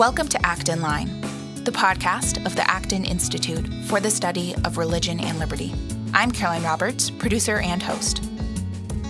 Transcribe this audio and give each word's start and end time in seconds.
Welcome 0.00 0.28
to 0.28 0.46
Acton 0.46 0.80
Line, 0.80 1.20
the 1.64 1.70
podcast 1.70 2.46
of 2.46 2.56
the 2.56 2.66
Acton 2.70 3.04
Institute 3.04 3.68
for 3.84 4.00
the 4.00 4.10
Study 4.10 4.54
of 4.64 4.78
Religion 4.78 5.20
and 5.20 5.38
Liberty. 5.38 5.74
I'm 6.14 6.32
Caroline 6.32 6.62
Roberts, 6.62 7.10
producer 7.10 7.58
and 7.58 7.82
host. 7.82 8.24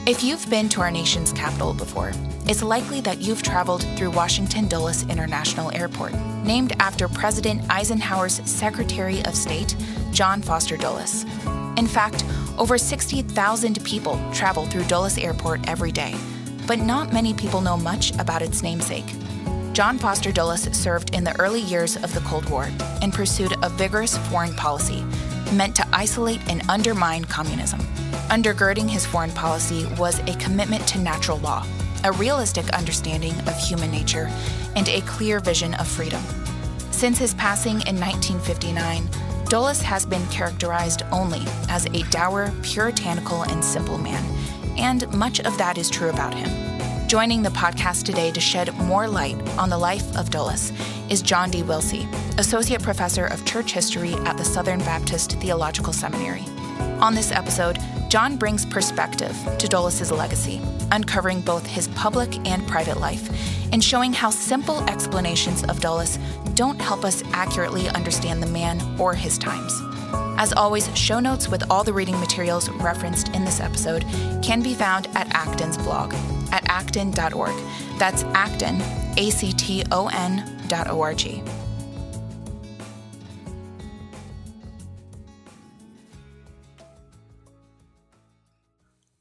If 0.04 0.24
you've 0.24 0.50
been 0.50 0.68
to 0.70 0.80
our 0.80 0.90
nation's 0.90 1.32
capital 1.32 1.74
before, 1.74 2.10
it's 2.46 2.64
likely 2.64 3.00
that 3.02 3.20
you've 3.20 3.40
traveled 3.40 3.84
through 3.96 4.10
Washington 4.10 4.66
Dulles 4.66 5.04
International 5.04 5.72
Airport, 5.76 6.12
named 6.42 6.72
after 6.80 7.06
President 7.06 7.62
Eisenhower's 7.70 8.40
Secretary 8.44 9.24
of 9.26 9.36
State, 9.36 9.76
John 10.10 10.42
Foster 10.42 10.76
Dulles. 10.76 11.22
In 11.76 11.86
fact, 11.86 12.24
over 12.58 12.76
60,000 12.76 13.84
people 13.84 14.20
travel 14.32 14.66
through 14.66 14.86
Dulles 14.86 15.18
Airport 15.18 15.68
every 15.68 15.92
day, 15.92 16.16
but 16.66 16.80
not 16.80 17.12
many 17.12 17.32
people 17.32 17.60
know 17.60 17.76
much 17.76 18.12
about 18.18 18.42
its 18.42 18.64
namesake. 18.64 19.06
John 19.80 19.96
Foster 19.96 20.30
Dulles 20.30 20.68
served 20.76 21.14
in 21.14 21.24
the 21.24 21.34
early 21.40 21.62
years 21.62 21.96
of 21.96 22.12
the 22.12 22.20
Cold 22.20 22.46
War 22.50 22.68
and 23.00 23.14
pursued 23.14 23.54
a 23.62 23.70
vigorous 23.70 24.18
foreign 24.28 24.52
policy 24.52 25.02
meant 25.54 25.74
to 25.76 25.88
isolate 25.90 26.46
and 26.50 26.60
undermine 26.68 27.24
communism. 27.24 27.80
Undergirding 28.28 28.90
his 28.90 29.06
foreign 29.06 29.30
policy 29.30 29.86
was 29.96 30.18
a 30.28 30.36
commitment 30.36 30.86
to 30.88 30.98
natural 30.98 31.38
law, 31.38 31.64
a 32.04 32.12
realistic 32.12 32.68
understanding 32.74 33.32
of 33.48 33.56
human 33.56 33.90
nature, 33.90 34.30
and 34.76 34.86
a 34.86 35.00
clear 35.00 35.40
vision 35.40 35.72
of 35.76 35.88
freedom. 35.88 36.22
Since 36.90 37.16
his 37.16 37.32
passing 37.32 37.80
in 37.86 37.98
1959, 37.98 39.08
Dulles 39.46 39.80
has 39.80 40.04
been 40.04 40.26
characterized 40.26 41.04
only 41.10 41.40
as 41.70 41.86
a 41.86 42.02
dour, 42.10 42.52
puritanical, 42.60 43.44
and 43.44 43.64
simple 43.64 43.96
man, 43.96 44.22
and 44.76 45.10
much 45.14 45.40
of 45.40 45.56
that 45.56 45.78
is 45.78 45.88
true 45.88 46.10
about 46.10 46.34
him. 46.34 46.69
Joining 47.10 47.42
the 47.42 47.50
podcast 47.50 48.04
today 48.04 48.30
to 48.30 48.38
shed 48.38 48.72
more 48.84 49.08
light 49.08 49.34
on 49.58 49.68
the 49.68 49.76
life 49.76 50.16
of 50.16 50.30
Dulles 50.30 50.70
is 51.08 51.22
John 51.22 51.50
D. 51.50 51.60
Wilsey, 51.60 52.06
Associate 52.38 52.80
Professor 52.80 53.26
of 53.26 53.44
Church 53.44 53.72
History 53.72 54.12
at 54.26 54.36
the 54.38 54.44
Southern 54.44 54.78
Baptist 54.78 55.32
Theological 55.40 55.92
Seminary. 55.92 56.44
On 57.00 57.12
this 57.12 57.32
episode, 57.32 57.78
John 58.10 58.36
brings 58.36 58.66
perspective 58.66 59.36
to 59.60 59.68
Dulles' 59.68 60.10
legacy, 60.10 60.60
uncovering 60.90 61.42
both 61.42 61.64
his 61.64 61.86
public 61.88 62.44
and 62.44 62.66
private 62.66 62.98
life, 62.98 63.30
and 63.72 63.84
showing 63.84 64.12
how 64.12 64.30
simple 64.30 64.82
explanations 64.90 65.62
of 65.62 65.78
Dulles 65.78 66.18
don't 66.54 66.80
help 66.80 67.04
us 67.04 67.22
accurately 67.32 67.88
understand 67.90 68.42
the 68.42 68.48
man 68.48 68.80
or 68.98 69.14
his 69.14 69.38
times. 69.38 69.80
As 70.40 70.52
always, 70.52 70.90
show 70.98 71.20
notes 71.20 71.48
with 71.48 71.62
all 71.70 71.84
the 71.84 71.92
reading 71.92 72.18
materials 72.18 72.68
referenced 72.68 73.28
in 73.28 73.44
this 73.44 73.60
episode 73.60 74.04
can 74.42 74.60
be 74.60 74.74
found 74.74 75.06
at 75.14 75.32
Acton's 75.32 75.78
blog 75.78 76.12
at 76.50 76.68
acton.org. 76.68 77.54
That's 77.96 78.24
Acton, 78.34 78.82
A 79.18 79.30
C 79.30 79.52
T 79.52 79.84
O 79.92 80.08
N 80.08 80.60
dot 80.66 80.90
O 80.90 81.00
R 81.00 81.14
G. 81.14 81.44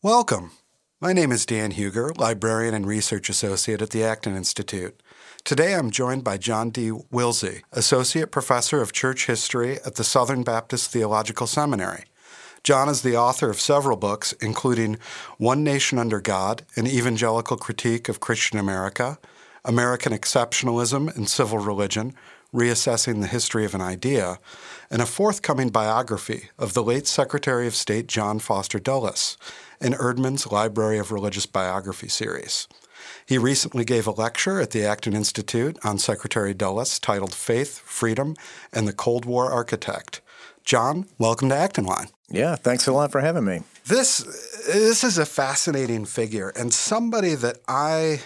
Welcome. 0.02 0.52
My 1.02 1.12
name 1.12 1.34
is 1.34 1.46
Dan 1.46 1.72
Hugger, 1.72 2.14
librarian 2.16 2.74
and 2.74 2.88
research 2.88 3.28
associate 3.28 3.82
at 3.82 3.90
the 3.90 4.02
Acton 4.02 4.34
Institute. 4.34 5.04
Today 5.44 5.76
I'm 5.76 5.92
joined 5.92 6.24
by 6.24 6.38
John 6.38 6.70
D. 6.70 6.90
Wilsey, 6.90 7.64
associate 7.74 8.32
professor 8.32 8.82
of 8.82 8.94
church 8.94 9.26
history 9.26 9.78
at 9.86 9.96
the 9.96 10.06
Southern 10.06 10.44
Baptist 10.44 10.90
Theological 10.90 11.48
Seminary. 11.48 12.06
John 12.64 12.88
is 12.88 13.02
the 13.02 13.18
author 13.18 13.50
of 13.50 13.60
several 13.60 13.98
books, 13.98 14.32
including 14.40 15.00
One 15.38 15.66
Nation 15.66 16.00
Under 16.00 16.22
God, 16.22 16.62
an 16.78 16.88
evangelical 16.88 17.58
critique 17.58 18.08
of 18.08 18.22
Christian 18.22 18.58
America, 18.58 19.20
American 19.66 20.14
Exceptionalism 20.14 21.14
and 21.14 21.30
Civil 21.30 21.60
Religion, 21.60 22.14
Reassessing 22.54 23.20
the 23.20 23.28
History 23.28 23.66
of 23.66 23.76
an 23.76 23.82
Idea, 23.82 24.40
and 24.92 25.02
a 25.02 25.06
forthcoming 25.06 25.70
biography 25.70 26.50
of 26.58 26.74
the 26.74 26.84
late 26.84 27.08
Secretary 27.08 27.68
of 27.68 27.76
State 27.76 28.08
John 28.08 28.40
Foster 28.40 28.80
Dulles 28.80 29.38
in 29.80 29.94
Eerdman's 29.94 30.52
Library 30.52 30.98
of 30.98 31.12
Religious 31.12 31.46
Biography 31.46 32.08
series. 32.08 32.68
He 33.26 33.38
recently 33.38 33.86
gave 33.86 34.08
a 34.08 34.12
lecture 34.12 34.60
at 34.60 34.72
the 34.72 34.84
Acton 34.84 35.16
Institute 35.16 35.78
on 35.84 36.00
Secretary 36.00 36.54
Dulles 36.54 37.00
titled 37.00 37.34
Faith, 37.34 37.80
Freedom, 37.80 38.36
and 38.74 38.88
the 38.88 38.94
Cold 38.94 39.26
War 39.26 39.52
Architect. 39.52 40.22
John, 40.64 41.06
welcome 41.18 41.50
to 41.50 41.56
Acton 41.56 41.86
Line. 41.86 42.08
Yeah, 42.30 42.56
thanks 42.56 42.88
a 42.88 42.92
lot 42.92 43.12
for 43.12 43.22
having 43.22 43.46
me. 43.46 43.62
This 43.86 44.18
this 44.68 45.04
is 45.04 45.18
a 45.18 45.26
fascinating 45.26 46.06
figure 46.06 46.50
and 46.50 46.72
somebody 46.74 47.34
that 47.36 47.58
I 47.68 48.22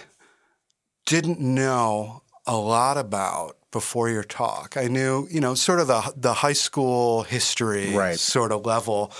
didn't 1.06 1.40
know 1.40 2.22
a 2.46 2.56
lot 2.56 2.98
about 2.98 3.56
before 3.74 4.08
your 4.08 4.22
talk. 4.22 4.76
I 4.76 4.86
knew, 4.86 5.26
you 5.28 5.40
know, 5.40 5.54
sort 5.54 5.80
of 5.80 5.88
the 5.88 6.14
the 6.16 6.32
high 6.32 6.54
school 6.54 7.24
history 7.24 7.92
right. 7.92 8.18
sort 8.18 8.52
of 8.52 8.64
level. 8.64 9.12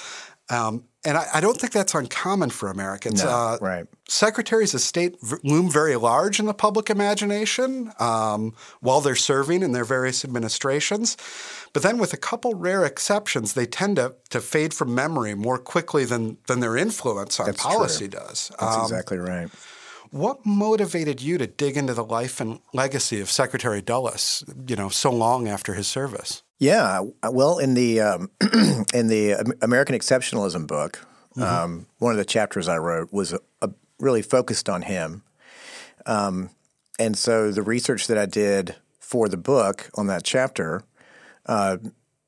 Um, 0.48 0.84
and 1.06 1.18
I, 1.18 1.26
I, 1.34 1.40
don't 1.40 1.58
think 1.58 1.72
that's 1.72 1.94
uncommon 1.94 2.50
for 2.50 2.70
Americans. 2.70 3.24
No, 3.24 3.30
uh, 3.30 3.58
right. 3.60 3.86
Secretaries 4.08 4.74
of 4.74 4.82
State 4.82 5.16
loom 5.42 5.70
very 5.70 5.96
large 5.96 6.38
in 6.38 6.44
the 6.46 6.54
public 6.54 6.90
imagination 6.90 7.92
um, 7.98 8.54
while 8.80 9.00
they're 9.00 9.16
serving 9.16 9.62
in 9.62 9.72
their 9.72 9.84
various 9.84 10.24
administrations. 10.24 11.16
But 11.72 11.82
then, 11.82 11.98
with 11.98 12.12
a 12.12 12.18
couple 12.18 12.54
rare 12.54 12.84
exceptions, 12.84 13.54
they 13.54 13.66
tend 13.66 13.96
to, 13.96 14.14
to 14.30 14.40
fade 14.40 14.74
from 14.74 14.94
memory 14.94 15.34
more 15.34 15.58
quickly 15.58 16.04
than, 16.04 16.36
than 16.46 16.60
their 16.60 16.76
influence 16.76 17.40
on 17.40 17.46
that's 17.46 17.62
policy 17.62 18.08
true. 18.08 18.20
does. 18.20 18.52
That's 18.60 18.76
um, 18.76 18.82
exactly 18.82 19.18
right. 19.18 19.48
What 20.14 20.46
motivated 20.46 21.20
you 21.20 21.38
to 21.38 21.48
dig 21.48 21.76
into 21.76 21.92
the 21.92 22.04
life 22.04 22.40
and 22.40 22.60
legacy 22.72 23.20
of 23.20 23.28
Secretary 23.28 23.82
Dulles, 23.82 24.44
you 24.68 24.76
know, 24.76 24.88
so 24.88 25.10
long 25.10 25.48
after 25.48 25.74
his 25.74 25.88
service? 25.88 26.44
Yeah, 26.60 27.00
well, 27.28 27.58
in 27.58 27.74
the 27.74 28.00
um, 28.00 28.30
in 28.94 29.08
the 29.08 29.56
American 29.60 29.96
Exceptionalism 29.96 30.68
book, 30.68 31.04
mm-hmm. 31.36 31.42
um, 31.42 31.86
one 31.98 32.12
of 32.12 32.18
the 32.18 32.24
chapters 32.24 32.68
I 32.68 32.78
wrote 32.78 33.12
was 33.12 33.32
a, 33.32 33.40
a 33.60 33.70
really 33.98 34.22
focused 34.22 34.68
on 34.68 34.82
him, 34.82 35.24
um, 36.06 36.50
and 36.96 37.18
so 37.18 37.50
the 37.50 37.62
research 37.62 38.06
that 38.06 38.16
I 38.16 38.26
did 38.26 38.76
for 39.00 39.28
the 39.28 39.36
book 39.36 39.90
on 39.96 40.06
that 40.06 40.22
chapter, 40.22 40.84
uh, 41.46 41.78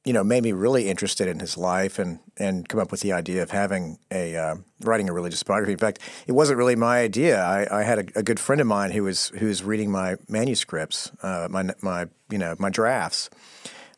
you 0.06 0.12
know, 0.12 0.24
made 0.24 0.42
me 0.42 0.52
really 0.52 0.88
interested 0.88 1.28
in 1.28 1.40
his 1.40 1.58
life 1.58 1.98
and 1.98 2.20
and 2.38 2.68
come 2.68 2.80
up 2.80 2.90
with 2.90 3.00
the 3.00 3.12
idea 3.12 3.42
of 3.42 3.50
having 3.50 3.98
a 4.10 4.36
uh, 4.36 4.54
writing 4.80 5.10
a 5.10 5.12
religious 5.12 5.42
biography. 5.42 5.72
In 5.72 5.78
fact, 5.78 5.98
it 6.26 6.32
wasn't 6.32 6.56
really 6.56 6.76
my 6.76 7.00
idea. 7.00 7.42
I, 7.42 7.80
I 7.80 7.82
had 7.82 7.98
a, 7.98 8.20
a, 8.20 8.22
good 8.22 8.40
friend 8.40 8.60
of 8.60 8.66
mine 8.66 8.92
who 8.92 9.02
was 9.02 9.28
who 9.38 9.46
was 9.46 9.62
reading 9.62 9.90
my 9.90 10.16
manuscripts, 10.28 11.10
uh, 11.22 11.48
my 11.50 11.74
my 11.82 12.06
you 12.30 12.38
know 12.38 12.54
my 12.58 12.70
drafts 12.70 13.28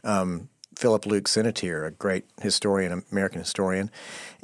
um, 0.04 0.48
Phillip 0.76 1.06
Luke 1.06 1.24
Sinitiere, 1.24 1.86
a 1.86 1.90
great 1.90 2.24
historian, 2.40 3.04
American 3.10 3.40
historian, 3.40 3.90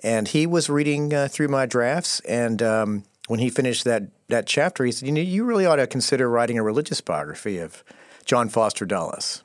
and 0.02 0.28
he 0.28 0.46
was 0.46 0.68
reading 0.68 1.14
uh, 1.14 1.28
through 1.28 1.48
my 1.48 1.66
drafts. 1.66 2.20
And 2.20 2.62
um, 2.62 3.04
when 3.28 3.40
he 3.40 3.50
finished 3.50 3.84
that 3.84 4.04
that 4.28 4.46
chapter, 4.46 4.84
he 4.84 4.92
said, 4.92 5.06
"You 5.06 5.12
know, 5.12 5.20
you 5.20 5.44
really 5.44 5.66
ought 5.66 5.76
to 5.76 5.86
consider 5.86 6.28
writing 6.28 6.58
a 6.58 6.62
religious 6.62 7.00
biography 7.00 7.58
of 7.58 7.84
John 8.24 8.48
Foster 8.48 8.84
Dulles." 8.84 9.43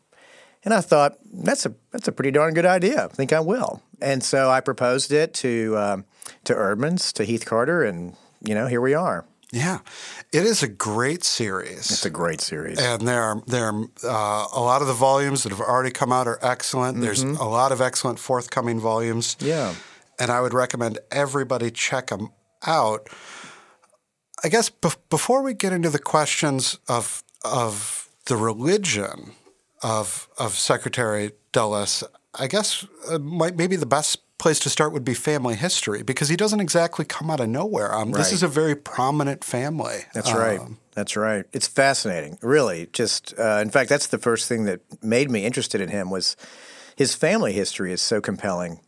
And 0.64 0.74
I 0.74 0.81
thought 0.81 1.18
that's 1.31 1.66
a 1.66 1.74
that's 1.92 2.08
a 2.08 2.12
pretty 2.12 2.31
darn 2.31 2.53
good 2.53 2.66
idea. 2.66 3.06
I 3.06 3.08
think 3.08 3.31
I 3.31 3.40
will. 3.40 3.81
And 4.02 4.24
so 4.24 4.50
I 4.50 4.62
proposed 4.62 5.12
it 5.12 5.34
to 5.36 5.78
um, 5.78 6.06
to 6.44 6.53
Eerdmans, 6.53 7.14
to 7.14 7.24
Heath 7.24 7.46
Carter, 7.46 7.84
and 7.84 8.16
you 8.42 8.56
know, 8.56 8.68
here 8.68 8.81
we 8.81 8.94
are. 8.94 9.25
Yeah, 9.52 9.80
it 10.31 10.44
is 10.44 10.62
a 10.62 10.68
great 10.68 11.24
series. 11.24 11.90
It's 11.90 12.06
a 12.06 12.12
great 12.12 12.40
series, 12.40 12.80
and 12.80 13.08
there 13.08 13.24
are 13.24 13.42
there 13.48 13.66
are 13.66 13.84
uh, 14.03 14.48
a 14.53 14.62
lot 14.62 14.81
of 14.81 14.88
the 14.88 14.94
volumes 14.94 15.44
that 15.44 15.50
have 15.50 15.62
already 15.62 15.90
come 15.90 16.12
out 16.12 16.28
are 16.28 16.38
excellent. 16.42 16.98
Mm-hmm. 16.98 17.06
There's 17.06 17.24
a 17.24 17.46
lot 17.46 17.72
of 17.72 17.81
excellent 17.81 18.19
forthcoming 18.19 18.80
volumes. 18.80 19.38
Yeah, 19.39 19.74
and 20.19 20.30
I 20.30 20.42
would 20.42 20.54
recommend 20.54 21.00
everybody 21.10 21.72
check 21.72 22.07
them 22.07 22.30
out. 22.68 23.10
I 24.44 24.50
guess 24.50 24.69
be- 24.69 24.89
before 25.10 25.42
we 25.42 25.56
get 25.56 25.74
into 25.74 25.89
the 25.89 26.00
questions 26.00 26.78
of 26.88 27.24
of 27.44 28.07
the 28.25 28.38
religion 28.38 29.31
of 29.81 30.28
of 30.38 30.54
Secretary 30.54 31.31
Dulles, 31.52 32.04
I 32.36 32.48
guess 32.48 32.86
uh, 33.10 33.20
might 33.20 33.56
maybe 33.56 33.76
the 33.76 33.86
best 33.86 34.20
place 34.38 34.60
to 34.60 34.70
start 34.70 34.94
would 34.94 35.04
be 35.04 35.14
family 35.14 35.56
history 35.56 36.02
because 36.02 36.30
he 36.30 36.36
doesn't 36.36 36.62
exactly 36.62 37.06
come 37.06 37.30
out 37.30 37.40
of 37.40 37.50
nowhere. 37.50 37.94
Um, 37.94 38.12
right. 38.12 38.18
This 38.18 38.31
is 38.31 38.42
a 38.42 38.48
very 38.48 38.76
prominent 38.76 39.44
family. 39.44 40.06
That's 40.14 40.31
um, 40.31 40.38
right. 40.38 40.60
That's 40.94 41.16
right. 41.16 41.46
It's 41.54 41.68
fascinating, 41.68 42.40
really. 42.42 42.88
Just 42.92 43.34
uh, 43.38 43.60
in 43.62 43.70
fact, 43.70 43.90
that's 43.90 44.08
the 44.08 44.18
first 44.18 44.48
thing 44.48 44.66
that 44.66 44.81
made 45.04 45.30
me 45.30 45.46
interested 45.46 45.82
in 45.82 45.90
him 45.90 46.10
was 46.10 46.36
his 46.96 47.16
family 47.16 47.54
history 47.54 47.92
is 47.92 48.02
so 48.02 48.20
compelling. 48.22 48.80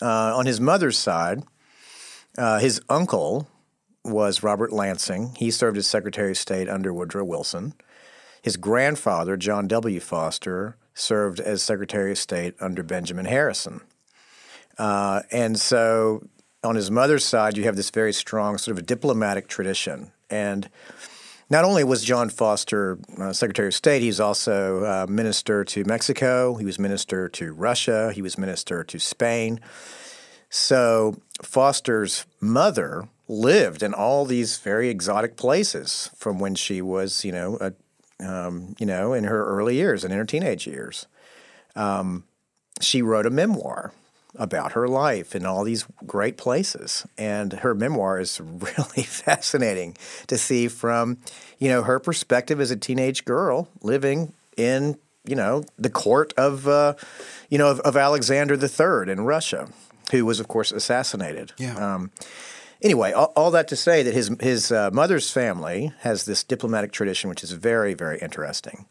Uh, 0.00 0.36
on 0.36 0.46
his 0.46 0.60
mother's 0.60 0.96
side, 0.96 1.42
uh, 2.36 2.60
his 2.60 2.80
uncle 2.88 3.48
was 4.04 4.42
Robert 4.42 4.72
Lansing. 4.72 5.34
He 5.36 5.50
served 5.50 5.76
as 5.76 5.86
Secretary 5.86 6.30
of 6.30 6.38
State 6.38 6.68
under 6.68 6.94
Woodrow 6.94 7.24
Wilson. 7.24 7.74
His 8.42 8.56
grandfather, 8.56 9.36
John 9.36 9.68
W. 9.68 10.00
Foster, 10.00 10.76
served 10.94 11.40
as 11.40 11.62
Secretary 11.62 12.12
of 12.12 12.18
State 12.18 12.54
under 12.60 12.82
Benjamin 12.82 13.26
Harrison. 13.26 13.80
Uh, 14.78 15.22
and 15.30 15.58
so 15.58 16.22
on 16.62 16.76
his 16.76 16.90
mother's 16.90 17.24
side, 17.24 17.56
you 17.56 17.64
have 17.64 17.76
this 17.76 17.90
very 17.90 18.12
strong 18.12 18.58
sort 18.58 18.76
of 18.76 18.82
a 18.82 18.86
diplomatic 18.86 19.48
tradition. 19.48 20.12
And 20.30 20.68
not 21.50 21.64
only 21.64 21.82
was 21.84 22.04
John 22.04 22.28
Foster 22.28 22.98
uh, 23.18 23.32
Secretary 23.32 23.68
of 23.68 23.74
State, 23.74 24.02
he's 24.02 24.20
also 24.20 24.84
uh, 24.84 25.06
minister 25.08 25.64
to 25.64 25.84
Mexico. 25.84 26.56
He 26.56 26.64
was 26.64 26.78
minister 26.78 27.28
to 27.30 27.52
Russia. 27.52 28.12
He 28.12 28.22
was 28.22 28.36
minister 28.36 28.84
to 28.84 28.98
Spain. 28.98 29.60
So 30.50 31.20
Foster's 31.42 32.26
mother 32.40 33.08
lived 33.28 33.82
in 33.82 33.94
all 33.94 34.24
these 34.24 34.58
very 34.58 34.88
exotic 34.88 35.36
places 35.36 36.10
from 36.16 36.38
when 36.38 36.54
she 36.54 36.82
was, 36.82 37.24
you 37.24 37.32
know, 37.32 37.58
a, 37.60 37.72
um, 38.20 38.74
you 38.78 38.86
know, 38.86 39.12
in 39.12 39.24
her 39.24 39.44
early 39.46 39.76
years 39.76 40.04
and 40.04 40.12
in 40.12 40.18
her 40.18 40.24
teenage 40.24 40.66
years. 40.66 41.06
Um, 41.76 42.24
she 42.80 43.02
wrote 43.02 43.26
a 43.26 43.30
memoir 43.30 43.92
about 44.34 44.72
her 44.72 44.86
life 44.86 45.34
in 45.34 45.46
all 45.46 45.64
these 45.64 45.86
great 46.06 46.36
places. 46.36 47.06
And 47.16 47.52
her 47.54 47.74
memoir 47.74 48.20
is 48.20 48.40
really 48.40 49.02
fascinating 49.02 49.96
to 50.26 50.38
see 50.38 50.68
from, 50.68 51.18
you 51.58 51.68
know, 51.68 51.82
her 51.82 51.98
perspective 51.98 52.60
as 52.60 52.70
a 52.70 52.76
teenage 52.76 53.24
girl 53.24 53.68
living 53.82 54.32
in, 54.56 54.98
you 55.24 55.36
know, 55.36 55.64
the 55.78 55.90
court 55.90 56.32
of, 56.36 56.68
uh, 56.68 56.94
you 57.50 57.58
know, 57.58 57.70
of, 57.70 57.80
of, 57.80 57.96
Alexander 57.96 58.54
III 58.54 59.10
in 59.10 59.22
Russia, 59.22 59.68
who 60.10 60.24
was, 60.24 60.40
of 60.40 60.48
course, 60.48 60.72
assassinated. 60.72 61.52
Yeah. 61.58 61.76
Um, 61.76 62.10
anyway, 62.82 63.12
all, 63.12 63.32
all, 63.36 63.50
that 63.52 63.68
to 63.68 63.76
say 63.76 64.02
that 64.02 64.14
his 64.14 64.30
his 64.40 64.72
uh, 64.72 64.90
mother's 64.92 65.30
family 65.30 65.92
has 66.00 66.24
this 66.24 66.44
diplomatic 66.44 66.92
tradition, 66.92 67.30
which 67.30 67.42
is 67.42 67.52
very, 67.52 67.94
very 67.94 68.18
interesting. 68.18 68.86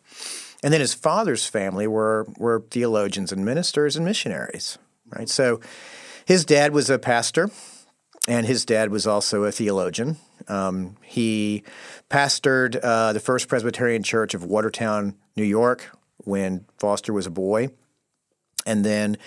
And 0.63 0.73
then 0.73 0.81
his 0.81 0.93
father's 0.93 1.45
family 1.45 1.87
were 1.87 2.27
were 2.37 2.65
theologians 2.71 3.31
and 3.31 3.45
ministers 3.45 3.95
and 3.95 4.05
missionaries 4.05 4.77
right? 5.09 5.29
So 5.29 5.59
his 6.25 6.45
dad 6.45 6.73
was 6.73 6.89
a 6.89 6.99
pastor, 6.99 7.49
and 8.27 8.45
his 8.45 8.65
dad 8.65 8.89
was 8.89 9.07
also 9.07 9.43
a 9.43 9.51
theologian. 9.51 10.17
Um, 10.47 10.97
he 11.03 11.63
pastored 12.09 12.79
uh, 12.81 13.13
the 13.13 13.19
First 13.19 13.47
Presbyterian 13.47 14.03
Church 14.03 14.33
of 14.33 14.43
Watertown, 14.43 15.15
New 15.35 15.43
York, 15.43 15.89
when 16.23 16.65
Foster 16.77 17.13
was 17.13 17.25
a 17.25 17.31
boy. 17.31 17.69
And 18.65 18.83
then 18.83 19.17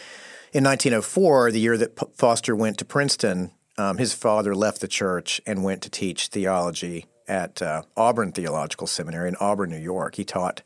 in 0.53 0.65
1904, 0.65 1.53
the 1.53 1.61
year 1.61 1.79
that 1.79 1.97
P- 1.97 2.07
Foster 2.15 2.55
went 2.55 2.79
to 2.79 2.85
Princeton, 2.85 3.53
um, 3.81 3.97
his 3.97 4.13
father 4.13 4.55
left 4.55 4.83
the 4.83 4.89
church 4.89 5.41
and 5.47 5.65
went 5.65 5.81
to 5.83 5.91
teach 5.91 6.29
theology 6.29 7.07
at 7.27 7.63
uh, 7.63 7.83
Auburn 7.97 8.31
Theological 8.33 8.87
Seminary 8.87 9.29
in 9.29 9.37
Auburn, 9.41 9.71
New 9.71 9.79
York. 9.79 10.17
He 10.17 10.25
taught 10.25 10.63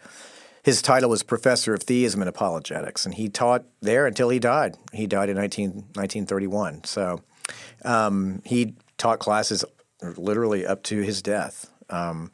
his 0.65 0.83
title 0.83 1.11
was 1.11 1.23
Professor 1.23 1.75
of 1.75 1.83
Theism 1.83 2.23
and 2.23 2.29
Apologetics, 2.29 3.05
and 3.05 3.15
he 3.15 3.29
taught 3.29 3.67
there 3.81 4.07
until 4.07 4.31
he 4.31 4.39
died. 4.41 4.77
He 4.93 5.07
died 5.07 5.29
in 5.29 5.37
19, 5.37 5.71
1931. 5.95 6.85
So 6.85 7.21
um, 7.85 8.43
he 8.45 8.75
taught 8.99 9.21
classes 9.21 9.65
literally 10.17 10.67
up 10.67 10.83
to 10.85 11.03
his 11.03 11.23
death. 11.23 11.71
Um, 11.91 12.33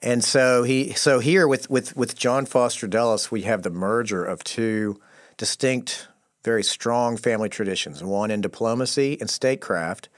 and 0.00 0.22
so 0.22 0.62
he 0.62 0.92
so 0.92 1.18
here 1.18 1.48
with, 1.48 1.68
with, 1.68 1.96
with 1.96 2.14
John 2.14 2.46
Foster 2.46 2.86
Dulles, 2.86 3.32
we 3.32 3.42
have 3.42 3.62
the 3.62 3.70
merger 3.70 4.24
of 4.24 4.44
two 4.44 5.00
distinct, 5.38 6.06
very 6.44 6.62
strong 6.62 7.16
family 7.16 7.48
traditions, 7.48 8.02
one 8.02 8.30
in 8.30 8.40
diplomacy 8.40 9.16
and 9.20 9.28
statecraft, 9.28 10.08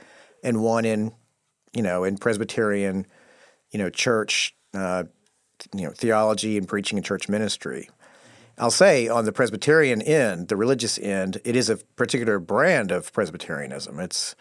and 0.43 0.63
one 0.63 0.85
in, 0.85 1.13
you 1.73 1.83
know, 1.83 2.05
in 2.05 2.17
Presbyterian, 2.19 3.07
you 3.71 3.79
know, 3.79 3.91
church 3.91 4.55
uh, 4.75 5.05
you 5.75 5.83
know, 5.85 5.91
theology 5.91 6.57
and 6.57 6.67
preaching 6.67 6.99
and 6.99 7.05
church 7.05 7.29
ministry. 7.29 7.89
I'll 8.59 8.71
say 8.71 9.09
on 9.09 9.25
the 9.25 9.33
Presbyterian 9.33 10.03
end, 10.03 10.49
the 10.49 10.57
religious 10.57 10.99
end, 10.99 11.41
it 11.45 11.57
is 11.57 11.71
a 11.71 11.77
particular 11.77 12.39
brand 12.39 12.91
of 12.91 13.13
Presbyterianism. 13.13 13.99
It's 14.01 14.35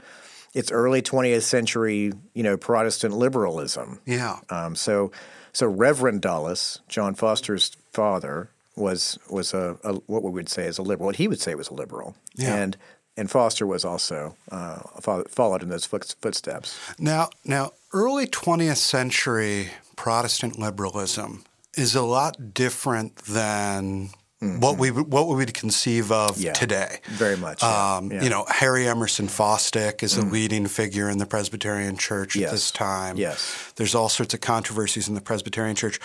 it's 0.53 0.71
early 0.71 1.01
20th 1.01 1.43
century, 1.43 2.11
you 2.33 2.41
know, 2.43 2.57
Protestant 2.57 3.13
liberalism. 3.13 3.99
Yeah. 4.05 4.39
Um, 4.49 4.75
so 4.75 5.11
so 5.53 5.67
Reverend 5.67 6.21
Dulles, 6.21 6.81
John 6.87 7.15
Foster's 7.15 7.77
father, 7.93 8.51
was 8.79 9.19
was 9.29 9.53
a, 9.53 9.77
a, 9.83 9.93
what 10.07 10.23
we 10.23 10.31
would 10.31 10.49
say 10.49 10.65
is 10.65 10.77
a 10.77 10.81
liberal. 10.81 11.07
What 11.07 11.17
he 11.17 11.27
would 11.27 11.41
say 11.41 11.55
was 11.55 11.69
a 11.69 11.73
liberal. 11.73 12.15
Yeah. 12.35 12.55
And 12.55 12.77
and 13.17 13.29
Foster 13.29 13.67
was 13.67 13.83
also 13.83 14.35
uh, 14.49 14.79
followed 15.27 15.61
in 15.61 15.69
those 15.69 15.85
footsteps. 15.85 16.79
Now, 16.97 17.29
now, 17.43 17.71
early 17.91 18.27
20th 18.27 18.77
century 18.77 19.71
Protestant 19.97 20.57
liberalism 20.57 21.43
is 21.75 21.95
a 21.95 22.01
lot 22.01 22.53
different 22.53 23.17
than 23.17 24.11
mm-hmm. 24.41 24.59
what 24.59 24.77
we 24.77 24.89
what 24.89 25.27
we 25.27 25.35
would 25.35 25.53
conceive 25.53 26.11
of 26.11 26.39
yeah, 26.39 26.53
today. 26.53 26.99
Very 27.05 27.37
much. 27.37 27.63
Um, 27.63 28.11
yeah. 28.11 28.23
You 28.23 28.29
know, 28.29 28.45
Harry 28.47 28.87
Emerson 28.87 29.27
Fosdick 29.27 30.03
is 30.03 30.15
mm. 30.15 30.23
a 30.23 30.25
leading 30.31 30.67
figure 30.67 31.09
in 31.09 31.17
the 31.17 31.25
Presbyterian 31.25 31.97
Church 31.97 32.35
yes. 32.35 32.47
at 32.47 32.51
this 32.51 32.71
time. 32.71 33.17
Yes. 33.17 33.73
There's 33.75 33.95
all 33.95 34.09
sorts 34.09 34.33
of 34.33 34.41
controversies 34.41 35.07
in 35.07 35.15
the 35.15 35.21
Presbyterian 35.21 35.75
Church. 35.75 35.99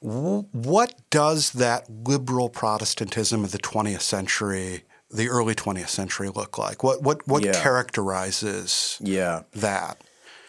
What 0.00 0.94
does 1.10 1.52
that 1.52 1.88
liberal 1.88 2.48
Protestantism 2.48 3.42
of 3.44 3.52
the 3.52 3.58
20th 3.58 4.02
century, 4.02 4.84
the 5.10 5.28
early 5.28 5.54
20th 5.54 5.88
century, 5.88 6.28
look 6.28 6.58
like? 6.58 6.82
What 6.82 7.02
what 7.02 7.26
what 7.26 7.42
characterizes 7.42 8.98
yeah. 9.00 9.42
that? 9.54 10.02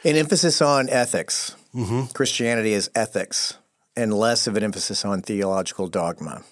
An 0.04 0.16
emphasis 0.16 0.62
on 0.62 0.90
ethics. 0.90 1.56
Mm-hmm. 1.74 2.14
Christianity 2.14 2.74
is 2.74 2.90
ethics 2.96 3.58
and 3.96 4.14
less 4.14 4.48
of 4.48 4.56
an 4.56 4.64
emphasis 4.64 5.04
on 5.04 5.22
theological 5.22 5.88
dogma. 5.88 6.44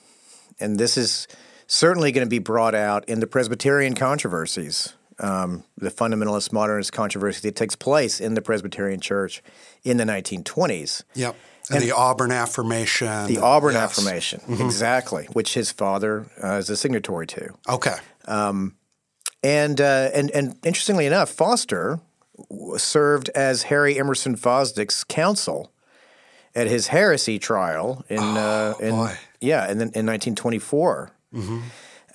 And 0.59 0.77
this 0.77 0.97
is 0.97 1.27
certainly 1.67 2.11
going 2.11 2.25
to 2.25 2.29
be 2.29 2.39
brought 2.39 2.75
out 2.75 3.07
in 3.09 3.19
the 3.19 3.27
Presbyterian 3.27 3.95
controversies, 3.95 4.93
um, 5.19 5.63
the 5.77 5.89
fundamentalist 5.89 6.51
modernist 6.51 6.93
controversy 6.93 7.47
that 7.49 7.55
takes 7.55 7.75
place 7.75 8.19
in 8.19 8.33
the 8.33 8.41
Presbyterian 8.41 8.99
Church 8.99 9.41
in 9.83 9.97
the 9.97 10.03
1920s. 10.03 11.03
Yep. 11.15 11.35
And, 11.69 11.77
and 11.77 11.83
the 11.83 11.95
Auburn 11.95 12.31
Affirmation. 12.31 13.27
The 13.27 13.39
Auburn 13.39 13.73
yes. 13.73 13.97
Affirmation, 13.97 14.39
mm-hmm. 14.41 14.63
exactly, 14.63 15.25
which 15.33 15.55
his 15.55 15.71
father 15.71 16.27
uh, 16.43 16.57
is 16.57 16.69
a 16.69 16.77
signatory 16.77 17.25
to. 17.27 17.53
Okay. 17.67 17.95
Um, 18.25 18.75
and, 19.41 19.81
uh, 19.81 20.09
and, 20.13 20.29
and 20.31 20.55
interestingly 20.63 21.07
enough, 21.07 21.29
Foster 21.29 21.99
served 22.77 23.29
as 23.29 23.63
Harry 23.63 23.97
Emerson 23.97 24.35
Fosdick's 24.35 25.03
counsel 25.03 25.71
at 26.53 26.67
his 26.67 26.87
heresy 26.87 27.39
trial 27.39 28.05
in, 28.09 28.19
uh, 28.19 28.73
oh, 28.79 29.03
uh, 29.03 29.09
in 29.09 29.17
yeah, 29.41 29.65
in, 29.65 29.81
in 29.81 30.05
1924. 30.05 31.11
Mm-hmm. 31.33 31.59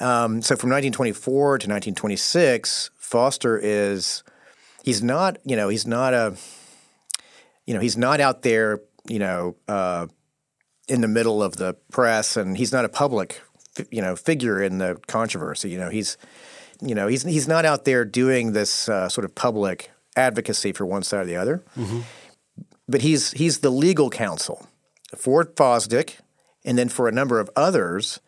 Um, 0.02 0.40
so 0.42 0.56
from 0.56 0.70
1924 0.70 1.58
to 1.58 1.68
1926, 1.68 2.90
Foster 2.96 3.58
is 3.58 4.22
he's 4.82 5.02
not 5.02 5.38
you 5.44 5.56
know 5.56 5.68
he's 5.68 5.86
not 5.86 6.14
a 6.14 6.36
you 7.66 7.74
know 7.74 7.80
he's 7.80 7.96
not 7.96 8.20
out 8.20 8.42
there 8.42 8.80
you 9.08 9.18
know 9.18 9.56
uh, 9.68 10.06
in 10.88 11.00
the 11.02 11.08
middle 11.08 11.42
of 11.42 11.56
the 11.56 11.74
press 11.92 12.36
and 12.36 12.56
he's 12.56 12.72
not 12.72 12.84
a 12.84 12.88
public 12.88 13.42
you 13.90 14.00
know 14.00 14.16
figure 14.16 14.62
in 14.62 14.78
the 14.78 14.98
controversy. 15.06 15.70
You 15.70 15.78
know 15.78 15.90
he's 15.90 16.16
you 16.80 16.94
know 16.94 17.06
he's 17.06 17.22
he's 17.22 17.48
not 17.48 17.64
out 17.64 17.84
there 17.84 18.04
doing 18.04 18.52
this 18.52 18.88
uh, 18.88 19.08
sort 19.08 19.24
of 19.24 19.34
public 19.34 19.90
advocacy 20.16 20.72
for 20.72 20.86
one 20.86 21.02
side 21.02 21.22
or 21.22 21.24
the 21.26 21.36
other. 21.36 21.64
Mm-hmm. 21.76 22.00
But 22.88 23.02
he's 23.02 23.32
he's 23.32 23.60
the 23.60 23.70
legal 23.70 24.10
counsel 24.10 24.66
for 25.16 25.44
Fosdick, 25.44 26.16
and 26.64 26.76
then 26.78 26.88
for 26.88 27.08
a 27.08 27.12
number 27.12 27.40
of 27.40 27.50
others 27.56 28.20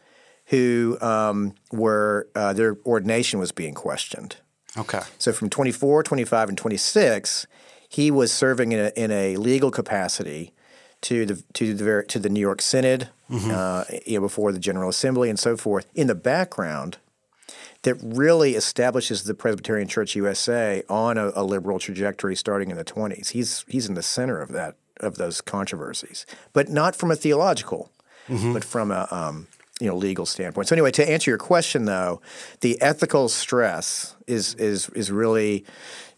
who 0.46 0.98
um, 1.00 1.54
were 1.70 2.28
uh, 2.34 2.52
their 2.52 2.76
ordination 2.84 3.38
was 3.38 3.52
being 3.52 3.74
questioned. 3.74 4.36
Okay. 4.76 5.00
So 5.18 5.32
from 5.32 5.50
24, 5.50 6.02
25, 6.02 6.48
and 6.48 6.58
26, 6.58 7.46
he 7.88 8.10
was 8.10 8.32
serving 8.32 8.72
in 8.72 8.78
a, 8.78 8.92
in 8.96 9.10
a 9.10 9.36
legal 9.36 9.70
capacity 9.70 10.52
to 11.02 11.26
the 11.26 11.42
to 11.54 11.74
the 11.74 12.04
to 12.08 12.18
the 12.18 12.28
New 12.28 12.40
York 12.40 12.62
Synod, 12.62 13.10
mm-hmm. 13.30 13.50
uh, 13.52 13.84
you 14.06 14.14
know, 14.14 14.22
before 14.22 14.52
the 14.52 14.58
General 14.58 14.88
Assembly 14.88 15.28
and 15.28 15.38
so 15.38 15.56
forth. 15.56 15.86
In 15.94 16.06
the 16.06 16.14
background, 16.14 16.98
that 17.82 17.96
really 18.02 18.54
establishes 18.54 19.24
the 19.24 19.34
Presbyterian 19.34 19.88
Church 19.88 20.14
USA 20.14 20.82
on 20.88 21.18
a, 21.18 21.32
a, 21.34 21.42
liberal 21.42 21.78
trajectory 21.78 22.36
starting 22.36 22.70
in 22.70 22.76
the 22.76 22.84
20s. 22.84 23.30
He's 23.30 23.64
he's 23.68 23.88
in 23.88 23.94
the 23.94 24.02
center 24.02 24.40
of 24.40 24.52
that 24.52 24.76
of 25.00 25.16
those 25.16 25.40
controversies, 25.40 26.24
but 26.52 26.68
not 26.68 26.94
from 26.94 27.10
a 27.10 27.16
theological, 27.16 27.90
mm-hmm. 28.28 28.52
but 28.52 28.64
from 28.64 28.90
a 28.90 29.08
um, 29.10 29.46
you 29.80 29.88
know 29.88 29.96
legal 29.96 30.26
standpoint. 30.26 30.68
So 30.68 30.74
anyway, 30.74 30.90
to 30.92 31.08
answer 31.08 31.30
your 31.30 31.38
question 31.38 31.84
though, 31.84 32.20
the 32.60 32.80
ethical 32.80 33.28
stress 33.28 34.16
is 34.26 34.54
is 34.54 34.88
is 34.90 35.10
really 35.10 35.64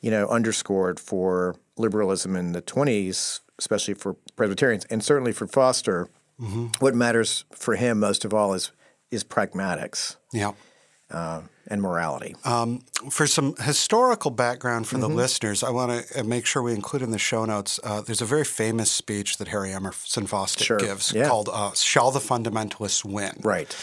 you 0.00 0.11
know 0.11 0.28
underscored 0.28 1.00
for 1.00 1.56
liberalism 1.76 2.37
in 2.37 2.52
the 2.52 2.62
20s, 2.62 3.40
especially 3.58 3.94
for 3.94 4.14
Presbyterians, 4.37 4.84
and 4.87 5.02
certainly 5.02 5.32
for 5.32 5.46
Foster. 5.46 6.08
Mm-hmm. 6.40 6.66
What 6.80 6.94
matters 6.94 7.44
for 7.52 7.76
him 7.76 8.00
most 8.00 8.25
of 8.25 8.34
all 8.34 8.54
is 8.54 8.73
is 9.11 9.25
pragmatics. 9.25 10.16
Yeah. 10.32 10.52
Uh, 11.11 11.42
and 11.66 11.80
morality. 11.80 12.37
Um, 12.44 12.83
for 13.11 13.26
some 13.26 13.54
historical 13.56 14.30
background 14.30 14.87
for 14.87 14.97
mm-hmm. 14.97 15.09
the 15.09 15.09
listeners, 15.09 15.62
I 15.62 15.71
want 15.71 16.06
to 16.06 16.21
uh, 16.21 16.25
make 16.25 16.47
sure 16.47 16.62
we 16.62 16.75
include 16.75 17.02
in 17.02 17.11
the 17.11 17.18
show 17.18 17.44
notes. 17.44 17.80
Uh, 17.83 18.00
there's 18.00 18.23
a 18.23 18.26
very 18.26 18.44
famous 18.44 18.90
speech 18.90 19.38
that 19.38 19.49
Harry 19.49 19.73
Emerson 19.73 20.26
Fosdick 20.26 20.64
sure. 20.64 20.78
gives 20.78 21.12
yeah. 21.12 21.28
called 21.28 21.49
uh, 21.52 21.73
"Shall 21.75 22.11
the 22.11 22.21
Fundamentalists 22.21 23.04
Win?" 23.04 23.40
Right. 23.42 23.75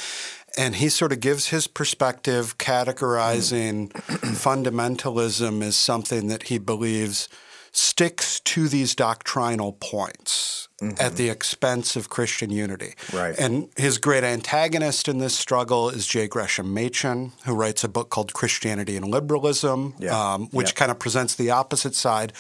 And 0.58 0.76
he 0.76 0.90
sort 0.90 1.14
of 1.14 1.22
gives 1.22 1.48
his 1.48 1.68
perspective, 1.68 2.58
categorizing 2.58 3.90
mm. 3.92 3.92
fundamentalism 4.36 5.64
as 5.64 5.78
something 5.78 6.28
that 6.28 6.44
he 6.44 6.58
believes 6.58 7.30
sticks 7.72 8.42
to 8.42 8.68
these 8.68 8.94
doctrinal 8.94 9.72
points 9.72 10.68
mm-hmm. 10.82 11.02
at 11.02 11.16
the 11.16 11.30
expense 11.30 11.96
of 11.96 12.10
Christian 12.10 12.50
unity. 12.50 12.94
Right. 13.14 13.38
And 13.38 13.70
his 13.78 13.98
great 13.98 14.24
antagonist 14.24 15.08
in 15.08 15.20
this 15.20 15.38
struggle 15.38 15.90
is 15.90 16.08
J. 16.08 16.28
Gresham 16.28 16.74
Machen, 16.74 17.34
who 17.46 17.54
writes 17.54 17.84
a 17.84 17.90
book 17.90 18.10
called 18.10 18.34
Christianity 18.34 18.98
and 18.98 19.06
Liberalism, 19.06 19.96
yeah. 20.00 20.34
um, 20.34 20.48
which 20.52 20.76
kind 20.76 20.92
of 20.92 21.00
presents 21.00 21.36
the 21.36 21.52
opposite 21.52 21.96
side 21.96 22.34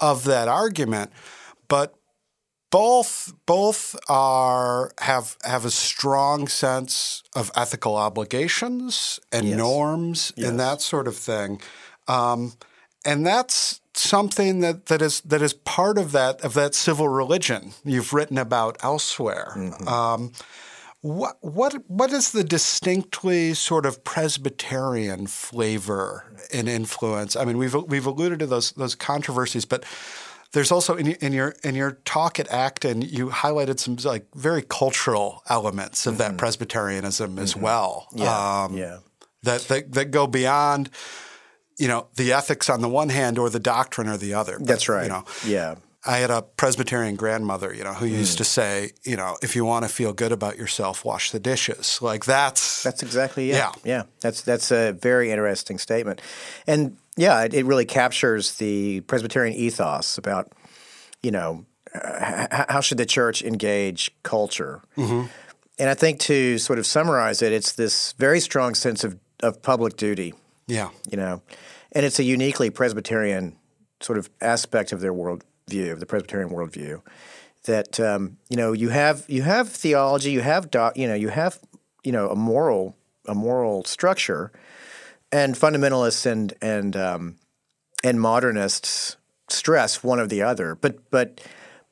of 0.00 0.24
that 0.24 0.48
argument. 0.48 1.12
But 1.68 1.94
both 2.70 3.32
both 3.46 3.96
are 4.08 4.92
have 5.00 5.36
have 5.42 5.64
a 5.64 5.70
strong 5.70 6.46
sense 6.46 7.22
of 7.34 7.50
ethical 7.56 7.96
obligations 7.96 9.18
and 9.32 9.48
yes. 9.48 9.58
norms 9.58 10.32
yes. 10.36 10.48
and 10.48 10.60
that 10.60 10.80
sort 10.80 11.08
of 11.08 11.16
thing, 11.16 11.60
um, 12.06 12.52
and 13.04 13.26
that's 13.26 13.79
something 13.94 14.60
that, 14.60 14.86
that 14.86 15.02
is 15.02 15.20
that 15.22 15.42
is 15.42 15.52
part 15.52 15.98
of 15.98 16.12
that 16.12 16.40
of 16.42 16.54
that 16.54 16.74
civil 16.74 17.08
religion 17.08 17.72
you've 17.84 18.12
written 18.12 18.38
about 18.38 18.76
elsewhere. 18.82 19.52
Mm-hmm. 19.56 19.88
Um, 19.88 20.32
what 21.02 21.38
what 21.40 21.74
what 21.88 22.12
is 22.12 22.32
the 22.32 22.44
distinctly 22.44 23.54
sort 23.54 23.86
of 23.86 24.04
Presbyterian 24.04 25.26
flavor 25.26 26.24
and 26.52 26.68
influence? 26.68 27.36
I 27.36 27.44
mean, 27.44 27.56
we've 27.56 27.74
we've 27.74 28.06
alluded 28.06 28.38
to 28.40 28.46
those 28.46 28.72
those 28.72 28.94
controversies, 28.94 29.64
but 29.64 29.84
there's 30.52 30.72
also 30.72 30.96
in, 30.96 31.12
in 31.12 31.32
your 31.32 31.54
in 31.62 31.74
your 31.74 31.92
talk 32.04 32.38
at 32.38 32.48
Acton, 32.50 33.02
you 33.02 33.28
highlighted 33.28 33.78
some 33.78 33.96
like 34.04 34.26
very 34.34 34.62
cultural 34.62 35.42
elements 35.48 36.06
of 36.06 36.14
mm-hmm. 36.14 36.32
that 36.32 36.36
Presbyterianism 36.38 37.38
as 37.38 37.52
mm-hmm. 37.52 37.62
well. 37.62 38.08
Yeah, 38.14 38.64
um, 38.64 38.76
yeah. 38.76 38.98
That, 39.42 39.62
that 39.62 39.92
that 39.92 40.10
go 40.10 40.26
beyond, 40.26 40.90
you 41.80 41.88
know, 41.88 42.06
the 42.16 42.32
ethics 42.32 42.68
on 42.68 42.82
the 42.82 42.88
one 42.88 43.08
hand 43.08 43.38
or 43.38 43.48
the 43.48 43.58
doctrine 43.58 44.08
or 44.08 44.18
the 44.18 44.34
other. 44.34 44.58
That's 44.60 44.88
right. 44.88 45.04
You 45.04 45.08
know, 45.08 45.24
yeah. 45.46 45.74
I 46.04 46.18
had 46.18 46.30
a 46.30 46.42
Presbyterian 46.42 47.16
grandmother, 47.16 47.74
you 47.74 47.84
know, 47.84 47.94
who 47.94 48.06
mm. 48.06 48.18
used 48.18 48.38
to 48.38 48.44
say, 48.44 48.92
you 49.02 49.16
know, 49.16 49.36
if 49.42 49.56
you 49.56 49.64
want 49.64 49.84
to 49.86 49.88
feel 49.90 50.12
good 50.12 50.32
about 50.32 50.56
yourself, 50.56 51.04
wash 51.04 51.30
the 51.30 51.40
dishes. 51.40 51.98
Like 52.02 52.24
that's 52.24 52.82
that's 52.82 53.02
exactly 53.02 53.50
it. 53.50 53.56
Yeah, 53.56 53.72
yeah. 53.84 54.02
That's 54.20 54.42
that's 54.42 54.70
a 54.70 54.92
very 54.92 55.30
interesting 55.30 55.78
statement, 55.78 56.20
and 56.66 56.96
yeah, 57.16 57.44
it, 57.44 57.54
it 57.54 57.66
really 57.66 57.86
captures 57.86 58.54
the 58.54 59.00
Presbyterian 59.00 59.54
ethos 59.54 60.18
about, 60.18 60.52
you 61.22 61.30
know, 61.30 61.66
uh, 61.94 62.64
how 62.68 62.80
should 62.80 62.98
the 62.98 63.06
church 63.06 63.42
engage 63.42 64.10
culture. 64.22 64.80
Mm-hmm. 64.96 65.26
And 65.78 65.88
I 65.90 65.94
think 65.94 66.20
to 66.20 66.58
sort 66.58 66.78
of 66.78 66.86
summarize 66.86 67.42
it, 67.42 67.52
it's 67.52 67.72
this 67.72 68.12
very 68.18 68.40
strong 68.40 68.74
sense 68.74 69.04
of, 69.04 69.18
of 69.42 69.60
public 69.62 69.96
duty. 69.96 70.34
Yeah. 70.70 70.90
You 71.10 71.16
know, 71.16 71.42
and 71.92 72.06
it's 72.06 72.18
a 72.18 72.24
uniquely 72.24 72.70
Presbyterian 72.70 73.56
sort 74.00 74.18
of 74.18 74.30
aspect 74.40 74.92
of 74.92 75.00
their 75.00 75.12
worldview, 75.12 75.92
of 75.92 76.00
the 76.00 76.06
Presbyterian 76.06 76.50
worldview, 76.50 77.02
that 77.64 78.00
um, 78.00 78.38
you 78.48 78.56
know 78.56 78.72
you 78.72 78.90
have 78.90 79.24
you 79.28 79.42
have 79.42 79.68
theology, 79.68 80.30
you 80.30 80.40
have 80.40 80.70
doc, 80.70 80.96
you 80.96 81.06
know 81.06 81.14
you 81.14 81.28
have 81.28 81.58
you 82.04 82.12
know 82.12 82.28
a 82.30 82.36
moral 82.36 82.96
a 83.26 83.34
moral 83.34 83.84
structure, 83.84 84.52
and 85.32 85.54
fundamentalists 85.54 86.24
and 86.24 86.54
and 86.62 86.96
um, 86.96 87.36
and 88.04 88.20
modernists 88.20 89.16
stress 89.48 90.02
one 90.02 90.20
or 90.20 90.26
the 90.26 90.42
other, 90.42 90.74
but 90.74 91.10
but 91.10 91.40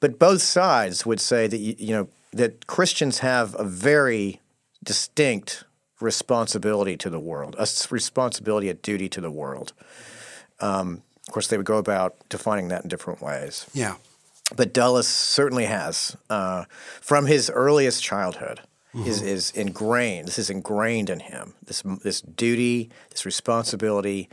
but 0.01 0.19
both 0.19 0.41
sides 0.41 1.05
would 1.05 1.21
say 1.21 1.47
that 1.49 1.59
you, 1.59 1.75
you 1.79 1.93
know 1.95 2.09
that 2.33 2.67
Christians 2.67 3.19
have 3.19 3.57
a 3.59 3.65
very 3.65 4.41
distinct 4.85 5.65
responsibility 6.01 6.97
to 6.97 7.11
the 7.11 7.19
world, 7.19 7.57
a 7.59 7.67
responsibility, 7.91 8.69
a 8.69 8.75
duty 8.75 9.09
to 9.09 9.21
the 9.21 9.31
world. 9.31 9.73
Um, 10.61 11.03
of 11.27 11.33
course, 11.33 11.49
they 11.49 11.57
would 11.57 11.67
go 11.67 11.79
about 11.79 12.17
defining 12.29 12.69
that 12.69 12.83
in 12.83 12.89
different 12.89 13.21
ways. 13.21 13.67
Yeah. 13.75 13.97
But 14.57 14.73
Dulles 14.73 15.07
certainly 15.07 15.67
has, 15.67 16.17
uh, 16.31 16.65
from 17.01 17.27
his 17.27 17.51
earliest 17.51 18.03
childhood, 18.03 18.61
mm-hmm. 18.95 19.07
is, 19.07 19.21
is 19.21 19.51
ingrained. 19.51 20.29
This 20.29 20.39
is 20.39 20.51
ingrained 20.51 21.11
in 21.11 21.21
him. 21.21 21.55
This 21.63 21.83
this 22.03 22.23
duty, 22.23 22.91
this 23.11 23.27
responsibility 23.27 24.29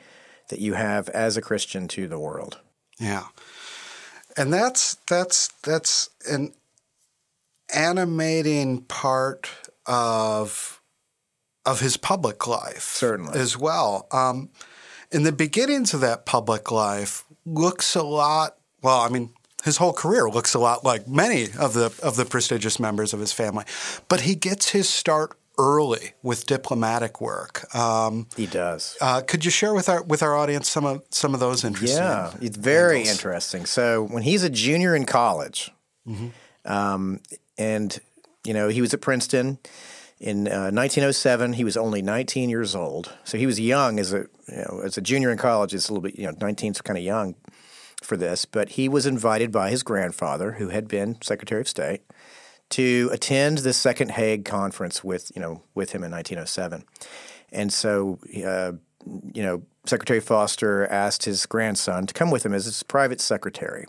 that 0.50 0.60
you 0.60 0.74
have 0.74 1.10
as 1.10 1.36
a 1.36 1.42
Christian 1.42 1.88
to 1.90 2.08
the 2.08 2.20
world. 2.20 2.60
Yeah, 2.98 3.26
and 4.38 4.54
that's 4.54 4.96
that's 5.08 5.50
that's 5.64 6.10
an 6.30 6.54
animating 7.74 8.84
part 8.84 9.50
of 9.86 10.75
of 11.66 11.80
his 11.80 11.98
public 11.98 12.48
life, 12.48 12.84
certainly 12.84 13.40
as 13.40 13.58
well. 13.58 14.08
Um, 14.12 14.50
in 15.12 15.24
the 15.24 15.32
beginnings 15.32 15.94
of 15.94 16.02
that 16.02 16.26
public 16.26 16.72
life, 16.72 17.26
looks 17.46 17.96
a 17.96 18.04
lot. 18.04 18.58
Well, 18.82 19.00
I 19.00 19.10
mean, 19.10 19.32
his 19.64 19.78
whole 19.78 19.94
career 19.94 20.30
looks 20.30 20.54
a 20.54 20.60
lot 20.60 20.84
like 20.84 21.08
many 21.08 21.48
of 21.58 21.74
the 21.74 21.94
of 22.04 22.16
the 22.16 22.26
prestigious 22.26 22.80
members 22.80 23.14
of 23.14 23.20
his 23.20 23.32
family, 23.32 23.66
but 24.08 24.22
he 24.22 24.36
gets 24.36 24.70
his 24.70 24.90
start 24.90 25.38
early 25.58 26.14
with 26.22 26.46
diplomatic 26.46 27.22
work. 27.22 27.74
Um, 27.74 28.28
he 28.36 28.46
does. 28.46 28.98
Uh, 29.00 29.22
could 29.22 29.46
you 29.46 29.52
share 29.52 29.74
with 29.74 29.90
our 29.90 30.04
with 30.04 30.22
our 30.22 30.36
audience 30.36 30.70
some 30.70 30.86
of 30.86 31.04
some 31.10 31.34
of 31.34 31.40
those 31.40 31.64
interesting? 31.64 31.98
Yeah, 31.98 32.34
it's 32.42 32.58
very 32.58 33.00
angles? 33.00 33.16
interesting. 33.16 33.66
So 33.66 34.04
when 34.04 34.24
he's 34.24 34.44
a 34.44 34.50
junior 34.50 34.96
in 34.96 35.06
college, 35.06 35.72
mm-hmm. 36.08 36.28
um, 36.72 37.22
and 37.58 37.98
you 38.46 38.54
know 38.54 38.68
he 38.68 38.82
was 38.82 38.94
at 38.94 39.02
Princeton 39.02 39.58
in 40.20 40.48
uh, 40.48 40.72
1907. 40.72 41.54
He 41.54 41.64
was 41.64 41.78
only 41.78 42.02
19 42.02 42.50
years 42.50 42.76
old, 42.76 43.14
so 43.24 43.38
he 43.38 43.46
was 43.46 43.60
young 43.60 44.00
as 44.00 44.14
a 44.14 44.28
you 44.48 44.58
know 44.58 44.82
as 44.84 44.98
a 44.98 45.02
junior 45.02 45.32
in 45.32 45.38
college. 45.38 45.74
It's 45.74 45.90
a 45.90 45.94
little 45.94 46.04
bit 46.04 46.18
you 46.18 46.26
know 46.26 46.36
19 46.40 46.72
is 46.72 46.82
kind 46.82 46.98
of 46.98 47.04
young 47.04 47.36
for 48.02 48.18
this, 48.18 48.46
but 48.46 48.70
he 48.70 48.88
was 48.88 49.06
invited 49.06 49.52
by 49.52 49.70
his 49.70 49.84
grandfather, 49.84 50.54
who 50.54 50.70
had 50.70 50.88
been 50.88 51.22
Secretary 51.22 51.62
of 51.62 51.68
State, 51.68 52.02
to 52.70 53.10
attend 53.12 53.60
the 53.60 53.74
Second 53.74 54.12
Hague 54.12 54.46
Conference 54.46 55.04
with 55.04 55.32
you 55.36 55.42
know 55.42 55.64
with 55.74 55.92
him 55.92 56.04
in 56.04 56.12
1907, 56.12 56.84
and 57.52 57.72
so 57.72 58.20
uh, 58.46 58.74
you 59.34 59.44
know 59.44 59.64
Secretary 59.86 60.20
Foster 60.20 60.88
asked 60.88 61.26
his 61.26 61.46
grandson 61.46 62.08
to 62.08 62.14
come 62.14 62.32
with 62.32 62.46
him 62.46 62.54
as 62.54 62.66
his 62.66 62.84
private 62.84 63.22
secretary, 63.22 63.86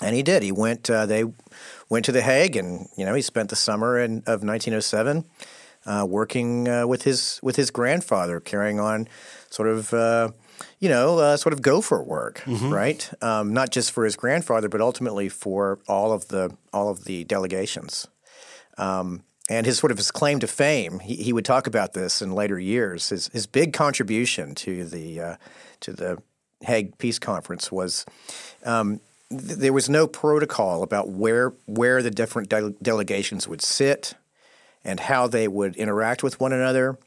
and 0.00 0.14
he 0.14 0.22
did. 0.22 0.42
He 0.42 0.52
went. 0.52 0.88
Uh, 0.88 1.06
they 1.06 1.24
went 1.88 2.04
to 2.06 2.12
the 2.12 2.22
Hague, 2.22 2.56
and 2.56 2.88
you 2.96 3.04
know 3.04 3.14
he 3.14 3.22
spent 3.22 3.50
the 3.50 3.56
summer 3.56 3.98
in, 3.98 4.18
of 4.26 4.42
1907 4.42 5.24
uh, 5.86 6.06
working 6.08 6.68
uh, 6.68 6.86
with 6.86 7.02
his 7.02 7.40
with 7.42 7.56
his 7.56 7.70
grandfather, 7.70 8.40
carrying 8.40 8.80
on 8.80 9.08
sort 9.50 9.68
of 9.68 9.92
uh, 9.94 10.30
you 10.78 10.88
know, 10.88 11.18
uh, 11.18 11.36
sort 11.36 11.52
of 11.52 11.62
gopher 11.62 12.02
work, 12.02 12.42
mm-hmm. 12.44 12.72
right? 12.72 13.10
Um, 13.22 13.52
not 13.52 13.70
just 13.70 13.92
for 13.92 14.04
his 14.04 14.16
grandfather, 14.16 14.68
but 14.68 14.80
ultimately 14.80 15.28
for 15.28 15.78
all 15.88 16.12
of 16.12 16.28
the 16.28 16.56
all 16.72 16.88
of 16.88 17.04
the 17.04 17.24
delegations. 17.24 18.06
Um, 18.78 19.24
and 19.48 19.66
his 19.66 19.78
sort 19.78 19.92
of 19.92 19.98
his 19.98 20.10
claim 20.10 20.40
to 20.40 20.46
fame, 20.46 21.00
he, 21.00 21.16
he, 21.16 21.32
would 21.32 21.44
talk 21.44 21.66
about 21.66 21.92
this 21.92 22.22
in 22.22 22.32
later 22.32 22.58
years. 22.58 23.10
His 23.10 23.28
his 23.28 23.46
big 23.46 23.72
contribution 23.72 24.54
to 24.56 24.84
the 24.84 25.20
uh, 25.20 25.36
to 25.80 25.92
the 25.92 26.22
Hague 26.62 26.98
Peace 26.98 27.18
Conference 27.18 27.70
was. 27.70 28.04
Um, 28.64 29.00
there 29.38 29.72
was 29.72 29.88
no 29.88 30.06
protocol 30.06 30.82
about 30.82 31.08
where 31.08 31.52
where 31.66 32.02
the 32.02 32.10
different 32.10 32.48
de- 32.48 32.74
delegations 32.82 33.46
would 33.48 33.62
sit 33.62 34.14
and 34.84 35.00
how 35.00 35.26
they 35.26 35.48
would 35.48 35.76
interact 35.76 36.22
with 36.22 36.40
one 36.40 36.52
another 36.52 36.98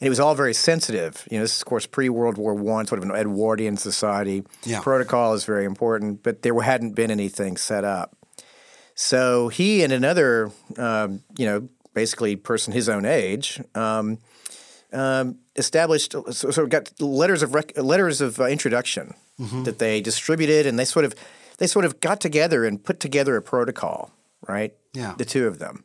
and 0.00 0.06
it 0.06 0.10
was 0.10 0.20
all 0.20 0.34
very 0.34 0.54
sensitive. 0.54 1.26
You 1.30 1.38
know, 1.38 1.44
this 1.44 1.56
is 1.56 1.62
of 1.62 1.66
course 1.66 1.86
pre 1.86 2.08
World 2.08 2.36
War 2.36 2.54
One, 2.54 2.86
sort 2.86 3.02
of 3.02 3.08
an 3.08 3.14
Edwardian 3.14 3.76
society. 3.76 4.42
Yeah. 4.64 4.80
Protocol 4.80 5.34
is 5.34 5.44
very 5.44 5.64
important, 5.64 6.22
but 6.22 6.42
there 6.42 6.60
hadn't 6.60 6.92
been 6.92 7.10
anything 7.10 7.56
set 7.56 7.84
up. 7.84 8.16
So 8.94 9.48
he 9.48 9.82
and 9.82 9.92
another, 9.92 10.50
um, 10.76 11.22
you 11.38 11.46
know, 11.46 11.68
basically 11.94 12.36
person 12.36 12.72
his 12.72 12.88
own 12.88 13.04
age, 13.04 13.60
um, 13.74 14.18
um, 14.92 15.38
established 15.56 16.12
sort 16.12 16.58
of 16.58 16.68
got 16.68 17.00
letters 17.00 17.42
of 17.42 17.54
rec- 17.54 17.76
letters 17.78 18.20
of 18.20 18.40
uh, 18.40 18.44
introduction 18.44 19.14
mm-hmm. 19.40 19.62
that 19.62 19.78
they 19.78 20.00
distributed, 20.00 20.66
and 20.66 20.78
they 20.78 20.84
sort 20.84 21.04
of 21.04 21.14
they 21.58 21.66
sort 21.66 21.84
of 21.84 22.00
got 22.00 22.20
together 22.20 22.64
and 22.64 22.82
put 22.82 23.00
together 23.00 23.36
a 23.36 23.42
protocol, 23.42 24.12
right? 24.46 24.74
Yeah, 24.92 25.14
the 25.16 25.24
two 25.24 25.46
of 25.46 25.58
them, 25.58 25.84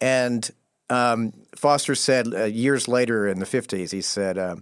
and 0.00 0.50
um, 0.90 1.32
Foster 1.54 1.94
said 1.94 2.32
uh, 2.34 2.44
years 2.44 2.88
later 2.88 3.26
in 3.26 3.38
the 3.38 3.46
50s, 3.46 3.90
he 3.90 4.00
said, 4.00 4.38
uh, 4.38 4.56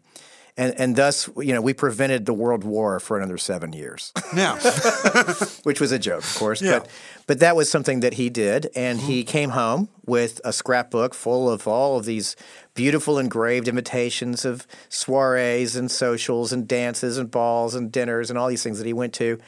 and, 0.56 0.78
and 0.78 0.96
thus, 0.96 1.30
you 1.38 1.54
know, 1.54 1.62
we 1.62 1.72
prevented 1.72 2.26
the 2.26 2.34
World 2.34 2.62
War 2.62 3.00
for 3.00 3.16
another 3.16 3.38
seven 3.38 3.72
years. 3.72 4.12
Yeah. 4.36 4.58
Which 5.62 5.80
was 5.80 5.92
a 5.92 5.98
joke, 5.98 6.24
of 6.24 6.34
course. 6.34 6.60
Yeah. 6.60 6.80
But, 6.80 6.88
but 7.26 7.40
that 7.40 7.56
was 7.56 7.70
something 7.70 8.00
that 8.00 8.14
he 8.14 8.28
did. 8.28 8.68
And 8.76 8.98
mm-hmm. 8.98 9.08
he 9.08 9.24
came 9.24 9.50
home 9.50 9.88
with 10.04 10.42
a 10.44 10.52
scrapbook 10.52 11.14
full 11.14 11.48
of 11.48 11.66
all 11.66 11.96
of 11.96 12.04
these 12.04 12.36
beautiful 12.74 13.18
engraved 13.18 13.66
invitations 13.66 14.44
of 14.44 14.66
soirees 14.90 15.74
and 15.74 15.90
socials 15.90 16.52
and 16.52 16.68
dances 16.68 17.16
and 17.16 17.30
balls 17.30 17.74
and 17.74 17.90
dinners 17.90 18.28
and 18.28 18.38
all 18.38 18.48
these 18.48 18.62
things 18.62 18.76
that 18.76 18.86
he 18.86 18.92
went 18.92 19.14
to. 19.14 19.38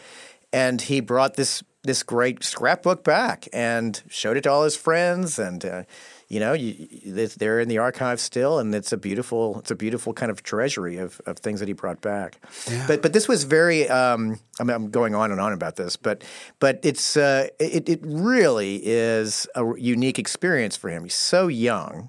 And 0.55 0.81
he 0.81 1.01
brought 1.01 1.35
this 1.35 1.63
this 1.83 2.03
great 2.03 2.43
scrapbook 2.43 3.05
back 3.05 3.47
and 3.53 4.03
showed 4.09 4.39
it 4.39 4.43
to 4.43 4.51
all 4.51 4.65
his 4.65 4.75
friends 4.75 5.39
and 5.39 5.63
uh, 5.67 5.83
you 6.29 6.41
know, 6.41 6.53
you, 6.53 6.89
they're 7.37 7.61
in 7.61 7.69
the 7.69 7.79
archive 7.79 8.19
still, 8.19 8.59
and 8.59 8.75
it's 8.75 8.93
a 8.93 8.97
beautiful, 8.97 9.59
it's 9.59 9.71
a 9.71 9.75
beautiful 9.75 10.13
kind 10.13 10.31
of 10.31 10.43
treasury 10.43 10.97
of, 10.97 11.21
of 11.27 11.39
things 11.39 11.61
that 11.61 11.69
he 11.69 11.75
brought 11.75 12.01
back. 12.01 12.41
Yeah. 12.69 12.85
But 12.89 13.03
but 13.03 13.13
this 13.13 13.29
was 13.29 13.45
very. 13.45 13.89
Um, 13.89 14.41
I 14.59 14.65
mean, 14.65 14.75
I'm 14.75 14.91
going 14.91 15.15
on 15.15 15.31
and 15.31 15.41
on 15.41 15.53
about 15.53 15.77
this, 15.77 15.97
but 15.97 16.25
but 16.59 16.81
it's 16.83 17.17
uh, 17.17 17.49
it 17.59 17.89
it 17.89 18.01
really 18.03 18.81
is 18.83 19.47
a 19.55 19.65
unique 19.77 20.19
experience 20.19 20.77
for 20.77 20.89
him. 20.89 21.05
He's 21.05 21.15
so 21.15 21.47
young. 21.47 22.09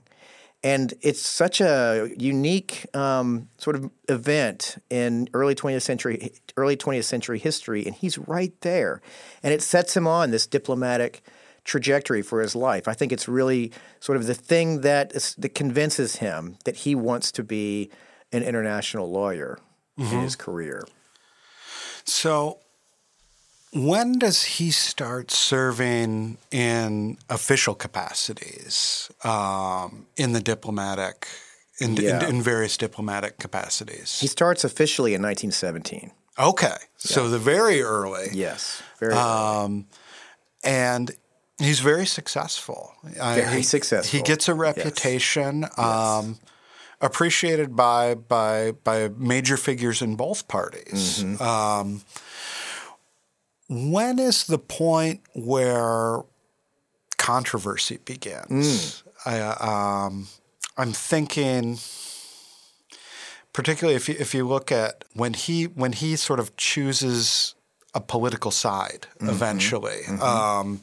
And 0.66 0.96
it's 1.02 1.22
such 1.22 1.62
a 1.62 2.10
unique 2.18 2.88
um, 2.96 3.50
sort 3.60 3.76
of 3.76 3.92
event 4.10 4.78
in 4.90 5.30
early 5.36 5.54
20th 5.54 5.84
century 5.84 6.32
early 6.58 6.76
20th 6.76 7.04
century 7.04 7.38
history, 7.38 7.86
and 7.86 7.94
he's 7.94 8.18
right 8.18 8.60
there, 8.62 9.00
and 9.44 9.54
it 9.54 9.62
sets 9.62 9.96
him 9.96 10.08
on 10.08 10.32
this 10.32 10.48
diplomatic 10.48 11.22
trajectory 11.66 12.24
for 12.24 12.42
his 12.42 12.56
life. 12.56 12.88
I 12.88 12.94
think 12.94 13.12
it's 13.12 13.28
really 13.28 13.72
sort 14.00 14.16
of 14.16 14.26
the 14.26 14.34
thing 14.34 14.82
that 14.82 15.12
is, 15.12 15.36
that 15.36 15.54
convinces 15.54 16.16
him 16.16 16.58
that 16.66 16.78
he 16.78 16.96
wants 16.96 17.32
to 17.34 17.44
be 17.44 17.92
an 18.32 18.42
international 18.42 19.12
lawyer 19.12 19.60
mm-hmm. 20.00 20.16
in 20.16 20.22
his 20.22 20.36
career. 20.36 20.84
So, 22.06 22.60
when 23.76 24.20
does 24.20 24.44
he 24.44 24.72
start 24.72 25.32
serving 25.32 26.38
in 26.50 27.18
official 27.30 27.76
capacities 27.76 29.12
um, 29.24 30.08
in 30.18 30.34
the 30.34 30.42
diplomatic? 30.42 31.28
In, 31.80 31.98
yeah. 31.98 32.24
in, 32.24 32.38
in, 32.38 32.42
various 32.42 32.78
diplomatic 32.78 33.38
capacities. 33.38 34.22
He 34.22 34.28
starts 34.28 34.64
officially 34.64 35.14
in 35.14 35.22
1917. 35.22 36.10
Okay, 36.40 36.68
yeah. 36.68 36.78
so 36.96 37.28
the 37.28 37.38
very 37.38 37.82
early. 37.82 38.28
Yes, 38.32 38.82
very 38.98 39.12
early. 39.12 39.22
Um, 39.22 39.86
and 40.64 41.12
He's 41.58 41.80
very 41.80 42.06
successful. 42.06 42.94
Very 43.04 43.44
uh, 43.44 43.50
he, 43.52 43.64
successful. 43.64 44.18
He 44.18 44.24
gets 44.24 44.50
a 44.50 44.54
reputation, 44.54 45.62
yes. 45.62 45.80
Um, 45.80 46.28
yes. 46.28 46.40
appreciated 47.00 47.76
by 47.76 48.16
by 48.16 48.72
by 48.84 49.10
major 49.16 49.56
figures 49.56 50.02
in 50.02 50.18
both 50.18 50.50
parties. 50.50 51.24
Mm-hmm. 51.24 51.42
Um, 51.42 52.02
when 53.70 54.20
is 54.20 54.46
the 54.46 54.60
point 54.60 55.22
where 55.34 56.22
controversy 57.18 57.98
begins? 58.04 59.04
Mm. 59.26 59.26
I, 59.26 60.06
um, 60.06 60.28
I'm 60.78 60.92
thinking, 60.92 61.80
particularly 63.54 63.96
if 63.96 64.08
you, 64.08 64.16
if 64.20 64.34
you 64.34 64.48
look 64.48 64.72
at 64.72 65.06
when 65.14 65.34
he 65.34 65.66
when 65.66 65.94
he 65.94 66.16
sort 66.16 66.40
of 66.40 66.56
chooses 66.58 67.56
a 67.94 68.02
political 68.02 68.52
side 68.52 69.08
mm-hmm. 69.18 69.30
eventually. 69.30 70.02
Mm-hmm. 70.06 70.22
Um, 70.22 70.82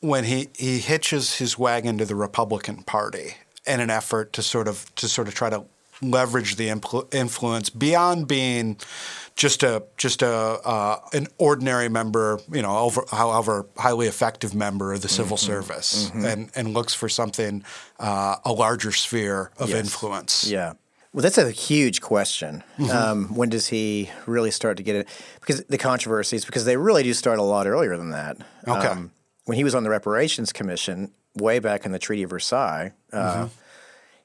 when 0.00 0.24
he, 0.24 0.48
he 0.54 0.78
hitches 0.78 1.38
his 1.38 1.58
wagon 1.58 1.98
to 1.98 2.04
the 2.04 2.14
Republican 2.14 2.84
Party 2.84 3.34
in 3.66 3.80
an 3.80 3.90
effort 3.90 4.32
to 4.32 4.42
sort 4.42 4.68
of 4.68 4.92
to 4.94 5.08
sort 5.08 5.28
of 5.28 5.34
try 5.34 5.50
to 5.50 5.64
leverage 6.02 6.56
the 6.56 6.68
impl- 6.68 7.12
influence 7.14 7.70
beyond 7.70 8.28
being 8.28 8.78
just 9.34 9.62
a 9.62 9.84
just 9.96 10.22
a 10.22 10.28
uh, 10.28 11.00
an 11.12 11.28
ordinary 11.38 11.88
member, 11.88 12.40
you 12.52 12.60
know, 12.60 12.76
over, 12.76 13.04
however 13.10 13.66
highly 13.76 14.06
effective 14.08 14.54
member 14.54 14.92
of 14.92 15.00
the 15.00 15.08
civil 15.08 15.36
mm-hmm. 15.36 15.46
service, 15.46 16.10
mm-hmm. 16.10 16.24
and 16.24 16.50
and 16.54 16.74
looks 16.74 16.92
for 16.92 17.08
something 17.08 17.64
uh, 18.00 18.36
a 18.44 18.52
larger 18.52 18.92
sphere 18.92 19.50
of 19.58 19.70
yes. 19.70 19.78
influence. 19.78 20.50
Yeah. 20.50 20.74
Well, 21.12 21.22
that's 21.22 21.38
a 21.38 21.50
huge 21.50 22.00
question. 22.00 22.62
Mm-hmm. 22.78 22.90
Um, 22.90 23.34
when 23.34 23.48
does 23.48 23.68
he 23.68 24.10
really 24.26 24.50
start 24.50 24.76
to 24.76 24.82
get 24.82 24.94
it? 24.94 25.08
Because 25.40 25.64
the 25.64 25.78
controversies, 25.78 26.44
because 26.44 26.64
they 26.64 26.76
really 26.76 27.02
do 27.02 27.14
start 27.14 27.38
a 27.38 27.42
lot 27.42 27.66
earlier 27.66 27.96
than 27.96 28.10
that. 28.10 28.36
Okay. 28.66 28.86
Um, 28.86 29.12
when 29.46 29.56
he 29.56 29.64
was 29.64 29.74
on 29.74 29.84
the 29.84 29.90
Reparations 29.90 30.52
Commission 30.52 31.12
way 31.34 31.60
back 31.60 31.86
in 31.86 31.92
the 31.92 31.98
Treaty 31.98 32.24
of 32.24 32.30
Versailles, 32.30 32.92
uh, 33.12 33.46
mm-hmm. 33.46 33.46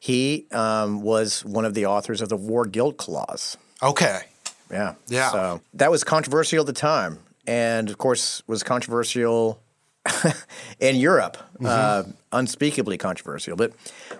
He 0.04 0.48
um, 0.52 1.02
was 1.02 1.46
one 1.46 1.64
of 1.64 1.76
the 1.76 1.86
authors 1.86 2.22
of 2.22 2.28
the 2.28 2.36
War 2.36 2.66
Guilt 2.66 2.98
Clause. 2.98 3.56
Okay. 3.82 4.24
Yeah. 4.70 4.96
Yeah. 5.08 5.32
So 5.32 5.62
that 5.76 5.92
was 5.92 6.04
controversial 6.04 6.60
at 6.60 6.66
the 6.66 6.74
time, 6.74 7.20
and 7.48 7.89
of 7.89 7.98
course 7.98 8.44
was 8.46 8.63
controversial 8.63 9.63
in 10.82 10.98
Europe, 10.98 11.38
mm-hmm. 11.54 11.68
uh, 11.68 12.04
unspeakably 12.34 12.98
controversial. 12.98 13.56
But 13.56 13.72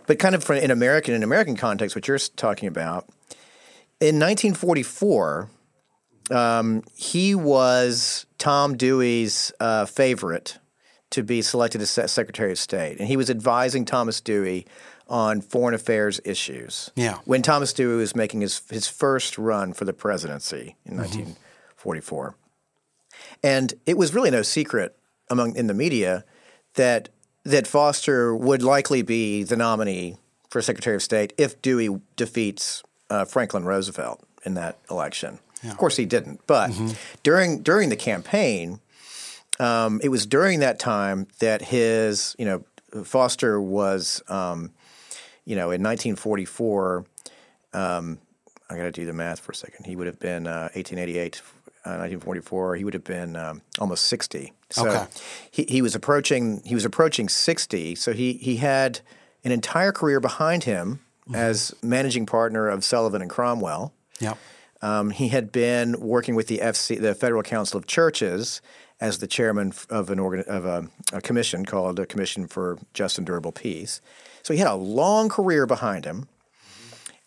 but 0.08 0.20
kind 0.20 0.36
of 0.36 0.50
in 0.52 0.72
American 0.72 1.16
in 1.16 1.22
American 1.22 1.58
context, 1.58 1.98
what 1.98 2.08
you're 2.08 2.18
talking 2.18 2.70
about 2.70 3.10
in 4.00 4.22
1944. 4.22 5.50
Um, 6.32 6.84
he 6.96 7.36
was 7.36 8.26
Tom 8.38 8.78
Dewey's 8.78 9.52
uh, 9.60 9.84
favorite 9.84 10.60
to 11.10 11.24
be 11.24 11.42
selected 11.42 11.82
as 11.82 11.92
Secretary 11.92 12.54
of 12.54 12.58
State, 12.58 13.00
and 13.00 13.10
he 13.10 13.18
was 13.18 13.30
advising 13.30 13.84
Thomas 13.84 14.22
Dewey 14.22 14.66
on 15.14 15.42
foreign 15.42 15.76
affairs 15.76 16.20
issues. 16.26 16.90
Yeah. 16.96 17.20
When 17.26 17.44
Thomas 17.44 17.72
Dewey 17.72 17.98
was 17.98 18.16
making 18.16 18.42
his 18.42 18.64
his 18.72 18.88
first 18.88 19.38
run 19.38 19.72
for 19.74 19.86
the 19.86 19.94
presidency 19.94 20.76
in 20.86 20.94
mm-hmm. 20.94 21.02
1944, 21.02 22.36
and 23.44 23.76
it 23.86 23.96
was 23.96 24.16
really 24.16 24.32
no 24.32 24.42
secret 24.42 24.98
among 25.30 25.56
in 25.56 25.68
the 25.68 25.74
media 25.76 26.26
that 26.74 27.10
that 27.44 27.68
Foster 27.68 28.36
would 28.36 28.64
likely 28.64 29.04
be 29.04 29.44
the 29.44 29.56
nominee 29.56 30.18
for 30.50 30.64
Secretary 30.64 30.96
of 30.96 31.04
State 31.04 31.32
if 31.38 31.62
Dewey 31.62 32.02
defeats 32.16 32.82
uh, 33.12 33.26
Franklin 33.26 33.66
Roosevelt 33.66 34.24
in 34.46 34.56
that 34.56 34.80
election. 34.90 35.38
Yeah. 35.62 35.72
Of 35.72 35.78
course, 35.78 35.96
he 35.96 36.06
didn't. 36.06 36.42
But 36.48 36.72
mm-hmm. 36.72 36.94
during 37.22 37.62
during 37.62 37.90
the 37.90 37.96
campaign, 37.96 38.80
um, 39.60 40.02
it 40.04 40.10
was 40.10 40.26
during 40.26 40.60
that 40.62 40.80
time 40.80 41.28
that 41.38 41.62
his, 41.62 42.36
you 42.40 42.46
know, 42.46 42.64
Foster 43.04 43.62
was, 43.62 44.24
um, 44.28 44.72
you 45.46 45.56
know, 45.56 45.72
in 45.72 45.82
1944. 45.82 47.06
Um, 47.74 48.20
I 48.70 48.78
got 48.78 48.84
to 48.84 48.92
do 48.92 49.06
the 49.06 49.14
math 49.14 49.40
for 49.40 49.52
a 49.52 49.56
second. 49.56 49.86
He 49.86 49.96
would 49.96 50.08
have 50.08 50.20
been 50.20 50.48
uh, 50.48 50.70
1888, 50.74 51.42
uh, 51.86 52.00
1944. 52.00 52.76
He 52.76 52.84
would 52.84 52.94
have 52.94 53.04
been 53.04 53.36
um, 53.36 53.62
almost 53.80 54.06
60. 54.08 54.54
So 54.70 54.90
okay. 54.90 55.06
he, 55.52 55.64
he 55.64 55.82
was 55.82 55.94
approaching 55.96 56.62
he 56.66 56.74
was 56.74 56.86
approaching 56.86 57.30
60. 57.30 57.96
So 57.96 58.14
he 58.14 58.34
he 58.34 58.58
had 58.58 59.02
an 59.44 59.52
entire 59.52 59.92
career 59.92 60.20
behind 60.20 60.64
him 60.64 61.02
mm-hmm. 61.26 61.36
as 61.36 61.74
managing 61.84 62.26
partner 62.26 62.68
of 62.68 62.84
Sullivan 62.84 63.22
and 63.22 63.30
Cromwell. 63.30 63.94
Yeah. 64.20 64.36
Um, 64.82 65.12
he 65.12 65.30
had 65.30 65.52
been 65.52 66.00
working 66.00 66.36
with 66.36 66.48
the 66.48 66.58
FC, 66.58 67.00
the 67.00 67.16
Federal 67.16 67.42
Council 67.42 67.78
of 67.78 67.88
Churches, 67.88 68.62
as 69.00 69.20
the 69.20 69.28
chairman 69.28 69.74
of 69.90 70.10
an 70.10 70.20
organ, 70.20 70.44
of 70.48 70.66
a, 70.66 70.90
a, 71.14 71.22
commission 71.22 71.66
called 71.66 72.00
a 72.00 72.06
Commission 72.06 72.48
for 72.48 72.78
Just 72.94 73.18
and 73.18 73.26
Durable 73.26 73.54
Peace. 73.54 74.02
So 74.44 74.54
he 74.54 74.60
had 74.60 74.68
a 74.68 74.76
long 74.76 75.30
career 75.30 75.66
behind 75.66 76.06
him, 76.06 76.28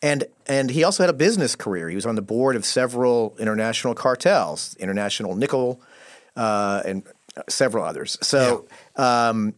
and 0.02 0.24
and 0.46 0.70
he 0.70 0.84
also 0.84 1.02
had 1.02 1.10
a 1.10 1.16
business 1.16 1.56
career. 1.56 1.88
He 1.88 1.94
was 1.94 2.06
on 2.06 2.14
the 2.14 2.22
board 2.22 2.56
of 2.56 2.64
several 2.64 3.36
international 3.38 3.94
cartels, 3.94 4.76
International 4.78 5.34
Nickel, 5.34 5.80
uh, 6.36 6.82
and 6.84 7.02
several 7.48 7.84
others. 7.84 8.18
So. 8.22 8.66
Yeah. 8.98 9.28
Um, 9.28 9.54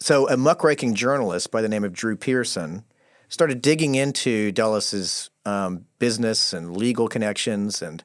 so 0.00 0.28
a 0.28 0.36
muckraking 0.36 0.94
journalist 0.94 1.52
by 1.52 1.62
the 1.62 1.68
name 1.68 1.84
of 1.84 1.92
Drew 1.92 2.16
Pearson 2.16 2.82
started 3.28 3.62
digging 3.62 3.94
into 3.94 4.50
Dulles's 4.50 5.30
um, 5.46 5.86
business 5.98 6.52
and 6.52 6.76
legal 6.76 7.08
connections, 7.08 7.82
and 7.82 8.02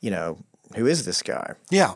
you 0.00 0.10
know 0.10 0.38
who 0.76 0.86
is 0.86 1.04
this 1.04 1.22
guy? 1.22 1.54
Yeah. 1.70 1.94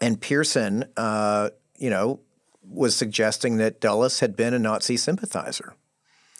And 0.00 0.20
Pearson, 0.20 0.86
uh, 0.96 1.50
you 1.78 1.90
know, 1.90 2.20
was 2.68 2.96
suggesting 2.96 3.56
that 3.58 3.80
Dulles 3.80 4.20
had 4.20 4.36
been 4.36 4.54
a 4.54 4.58
Nazi 4.58 4.96
sympathizer. 4.96 5.74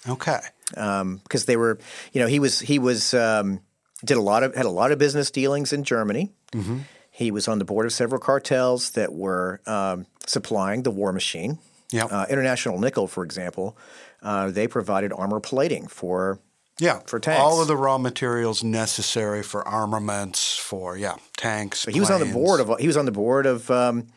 Okay. 0.08 0.40
Because 0.70 1.00
um, 1.02 1.20
they 1.46 1.56
were, 1.56 1.78
you 2.12 2.20
know, 2.20 2.26
he 2.26 2.38
was 2.38 2.60
he 2.60 2.78
was 2.78 3.14
um, 3.14 3.60
did 4.04 4.16
a 4.16 4.22
lot 4.22 4.42
of 4.42 4.54
had 4.54 4.66
a 4.66 4.70
lot 4.70 4.92
of 4.92 4.98
business 4.98 5.30
dealings 5.30 5.72
in 5.72 5.84
Germany. 5.84 6.32
Mm-hmm. 6.52 6.78
He 7.10 7.30
was 7.30 7.46
on 7.46 7.58
the 7.58 7.64
board 7.64 7.86
of 7.86 7.92
several 7.92 8.20
cartels 8.20 8.90
that 8.90 9.12
were 9.12 9.60
um, 9.66 10.06
supplying 10.26 10.82
the 10.82 10.90
war 10.90 11.12
machine. 11.12 11.58
Yeah. 11.90 12.06
Uh, 12.06 12.26
International 12.28 12.78
Nickel, 12.78 13.06
for 13.06 13.24
example, 13.24 13.76
uh, 14.22 14.50
they 14.50 14.66
provided 14.66 15.12
armor 15.12 15.38
plating 15.38 15.86
for 15.86 16.40
yeah, 16.78 17.00
for 17.06 17.20
tanks. 17.20 17.40
All 17.40 17.62
of 17.62 17.68
the 17.68 17.76
raw 17.76 17.98
materials 17.98 18.64
necessary 18.64 19.42
for 19.44 19.66
armaments, 19.66 20.56
for 20.56 20.96
yeah, 20.96 21.14
tanks. 21.36 21.84
he 21.84 22.00
was 22.00 22.10
on 22.10 22.20
the 22.20 22.32
board 22.32 22.60
of 22.60 22.78
he 22.80 22.88
was 22.88 22.96
on 22.96 23.04
the 23.04 23.12
board 23.12 23.46
of 23.46 23.70
um, 23.70 24.08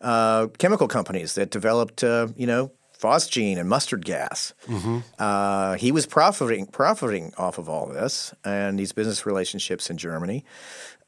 uh, 0.00 0.46
chemical 0.58 0.88
companies 0.88 1.34
that 1.34 1.50
developed 1.50 2.04
uh, 2.04 2.28
you 2.36 2.46
know 2.46 2.72
phosgene 2.98 3.58
and 3.58 3.68
mustard 3.68 4.04
gas. 4.04 4.54
Mm-hmm. 4.66 4.98
Uh, 5.18 5.74
he 5.74 5.92
was 5.92 6.06
profiting 6.06 6.66
profiting 6.66 7.32
off 7.38 7.58
of 7.58 7.68
all 7.68 7.86
this 7.86 8.34
and 8.44 8.78
these 8.78 8.92
business 8.92 9.24
relationships 9.24 9.90
in 9.90 9.96
Germany. 9.96 10.44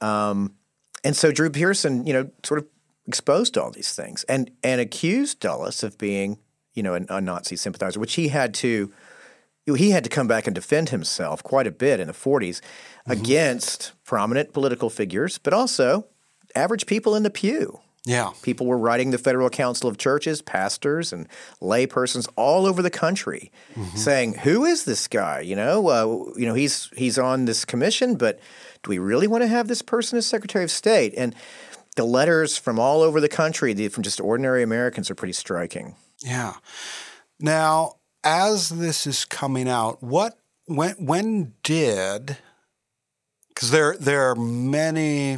Um, 0.00 0.54
and 1.02 1.16
so 1.16 1.32
Drew 1.32 1.50
Pearson, 1.50 2.06
you 2.06 2.12
know, 2.12 2.30
sort 2.44 2.60
of 2.60 2.66
exposed 3.06 3.58
all 3.58 3.70
these 3.70 3.94
things 3.94 4.24
and 4.24 4.50
and 4.62 4.80
accused 4.80 5.40
Dulles 5.40 5.82
of 5.82 5.98
being 5.98 6.38
you 6.74 6.82
know 6.82 6.94
a, 6.94 7.16
a 7.16 7.20
Nazi 7.20 7.56
sympathizer, 7.56 7.98
which 7.98 8.14
he 8.14 8.28
had 8.28 8.54
to 8.54 8.92
he 9.66 9.90
had 9.90 10.04
to 10.04 10.10
come 10.10 10.26
back 10.26 10.46
and 10.46 10.54
defend 10.54 10.88
himself 10.88 11.42
quite 11.42 11.66
a 11.66 11.70
bit 11.70 12.00
in 12.00 12.08
the 12.08 12.12
40s 12.12 12.60
mm-hmm. 12.60 13.12
against 13.12 13.92
prominent 14.04 14.52
political 14.52 14.90
figures, 14.90 15.38
but 15.38 15.52
also 15.52 16.06
average 16.54 16.86
people 16.86 17.14
in 17.14 17.22
the 17.22 17.30
pew. 17.30 17.80
Yeah. 18.06 18.30
People 18.42 18.66
were 18.66 18.78
writing 18.78 19.10
the 19.10 19.18
Federal 19.18 19.50
Council 19.50 19.88
of 19.88 19.98
Churches, 19.98 20.40
pastors 20.40 21.12
and 21.12 21.28
laypersons 21.60 22.28
all 22.34 22.66
over 22.66 22.80
the 22.80 22.90
country, 22.90 23.52
saying, 23.94 24.34
"Who 24.38 24.64
is 24.64 24.84
this 24.84 25.06
guy? 25.06 25.40
You 25.40 25.54
know, 25.54 25.88
uh, 25.88 26.38
you 26.38 26.46
know, 26.46 26.54
he's 26.54 26.88
he's 26.96 27.18
on 27.18 27.44
this 27.44 27.64
commission, 27.64 28.16
but 28.16 28.40
do 28.82 28.88
we 28.88 28.98
really 28.98 29.26
want 29.26 29.42
to 29.42 29.48
have 29.48 29.68
this 29.68 29.82
person 29.82 30.16
as 30.16 30.26
Secretary 30.26 30.64
of 30.64 30.70
State?" 30.70 31.12
And 31.16 31.34
the 31.96 32.04
letters 32.04 32.56
from 32.56 32.78
all 32.78 33.02
over 33.02 33.20
the 33.20 33.28
country, 33.28 33.74
the, 33.74 33.88
from 33.88 34.02
just 34.02 34.20
ordinary 34.20 34.62
Americans, 34.62 35.10
are 35.10 35.14
pretty 35.14 35.34
striking. 35.34 35.94
Yeah. 36.24 36.54
Now, 37.38 37.96
as 38.24 38.70
this 38.70 39.06
is 39.06 39.24
coming 39.26 39.68
out, 39.68 40.02
what 40.02 40.38
when 40.66 40.92
when 40.92 41.54
did 41.62 42.38
because 43.48 43.70
there 43.70 43.96
there 43.98 44.30
are 44.30 44.34
many 44.34 45.36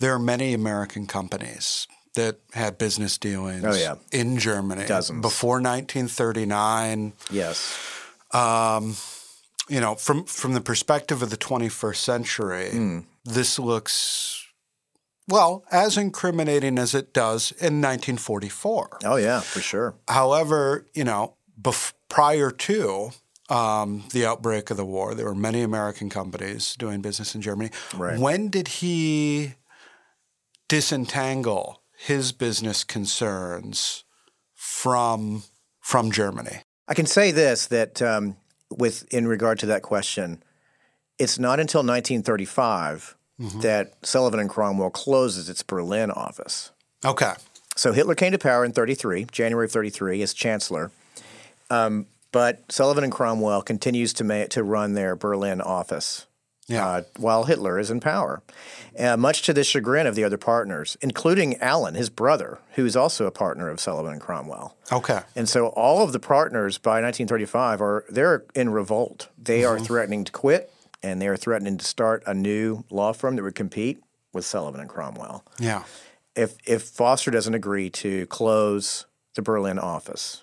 there 0.00 0.12
are 0.14 0.18
many 0.18 0.52
American 0.54 1.06
companies 1.06 1.86
that 2.14 2.38
had 2.52 2.78
business 2.78 3.18
dealings 3.18 3.64
Oh, 3.64 3.74
yeah. 3.74 3.96
in 4.12 4.38
Germany 4.38 4.86
Dozens. 4.86 5.20
before 5.22 5.60
1939 5.60 7.12
Yes. 7.30 7.76
you 9.68 9.80
know 9.80 9.94
from 9.96 10.24
from 10.24 10.54
the 10.54 10.60
perspective 10.60 11.22
of 11.22 11.30
the 11.30 11.36
21st 11.36 11.96
century 11.96 12.70
Hmm. 12.70 12.98
this 13.24 13.58
looks 13.58 14.44
well 15.28 15.64
as 15.70 15.96
incriminating 15.96 16.78
as 16.78 16.94
it 16.94 17.12
does 17.12 17.50
in 17.52 17.80
1944 17.82 18.98
Oh 19.04 19.16
yeah, 19.16 19.40
for 19.40 19.60
sure. 19.60 19.94
However, 20.08 20.86
you 20.94 21.02
know, 21.04 21.34
bef- 21.60 21.92
prior 22.08 22.50
to 22.52 23.10
um, 23.48 24.04
the 24.12 24.24
outbreak 24.26 24.70
of 24.70 24.76
the 24.76 24.84
war, 24.84 25.14
there 25.14 25.26
were 25.26 25.34
many 25.34 25.62
American 25.62 26.10
companies 26.10 26.74
doing 26.78 27.00
business 27.00 27.34
in 27.34 27.42
Germany. 27.42 27.70
Right. 27.96 28.18
When 28.18 28.48
did 28.50 28.68
he 28.68 29.54
disentangle 30.68 31.82
his 31.96 32.32
business 32.32 32.84
concerns 32.84 34.04
from 34.54 35.44
from 35.80 36.10
Germany? 36.10 36.62
I 36.88 36.94
can 36.94 37.06
say 37.06 37.30
this 37.30 37.66
that 37.66 38.00
um, 38.02 38.36
with 38.70 39.06
in 39.12 39.26
regard 39.26 39.58
to 39.60 39.66
that 39.66 39.82
question, 39.82 40.42
it's 41.18 41.38
not 41.38 41.60
until 41.60 41.80
1935 41.80 43.16
that 43.60 43.94
Sullivan 44.02 44.40
and 44.40 44.48
Cromwell 44.48 44.90
closes 44.90 45.50
its 45.50 45.62
Berlin 45.62 46.10
office. 46.10 46.70
Okay. 47.04 47.34
So 47.76 47.92
Hitler 47.92 48.14
came 48.14 48.32
to 48.32 48.38
power 48.38 48.64
in 48.64 48.72
33, 48.72 49.26
January 49.30 49.66
of 49.66 49.72
33, 49.72 50.22
as 50.22 50.32
chancellor. 50.32 50.90
Um, 51.68 52.06
but 52.32 52.70
Sullivan 52.72 53.04
and 53.04 53.12
Cromwell 53.12 53.62
continues 53.62 54.12
to 54.14 54.24
ma- 54.24 54.46
to 54.46 54.62
run 54.62 54.94
their 54.94 55.16
Berlin 55.16 55.60
office 55.60 56.25
Yeah. 56.68 56.86
uh, 56.86 57.02
while 57.16 57.44
Hitler 57.44 57.78
is 57.78 57.90
in 57.90 58.00
power, 58.00 58.42
uh, 58.98 59.16
much 59.16 59.42
to 59.42 59.52
the 59.52 59.62
chagrin 59.62 60.06
of 60.06 60.14
the 60.16 60.24
other 60.24 60.36
partners, 60.38 60.96
including 61.00 61.56
Allen, 61.58 61.94
his 61.94 62.10
brother, 62.10 62.58
who 62.74 62.84
is 62.84 62.96
also 62.96 63.26
a 63.26 63.30
partner 63.30 63.68
of 63.68 63.78
Sullivan 63.80 64.12
and 64.12 64.20
Cromwell. 64.20 64.76
okay. 64.90 65.20
And 65.36 65.48
so 65.48 65.68
all 65.68 66.02
of 66.02 66.12
the 66.12 66.18
partners 66.18 66.78
by 66.78 67.00
1935 67.02 67.80
are 67.80 68.04
they're 68.08 68.44
in 68.54 68.70
revolt. 68.70 69.28
They 69.38 69.64
are 69.64 69.78
threatening 69.78 70.24
to 70.24 70.32
quit, 70.32 70.72
and 71.02 71.22
they 71.22 71.28
are 71.28 71.36
threatening 71.36 71.76
to 71.78 71.84
start 71.84 72.24
a 72.26 72.34
new 72.34 72.82
law 72.90 73.12
firm 73.12 73.36
that 73.36 73.42
would 73.44 73.54
compete 73.54 74.02
with 74.32 74.44
Sullivan 74.44 74.80
and 74.80 74.90
Cromwell 74.90 75.44
Yeah. 75.60 75.84
if 76.34 76.56
if 76.66 76.82
Foster 76.82 77.30
doesn't 77.30 77.54
agree 77.54 77.90
to 77.90 78.26
close 78.26 79.06
the 79.34 79.42
Berlin 79.42 79.78
office. 79.78 80.42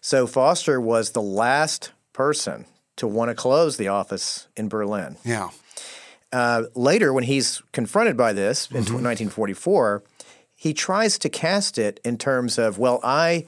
So 0.00 0.26
Foster 0.26 0.80
was 0.80 1.12
the 1.12 1.22
last 1.22 1.92
person 2.12 2.64
to 2.98 3.06
want 3.06 3.30
to 3.30 3.34
close 3.34 3.76
the 3.76 3.88
office 3.88 4.48
in 4.56 4.68
Berlin. 4.68 5.16
Yeah. 5.24 5.50
Uh, 6.32 6.64
later, 6.74 7.12
when 7.12 7.24
he's 7.24 7.62
confronted 7.72 8.16
by 8.16 8.32
this 8.32 8.70
in 8.70 8.76
1944, 8.76 10.02
he 10.54 10.74
tries 10.74 11.18
to 11.20 11.28
cast 11.28 11.78
it 11.78 12.00
in 12.04 12.18
terms 12.18 12.58
of, 12.58 12.78
well, 12.78 13.00
I, 13.02 13.46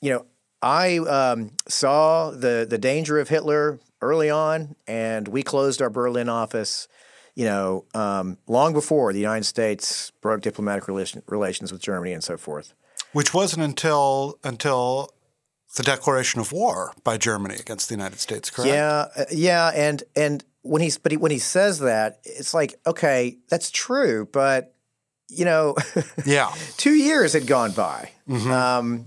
you 0.00 0.10
know, 0.10 0.26
I 0.62 0.98
um, 0.98 1.52
saw 1.68 2.30
the 2.30 2.66
the 2.68 2.78
danger 2.78 3.18
of 3.18 3.28
Hitler 3.28 3.78
early 4.02 4.30
on, 4.30 4.74
and 4.86 5.28
we 5.28 5.42
closed 5.42 5.80
our 5.80 5.90
Berlin 5.90 6.28
office. 6.28 6.88
You 7.34 7.44
know, 7.46 7.84
um, 7.94 8.36
long 8.46 8.72
before 8.72 9.12
the 9.12 9.20
United 9.20 9.44
States 9.44 10.12
broke 10.20 10.42
diplomatic 10.42 10.88
relation, 10.88 11.22
relations 11.26 11.72
with 11.72 11.80
Germany 11.80 12.12
and 12.12 12.22
so 12.22 12.36
forth. 12.36 12.74
Which 13.12 13.32
wasn't 13.32 13.62
until 13.62 14.38
until 14.44 15.14
the 15.76 15.82
declaration 15.82 16.40
of 16.40 16.52
war 16.52 16.92
by 17.04 17.16
Germany 17.16 17.56
against 17.56 17.88
the 17.88 17.94
United 17.94 18.18
States, 18.20 18.50
correct? 18.50 18.68
Yeah, 18.72 19.06
uh, 19.16 19.24
yeah, 19.30 19.70
and 19.74 20.02
and 20.16 20.44
when 20.62 20.82
he's 20.82 20.98
but 20.98 21.12
he, 21.12 21.18
when 21.18 21.30
he 21.30 21.38
says 21.38 21.78
that, 21.80 22.20
it's 22.24 22.52
like 22.54 22.74
okay, 22.86 23.38
that's 23.48 23.70
true, 23.70 24.28
but 24.32 24.74
you 25.28 25.44
know, 25.44 25.76
Yeah. 26.26 26.52
two 26.76 26.94
years 26.94 27.34
had 27.34 27.46
gone 27.46 27.70
by. 27.70 28.10
Um, 28.28 29.06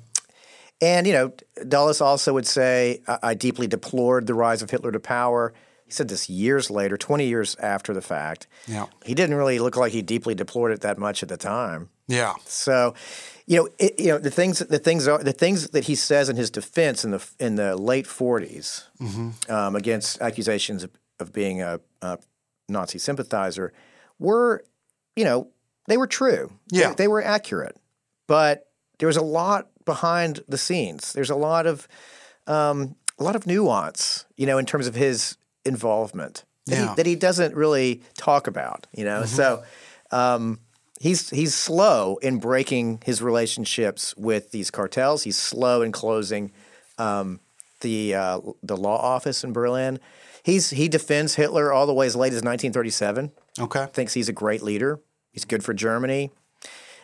and, 0.82 1.06
you 1.06 1.12
know, 1.13 1.34
Dulles 1.67 1.99
also 1.99 2.32
would 2.34 2.47
say, 2.47 3.02
I-, 3.10 3.19
I 3.23 3.34
deeply 3.34 3.67
deplored 3.67 4.26
the 4.28 4.34
rise 4.34 4.62
of 4.62 4.69
Hitler 4.69 4.91
to 4.93 4.99
power. 5.02 5.54
He 5.86 5.91
said 5.91 6.08
this 6.08 6.30
years 6.30 6.71
later, 6.71 6.95
20 6.97 7.26
years 7.28 7.56
after 7.58 7.93
the 7.93 8.02
fact. 8.02 8.47
Yeah. 8.67 8.86
He 9.06 9.13
didn't 9.13 9.36
really 9.36 9.60
look 9.60 9.76
like 9.76 9.91
he 9.91 10.02
deeply 10.02 10.34
deplored 10.34 10.71
it 10.71 10.80
that 10.82 10.97
much 10.97 11.23
at 11.23 11.30
the 11.30 11.36
time. 11.38 11.89
Yeah. 12.08 12.34
So, 12.46 12.94
you 13.46 13.58
know, 13.58 13.70
it, 13.80 14.00
you 14.00 14.08
know 14.08 14.18
the 14.18 14.32
things 14.32 14.60
the 14.60 14.80
things 14.80 15.08
are 15.08 15.24
the 15.24 15.32
things 15.34 15.70
that 15.70 15.86
he 15.86 15.96
says 15.96 16.30
in 16.30 16.36
his 16.36 16.50
defense 16.50 17.04
in 17.06 17.12
the 17.12 17.26
in 17.39 17.56
the 17.56 17.76
late 17.76 18.06
40s 18.06 18.84
um, 19.50 19.76
against 19.76 20.22
accusations 20.22 20.84
of, 20.84 20.92
of 21.20 21.32
being 21.34 21.62
a, 21.62 21.80
a 22.02 22.18
Nazi 22.70 23.00
sympathizer 23.00 23.72
were, 24.20 24.63
you 25.16 25.24
know, 25.26 25.48
they 25.88 25.98
were 25.98 26.08
true. 26.08 26.52
They- 26.72 26.80
Yeah. 26.80 26.94
they, 26.94 27.08
were 27.08 27.24
accurate, 27.24 27.78
but 28.28 28.70
there 29.00 29.08
was 29.08 29.18
a 29.18 29.22
lot 29.24 29.68
behind 29.86 30.44
the 30.48 30.58
scenes. 30.58 31.12
There's 31.13 31.30
a 31.30 31.36
lot 31.36 31.66
of 31.68 31.88
um, 32.48 32.96
a 33.20 33.24
lot 33.24 33.36
of 33.36 33.46
nuance, 33.48 34.26
you 34.38 34.46
know, 34.46 34.58
in 34.58 34.66
terms 34.66 34.88
of 34.88 34.96
his 34.96 35.38
involvement 35.66 36.44
that, 36.66 36.76
Yeah. 36.76 36.89
he, 36.89 36.96
that 36.96 37.06
he 37.06 37.16
doesn't 37.16 37.56
really 37.56 38.02
talk 38.18 38.48
about. 38.48 38.88
You 38.94 39.06
know, 39.06 39.26
so 39.26 39.63
um, 40.12 40.60
he's 41.04 41.30
he's 41.32 41.54
slow 41.54 42.16
in 42.22 42.39
breaking 42.39 43.02
his 43.06 43.22
relationships 43.22 44.16
with 44.16 44.52
these 44.52 44.72
cartels. 44.72 45.24
He's 45.24 45.38
slow 45.38 45.82
in 45.82 45.92
closing 45.92 46.52
um, 46.98 47.42
the 47.82 48.16
uh, 48.16 48.39
the 48.63 48.78
law 48.78 48.98
office 48.98 49.44
in 49.44 49.52
Berlin. 49.52 50.00
He's 50.44 50.70
he 50.70 50.88
defends 50.88 51.36
Hitler 51.36 51.74
all 51.74 51.86
the 51.86 51.94
way 51.94 52.08
as 52.08 52.16
late 52.16 52.32
as 52.32 52.42
1937. 52.42 53.32
Okay. 53.60 53.88
Thinks 53.92 54.13
he's 54.13 54.30
a 54.30 54.34
great 54.34 54.62
leader. 54.62 55.02
He's 55.32 55.46
good 55.46 55.63
for 55.63 55.74
Germany. 55.74 56.32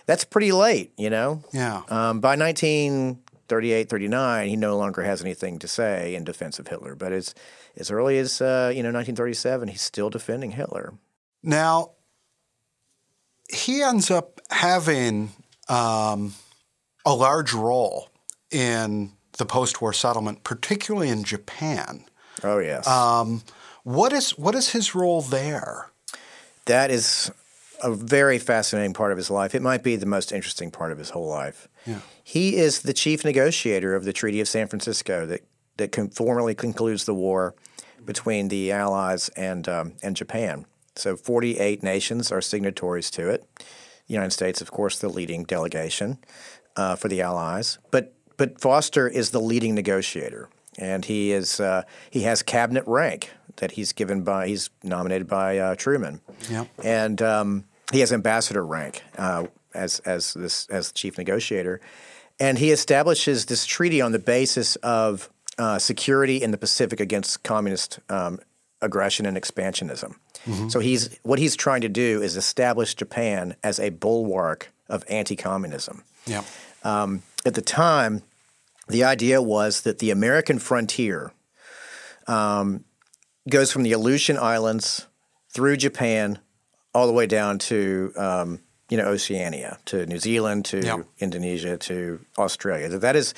That's 0.05 0.23
pretty 0.23 0.53
late, 0.53 0.93
you 0.97 1.09
know. 1.09 1.43
Yeah. 1.51 1.81
Um, 1.89 2.19
by 2.19 2.35
1938, 2.35 3.89
39, 3.89 4.47
he 4.47 4.55
no 4.55 4.75
longer 4.75 5.03
has 5.03 5.21
anything 5.21 5.59
to 5.59 5.67
say 5.67 6.15
in 6.15 6.23
defense 6.23 6.57
of 6.57 6.67
Hitler. 6.67 6.95
But 6.95 7.11
as 7.11 7.35
as 7.75 7.91
early 7.91 8.17
as 8.17 8.41
uh, 8.41 8.71
you 8.73 8.81
know 8.81 8.91
1937, 8.91 9.67
he's 9.67 9.81
still 9.81 10.09
defending 10.09 10.51
Hitler. 10.51 10.93
Now, 11.43 11.91
he 13.53 13.81
ends 13.81 14.09
up 14.11 14.39
having 14.51 15.31
um, 15.67 16.33
a 17.05 17.13
large 17.15 17.53
role 17.53 18.09
in 18.51 19.11
the 19.37 19.45
post-war 19.45 19.93
settlement, 19.93 20.43
particularly 20.43 21.09
in 21.09 21.23
Japan. 21.23 22.05
Oh 22.43 22.59
yes, 22.59 22.87
What 23.83 24.13
is 24.13 24.37
what 24.37 24.55
is 24.55 24.69
his 24.69 24.93
role 24.95 25.21
there? 25.21 25.87
that 26.65 26.91
is 26.91 27.31
a 27.81 27.91
very 27.91 28.37
fascinating 28.37 28.93
part 28.93 29.11
of 29.11 29.17
his 29.17 29.31
life. 29.31 29.55
It 29.55 29.61
might 29.63 29.81
be 29.81 29.95
the 29.95 30.05
most 30.05 30.31
interesting 30.31 30.69
part 30.69 30.91
of 30.91 30.99
his 30.99 31.09
whole 31.11 31.27
life. 31.27 31.67
Yeah. 31.87 32.01
He 32.23 32.57
is 32.57 32.81
the 32.81 32.93
chief 32.93 33.25
negotiator 33.25 33.95
of 33.95 34.03
the 34.03 34.13
Treaty 34.13 34.39
of 34.41 34.47
San 34.47 34.67
Francisco 34.67 35.25
that 35.25 35.41
that 35.77 36.13
formally 36.13 36.53
concludes 36.53 37.05
the 37.05 37.13
war 37.15 37.55
between 38.05 38.49
the 38.49 38.71
Allies 38.71 39.29
and 39.29 39.67
um, 39.67 39.93
and 40.03 40.15
Japan. 40.15 40.65
So 40.99 41.15
48 41.15 41.81
nations 41.83 42.31
are 42.31 42.41
signatories 42.41 43.09
to 43.11 43.29
it. 43.29 43.45
The 44.07 44.13
United 44.13 44.31
States, 44.31 44.61
of 44.61 44.71
course, 44.71 44.99
the 44.99 45.09
leading 45.09 45.43
delegation 45.43 46.17
uh, 46.75 46.95
for 46.95 47.07
the 47.07 47.21
Allies. 47.21 47.77
But 47.91 48.13
but 48.37 48.59
Foster 48.61 49.07
is 49.07 49.31
the 49.31 49.41
leading 49.41 49.75
negotiator, 49.75 50.49
and 50.77 51.03
he 51.05 51.31
is 51.31 51.59
uh, 51.59 51.83
he 52.09 52.21
has 52.23 52.41
cabinet 52.41 52.83
rank 52.87 53.31
that 53.57 53.71
he's 53.71 53.91
given 53.93 54.23
by 54.23 54.47
he's 54.47 54.69
nominated 54.83 55.27
by 55.27 55.57
uh, 55.57 55.75
Truman, 55.75 56.21
Yep. 56.49 56.67
and 56.83 57.21
um, 57.21 57.65
he 57.91 57.99
has 57.99 58.13
ambassador 58.13 58.65
rank 58.65 59.03
uh, 59.17 59.45
as 59.73 59.99
as 60.05 60.33
this 60.33 60.67
as 60.69 60.91
chief 60.93 61.17
negotiator, 61.17 61.81
and 62.39 62.57
he 62.57 62.71
establishes 62.71 63.45
this 63.45 63.65
treaty 63.65 63.99
on 64.01 64.11
the 64.13 64.19
basis 64.19 64.75
of 64.77 65.29
uh, 65.57 65.77
security 65.77 66.41
in 66.41 66.51
the 66.51 66.57
Pacific 66.57 66.99
against 67.01 67.43
communist 67.43 67.99
um, 68.09 68.39
aggression 68.81 69.25
and 69.25 69.35
expansionism. 69.37 70.15
So 70.69 70.79
he's 70.79 71.17
what 71.23 71.37
he's 71.39 71.55
trying 71.55 71.81
to 71.81 71.89
do 71.89 72.21
is 72.21 72.35
establish 72.35 72.95
Japan 72.95 73.55
as 73.63 73.79
a 73.79 73.89
bulwark 73.89 74.71
of 74.87 75.03
anti-communism. 75.09 76.03
Yeah. 76.25 76.43
At 77.45 77.53
the 77.53 77.61
time, 77.61 78.23
the 78.87 79.03
idea 79.03 79.41
was 79.41 79.81
that 79.81 79.99
the 79.99 80.09
American 80.11 80.57
frontier 80.59 81.31
um, 82.27 82.83
goes 83.49 83.71
from 83.71 83.83
the 83.83 83.91
Aleutian 83.91 84.37
Islands 84.37 85.07
through 85.49 85.77
Japan 85.77 86.39
all 86.93 87.07
the 87.07 87.13
way 87.13 87.27
down 87.27 87.59
to 87.59 88.11
um, 88.17 88.59
you 88.89 88.97
know 88.97 89.05
Oceania, 89.05 89.77
to 89.85 90.05
New 90.07 90.17
Zealand, 90.19 90.65
to 90.65 90.81
Yep. 90.83 91.05
Indonesia, 91.19 91.77
to 91.77 92.19
Australia. 92.37 92.89
That 92.89 93.01
that 93.01 93.15
is 93.15 93.33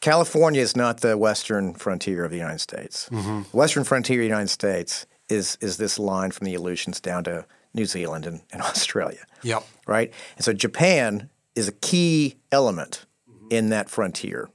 California 0.00 0.60
is 0.60 0.74
not 0.74 1.00
the 1.00 1.16
western 1.16 1.74
frontier 1.74 2.24
of 2.24 2.30
the 2.30 2.38
United 2.38 2.60
States. 2.60 3.08
Mm-hmm. 3.10 3.42
The 3.50 3.56
western 3.56 3.84
frontier 3.84 4.18
of 4.20 4.22
the 4.24 4.28
United 4.28 4.50
States 4.50 5.06
is 5.28 5.56
is 5.60 5.76
this 5.76 5.98
line 5.98 6.30
from 6.30 6.44
the 6.46 6.54
Aleutians 6.54 7.00
down 7.00 7.24
to 7.24 7.44
New 7.74 7.84
Zealand 7.86 8.26
and, 8.26 8.40
and 8.52 8.62
Australia 8.70 9.24
Yep. 9.42 9.64
right? 9.86 10.12
And 10.36 10.44
so 10.44 10.52
Japan 10.52 11.30
is 11.54 11.68
a 11.68 11.72
key 11.72 12.36
element 12.52 13.06
in 13.50 13.68
that 13.70 13.88
frontier. 13.90 14.48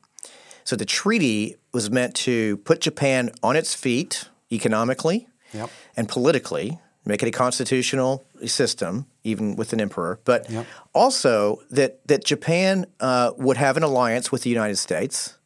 So 0.63 0.75
the 0.75 0.85
treaty 0.85 1.55
was 1.73 1.89
meant 1.89 2.13
to 2.15 2.57
put 2.57 2.81
Japan 2.81 3.31
on 3.41 3.55
its 3.55 3.73
feet 3.75 4.25
economically 4.51 5.27
Yep. 5.53 5.69
and 5.97 6.07
politically, 6.07 6.79
make 7.05 7.21
it 7.23 7.27
a 7.27 7.31
constitutional 7.31 8.23
system, 8.45 9.05
even 9.23 9.55
with 9.57 9.73
an 9.73 9.81
emperor, 9.81 10.19
but 10.23 10.49
Yep. 10.49 10.65
also 10.93 11.61
that 11.71 12.05
that 12.07 12.23
Japan 12.23 12.85
uh, 12.99 13.31
would 13.37 13.57
have 13.57 13.75
an 13.77 13.83
alliance 13.83 14.31
with 14.31 14.43
the 14.43 14.49
United 14.49 14.77
States, 14.77 15.37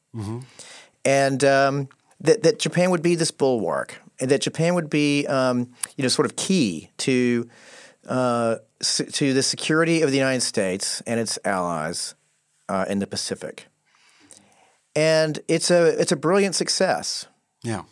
and 1.04 1.44
um, 1.44 1.88
that 2.22 2.44
that 2.44 2.60
Japan 2.60 2.90
would 2.92 3.02
be 3.02 3.16
this 3.16 3.32
bulwark, 3.32 4.02
and 4.20 4.30
that 4.32 4.42
Japan 4.42 4.74
would 4.76 4.90
be 4.90 5.26
um, 5.28 5.72
you 5.98 6.02
know 6.04 6.08
sort 6.08 6.26
of 6.26 6.36
key 6.36 6.90
to 6.98 7.50
uh, 8.08 8.58
s- 8.82 9.02
to 9.14 9.34
the 9.34 9.44
security 9.44 10.02
of 10.02 10.12
the 10.12 10.18
United 10.18 10.42
States 10.42 11.02
and 11.08 11.20
its 11.20 11.38
allies 11.46 12.16
uh, 12.70 12.86
in 12.88 13.00
the 13.00 13.08
Pacific. 13.08 13.68
And 14.96 15.40
it's 15.48 15.70
a 15.72 15.88
it's 16.00 16.12
a 16.12 16.16
brilliant 16.16 16.56
success. 16.56 17.28
Yeah. 17.64 17.84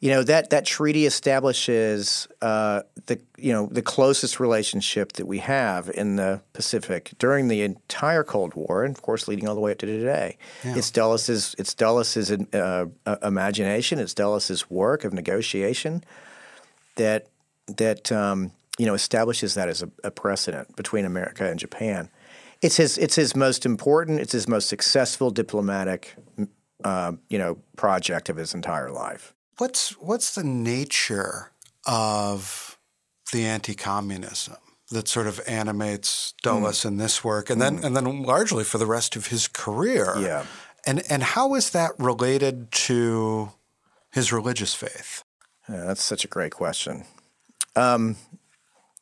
You 0.00 0.10
know 0.10 0.22
that 0.24 0.50
that 0.50 0.66
treaty 0.66 1.06
establishes 1.06 2.28
uh, 2.42 2.82
the 3.06 3.20
you 3.38 3.52
know 3.52 3.68
the 3.70 3.82
closest 3.82 4.38
relationship 4.38 5.12
that 5.12 5.26
we 5.26 5.38
have 5.38 5.90
in 5.90 6.16
the 6.16 6.42
Pacific 6.52 7.12
during 7.18 7.48
the 7.48 7.62
entire 7.62 8.22
Cold 8.22 8.54
War, 8.54 8.84
and 8.84 8.94
of 8.94 9.02
course 9.02 9.26
leading 9.26 9.48
all 9.48 9.54
the 9.54 9.60
way 9.60 9.72
up 9.72 9.78
to 9.78 9.86
today. 9.86 10.36
It's 10.76 10.90
Dulles' 10.90 11.54
it's 11.58 11.74
Dulles' 11.74 12.30
uh, 12.30 12.86
uh, 13.06 13.16
imagination, 13.22 13.98
it's 13.98 14.14
Dulles' 14.14 14.68
work 14.70 15.04
of 15.04 15.12
negotiation 15.12 16.04
that 16.96 17.28
that 17.66 18.12
um, 18.12 18.52
you 18.78 18.86
know 18.86 18.94
establishes 18.94 19.54
that 19.54 19.68
as 19.68 19.82
a, 19.82 19.90
a 20.04 20.10
precedent 20.10 20.76
between 20.76 21.04
America 21.04 21.48
and 21.48 21.58
Japan. 21.58 22.10
It's 22.60 22.76
his 22.76 22.98
it's 22.98 23.14
his 23.14 23.34
most 23.34 23.64
important, 23.64 24.20
it's 24.20 24.32
his 24.32 24.48
most 24.48 24.68
successful 24.68 25.30
diplomatic 25.30 26.16
uh, 26.84 27.12
you 27.28 27.38
know 27.38 27.58
project 27.76 28.28
of 28.28 28.36
his 28.36 28.54
entire 28.54 28.90
life. 28.90 29.32
What's 29.58 29.90
what's 29.98 30.34
the 30.34 30.44
nature 30.44 31.50
of 31.86 32.78
the 33.32 33.44
anti-communism 33.46 34.56
that 34.90 35.08
sort 35.08 35.26
of 35.26 35.40
animates 35.48 36.34
Dulles 36.42 36.84
in 36.84 36.96
this 36.98 37.24
work, 37.24 37.50
and 37.50 37.60
then 37.60 37.82
and 37.84 37.96
then 37.96 38.22
largely 38.22 38.64
for 38.64 38.78
the 38.78 38.86
rest 38.86 39.16
of 39.16 39.26
his 39.28 39.48
career? 39.48 40.14
Yeah. 40.18 40.44
And 40.86 41.02
and 41.10 41.22
how 41.22 41.54
is 41.54 41.70
that 41.70 41.92
related 41.98 42.70
to 42.72 43.50
his 44.12 44.32
religious 44.32 44.74
faith? 44.74 45.24
Yeah, 45.68 45.84
that's 45.84 46.02
such 46.02 46.24
a 46.24 46.28
great 46.28 46.52
question. 46.52 47.04
Um, 47.74 48.16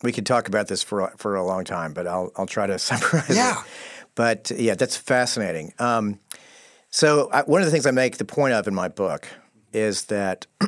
we 0.03 0.13
could 0.13 0.25
talk 0.27 0.49
about 0.49 0.69
this 0.69 0.83
for 0.83 1.13
for 1.19 1.35
a 1.37 1.45
long 1.45 1.65
time, 1.65 1.93
but 1.93 2.07
I'll 2.07 2.31
I'll 2.37 2.47
try 2.47 2.67
to 2.67 2.79
summarize 2.89 3.37
Yeah. 3.37 3.61
it. 3.61 3.67
But 4.15 4.53
yeah, 4.57 4.77
that's 4.77 4.97
fascinating. 4.97 5.73
Um, 5.81 6.21
so 6.91 7.29
I, 7.33 7.43
one 7.43 7.61
of 7.61 7.67
the 7.67 7.73
things 7.73 7.87
I 7.87 7.91
make 7.91 8.19
the 8.19 8.25
point 8.25 8.55
of 8.55 8.69
in 8.69 8.75
my 8.75 8.87
book 8.89 9.27
is 9.75 10.05
that 10.07 10.47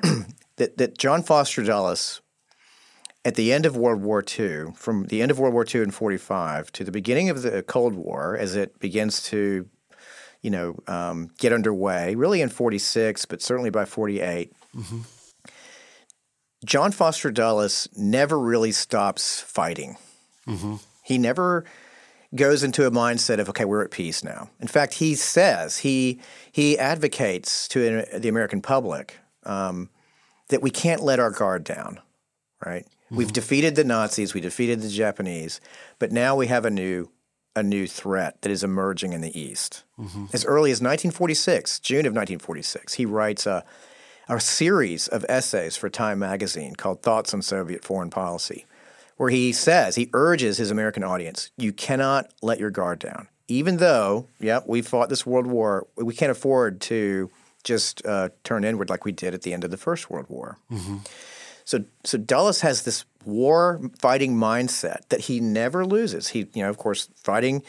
that, 0.57 0.77
that 0.77 0.99
John 0.99 1.23
Foster 1.23 1.63
Dulles, 1.63 2.21
at 3.25 3.35
the 3.35 3.53
end 3.53 3.67
of 3.67 3.77
World 3.77 4.03
War 4.03 4.23
II, 4.23 4.73
from 4.75 5.07
the 5.07 5.23
end 5.23 5.31
of 5.31 5.39
World 5.39 5.55
War 5.55 5.67
II 5.73 5.83
in 5.83 5.91
'45 5.91 6.73
to 6.73 6.85
the 6.85 6.93
beginning 6.93 7.31
of 7.31 7.43
the 7.43 7.63
Cold 7.63 7.95
War, 7.95 8.37
as 8.37 8.57
it 8.57 8.79
begins 8.79 9.23
to 9.25 9.69
you 10.43 10.51
know, 10.51 10.77
um, 10.87 11.31
get 11.39 11.53
underway, 11.53 12.15
really 12.15 12.41
in 12.41 12.49
46, 12.49 13.25
but 13.25 13.43
certainly 13.43 13.71
by 13.71 13.85
48. 13.85 14.53
John 16.65 16.93
Foster 16.93 17.33
Dulles 17.33 17.89
never 17.97 18.39
really 18.39 18.71
stops 18.71 19.41
fighting. 19.41 19.97
He 21.03 21.19
never 21.19 21.65
goes 22.35 22.63
into 22.63 22.87
a 22.87 22.91
mindset 22.91 23.39
of, 23.39 23.49
okay, 23.49 23.65
we're 23.65 23.85
at 23.85 23.91
peace 23.91 24.25
now. 24.25 24.51
In 24.61 24.69
fact, 24.69 24.95
he 24.95 25.15
says, 25.15 25.79
he, 25.79 26.21
he 26.51 26.79
advocates 26.79 27.69
to 27.69 28.05
the 28.19 28.29
American 28.29 28.61
public 28.61 29.19
um, 29.45 29.91
that 30.49 30.63
we 30.63 30.71
can't 30.71 31.03
let 31.03 31.21
our 31.21 31.31
guard 31.31 31.65
down, 31.65 32.01
right? 32.65 32.87
We've 33.11 33.33
defeated 33.33 33.77
the 33.77 33.85
Nazis, 33.85 34.35
we 34.35 34.41
defeated 34.41 34.83
the 34.83 34.89
Japanese, 34.89 35.61
but 35.99 36.11
now 36.11 36.35
we 36.35 36.49
have 36.49 36.65
a 36.65 36.71
new 36.71 37.11
a 37.55 37.63
new 37.63 37.87
threat 37.87 38.43
that 38.43 38.53
is 38.53 38.63
emerging 38.63 39.15
in 39.15 39.23
the 39.23 39.41
East. 39.41 39.83
As 40.35 40.45
early 40.45 40.71
as 40.71 40.83
1946, 40.83 41.81
June 41.81 42.01
of 42.01 42.13
1946, 42.13 42.93
he 42.95 43.07
writes 43.07 43.47
a, 43.47 43.65
a 44.29 44.39
series 44.39 45.09
of 45.09 45.25
essays 45.27 45.75
for 45.75 45.89
Time 45.89 46.19
magazine 46.19 46.75
called 46.75 47.01
Thoughts 47.03 47.33
on 47.33 47.41
Soviet 47.41 47.83
Foreign 47.83 48.11
Policy, 48.11 48.67
where 49.17 49.31
he 49.31 49.53
says, 49.53 49.97
he 49.97 50.11
urges 50.13 50.59
his 50.59 50.71
American 50.71 51.03
audience, 51.03 51.51
you 51.57 51.73
cannot 51.73 52.31
let 52.43 52.59
your 52.59 52.71
guard 52.71 52.99
down. 52.99 53.29
Even 53.49 53.77
though, 53.79 54.27
yeah, 54.41 54.61
we 54.67 54.83
fought 54.83 55.09
this 55.09 55.25
world 55.25 55.47
war, 55.47 55.87
we 55.97 56.15
can't 56.15 56.33
afford 56.33 56.81
to 56.83 57.31
just 57.65 58.05
uh, 58.07 58.29
turn 58.45 58.65
inward 58.65 58.91
like 58.91 59.05
we 59.05 59.13
did 59.13 59.35
at 59.35 59.43
the 59.43 59.53
end 59.53 59.65
of 59.65 59.71
the 59.71 59.77
First 59.77 60.11
World 60.11 60.27
War. 60.29 60.59
So, 61.65 61.85
so 62.05 62.17
Dulles 62.19 62.61
has 62.61 62.83
this 62.83 63.05
war 63.25 63.81
fighting 63.99 64.37
mindset 64.37 65.09
that 65.09 65.23
he 65.23 65.41
never 65.41 65.85
loses. 65.85 66.29
He, 66.29 66.49
you 66.55 66.63
know, 66.63 66.71
of 66.71 66.79
course, 66.79 67.09
fighting, 67.17 67.63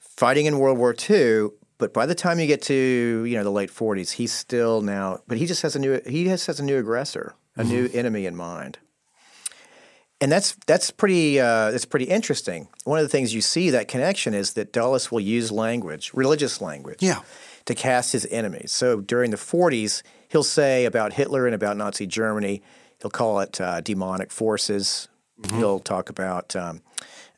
fighting 0.00 0.46
in 0.46 0.58
World 0.58 0.78
War 0.78 0.94
II. 1.08 1.48
But 1.78 1.92
by 1.92 2.06
the 2.06 2.14
time 2.14 2.40
you 2.40 2.46
get 2.46 2.62
to 2.62 2.74
you 2.74 3.36
know 3.36 3.44
the 3.44 3.50
late 3.50 3.70
40s, 3.70 4.12
he's 4.12 4.32
still 4.32 4.80
now. 4.80 5.20
But 5.28 5.38
he 5.38 5.46
just 5.46 5.62
has 5.62 5.76
a 5.76 5.78
new 5.78 6.00
he 6.06 6.24
just 6.24 6.46
has 6.46 6.58
a 6.58 6.64
new 6.64 6.78
aggressor, 6.78 7.34
a 7.54 7.62
new 7.64 7.90
enemy 7.92 8.26
in 8.26 8.34
mind. 8.34 8.78
And 10.20 10.32
that's 10.32 10.56
that's 10.66 10.90
pretty 10.90 11.38
uh, 11.38 11.70
that's 11.72 11.84
pretty 11.84 12.06
interesting. 12.06 12.68
One 12.84 12.98
of 12.98 13.04
the 13.04 13.08
things 13.10 13.34
you 13.34 13.42
see 13.42 13.70
that 13.70 13.86
connection 13.86 14.32
is 14.34 14.54
that 14.54 14.72
Dulles 14.72 15.10
will 15.10 15.20
use 15.20 15.52
language, 15.52 16.10
religious 16.14 16.60
language, 16.62 17.02
Yeah. 17.02 17.20
to 17.66 17.74
cast 17.74 18.12
his 18.12 18.26
enemies. 18.30 18.72
So 18.72 19.00
during 19.02 19.30
the 19.30 19.36
40s, 19.36 20.02
he'll 20.28 20.42
say 20.42 20.86
about 20.86 21.12
Hitler 21.12 21.44
and 21.46 21.54
about 21.54 21.76
Nazi 21.76 22.06
Germany, 22.06 22.62
he'll 23.02 23.10
call 23.10 23.40
it 23.40 23.60
uh, 23.60 23.82
demonic 23.82 24.32
forces. 24.32 25.08
He'll 25.50 25.80
talk 25.80 26.08
about, 26.08 26.56
um, 26.56 26.80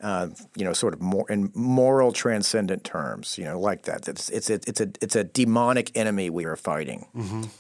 uh, 0.01 0.29
you 0.55 0.65
know, 0.65 0.73
sort 0.73 0.95
of 0.95 1.01
more 1.03 1.29
in 1.29 1.51
moral 1.57 2.13
transcendent 2.13 2.85
terms, 2.85 3.37
you 3.37 3.45
know, 3.45 3.59
like 3.59 3.83
that. 3.87 4.07
It's 4.07 4.29
it's 4.31 4.51
a, 4.51 4.55
it's 4.69 4.81
a 4.81 4.89
it's 5.03 5.17
a 5.17 5.25
demonic 5.25 5.91
enemy 5.97 6.31
we 6.31 6.45
are 6.45 6.55
fighting. 6.55 7.09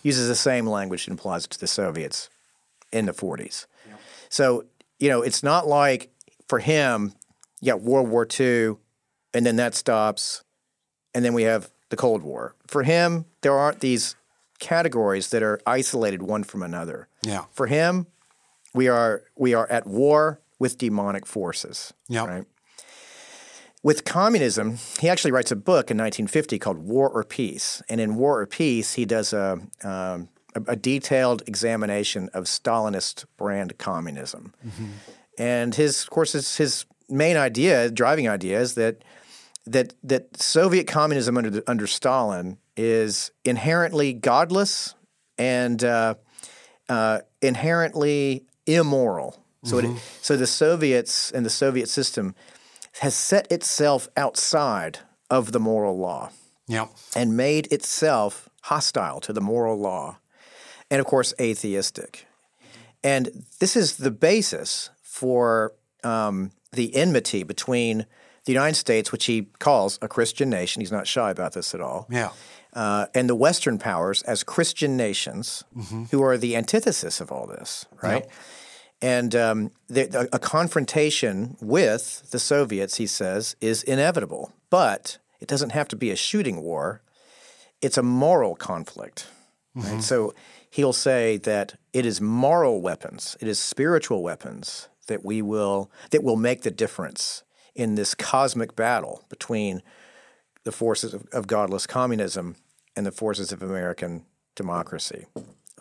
Uses 0.04 0.28
the 0.28 0.36
same 0.36 0.68
language 0.68 1.08
and 1.08 1.18
applies 1.18 1.44
it 1.44 1.50
to 1.50 1.58
the 1.58 1.66
Soviets 1.66 2.30
in 2.92 3.06
the 3.06 3.12
40s. 3.12 3.66
So 4.28 4.64
you 4.98 5.08
know, 5.08 5.22
it's 5.22 5.42
not 5.42 5.66
like 5.66 6.10
for 6.48 6.58
him, 6.58 7.12
you 7.60 7.72
got 7.72 7.80
World 7.82 8.08
War 8.08 8.26
II, 8.38 8.76
and 9.34 9.44
then 9.44 9.56
that 9.56 9.74
stops, 9.74 10.42
and 11.14 11.24
then 11.24 11.34
we 11.34 11.42
have 11.44 11.70
the 11.90 11.96
Cold 11.96 12.22
War. 12.22 12.54
For 12.66 12.82
him, 12.82 13.26
there 13.42 13.52
aren't 13.52 13.80
these 13.80 14.16
categories 14.58 15.30
that 15.30 15.42
are 15.42 15.60
isolated 15.66 16.22
one 16.22 16.44
from 16.44 16.62
another. 16.62 17.08
Yeah. 17.22 17.44
For 17.52 17.66
him, 17.66 18.06
we 18.74 18.88
are 18.88 19.22
we 19.36 19.54
are 19.54 19.70
at 19.70 19.86
war 19.86 20.40
with 20.58 20.78
demonic 20.78 21.26
forces. 21.26 21.92
Yep. 22.08 22.26
Right. 22.26 22.44
With 23.82 24.04
communism, 24.04 24.78
he 25.00 25.08
actually 25.08 25.30
writes 25.30 25.52
a 25.52 25.56
book 25.56 25.90
in 25.90 25.96
1950 25.96 26.58
called 26.58 26.78
War 26.78 27.08
or 27.08 27.22
Peace, 27.22 27.80
and 27.88 28.00
in 28.00 28.16
War 28.16 28.40
or 28.40 28.46
Peace, 28.46 28.94
he 28.94 29.04
does 29.04 29.32
a 29.32 29.60
um, 29.84 30.28
a, 30.54 30.62
a 30.68 30.76
detailed 30.76 31.42
examination 31.46 32.28
of 32.32 32.44
Stalinist 32.44 33.24
brand 33.36 33.78
communism. 33.78 34.54
And 35.38 35.74
his, 35.74 36.02
of 36.02 36.10
course, 36.10 36.32
his, 36.32 36.56
his 36.56 36.84
main 37.08 37.36
idea, 37.36 37.90
driving 37.90 38.28
idea, 38.28 38.60
is 38.60 38.74
that 38.74 39.02
that 39.66 39.92
that 40.02 40.40
Soviet 40.40 40.86
communism 40.86 41.36
under 41.36 41.50
the, 41.50 41.70
under 41.70 41.86
Stalin 41.86 42.56
is 42.76 43.30
inherently 43.44 44.12
godless 44.14 44.94
and 45.36 45.84
uh, 45.84 46.14
uh, 46.88 47.18
inherently 47.42 48.46
immoral. 48.66 49.42
So, 49.64 49.78
it, 49.78 49.90
so 50.22 50.36
the 50.36 50.46
Soviets 50.46 51.30
and 51.30 51.44
the 51.44 51.50
Soviet 51.50 51.88
system 51.88 52.34
has 53.00 53.14
set 53.14 53.50
itself 53.52 54.08
outside 54.16 55.00
of 55.28 55.52
the 55.52 55.60
moral 55.60 55.98
law 55.98 56.30
Yep. 56.68 56.90
and 57.16 57.36
made 57.36 57.70
itself 57.72 58.48
hostile 58.62 59.20
to 59.20 59.32
the 59.32 59.40
moral 59.40 59.76
law, 59.78 60.18
and 60.90 61.00
of 61.00 61.06
course, 61.06 61.34
atheistic. 61.40 62.26
And 63.04 63.44
this 63.60 63.76
is 63.76 63.96
the 63.96 64.10
basis 64.10 64.90
for 65.02 65.72
um, 66.04 66.50
the 66.72 66.94
enmity 66.96 67.42
between 67.42 68.06
the 68.44 68.52
United 68.52 68.76
States, 68.76 69.12
which 69.12 69.26
he 69.26 69.48
calls 69.58 69.98
a 70.02 70.08
Christian 70.08 70.50
nation. 70.50 70.80
He's 70.80 70.92
not 70.92 71.06
shy 71.06 71.30
about 71.30 71.52
this 71.52 71.74
at 71.74 71.80
all. 71.80 72.06
Yeah. 72.10 72.30
Uh, 72.72 73.06
and 73.14 73.28
the 73.28 73.34
Western 73.34 73.78
powers 73.78 74.22
as 74.22 74.44
Christian 74.44 74.96
nations, 74.96 75.64
who 76.10 76.22
are 76.22 76.36
the 76.36 76.54
antithesis 76.54 77.20
of 77.20 77.32
all 77.32 77.46
this, 77.46 77.86
right? 78.02 78.26
And 79.00 79.34
um, 79.34 79.70
the, 79.88 80.28
a 80.32 80.38
confrontation 80.38 81.56
with 81.60 82.30
the 82.30 82.38
Soviets, 82.38 82.96
he 82.96 83.06
says, 83.06 83.56
is 83.60 83.82
inevitable. 83.82 84.52
But 84.70 85.18
it 85.40 85.48
doesn't 85.48 85.70
have 85.70 85.88
to 85.88 85.96
be 85.96 86.10
a 86.10 86.16
shooting 86.16 86.62
war, 86.62 87.00
it's 87.80 87.96
a 87.96 88.02
moral 88.02 88.54
conflict. 88.54 89.28
Mm-hmm. 89.76 89.94
Right? 89.94 90.02
So 90.02 90.34
he'll 90.70 90.92
say 90.92 91.36
that 91.38 91.74
it 91.92 92.06
is 92.06 92.20
moral 92.20 92.80
weapons, 92.80 93.36
it 93.40 93.48
is 93.48 93.58
spiritual 93.58 94.22
weapons 94.22 94.88
that 95.06 95.24
we 95.24 95.42
will 95.42 95.90
that 96.10 96.22
will 96.22 96.36
make 96.36 96.62
the 96.62 96.70
difference 96.70 97.42
in 97.74 97.94
this 97.94 98.14
cosmic 98.14 98.76
battle 98.76 99.24
between 99.28 99.82
the 100.64 100.72
forces 100.72 101.14
of, 101.14 101.26
of 101.32 101.46
godless 101.46 101.86
communism 101.86 102.56
and 102.94 103.06
the 103.06 103.12
forces 103.12 103.52
of 103.52 103.62
American 103.62 104.24
democracy. 104.54 105.26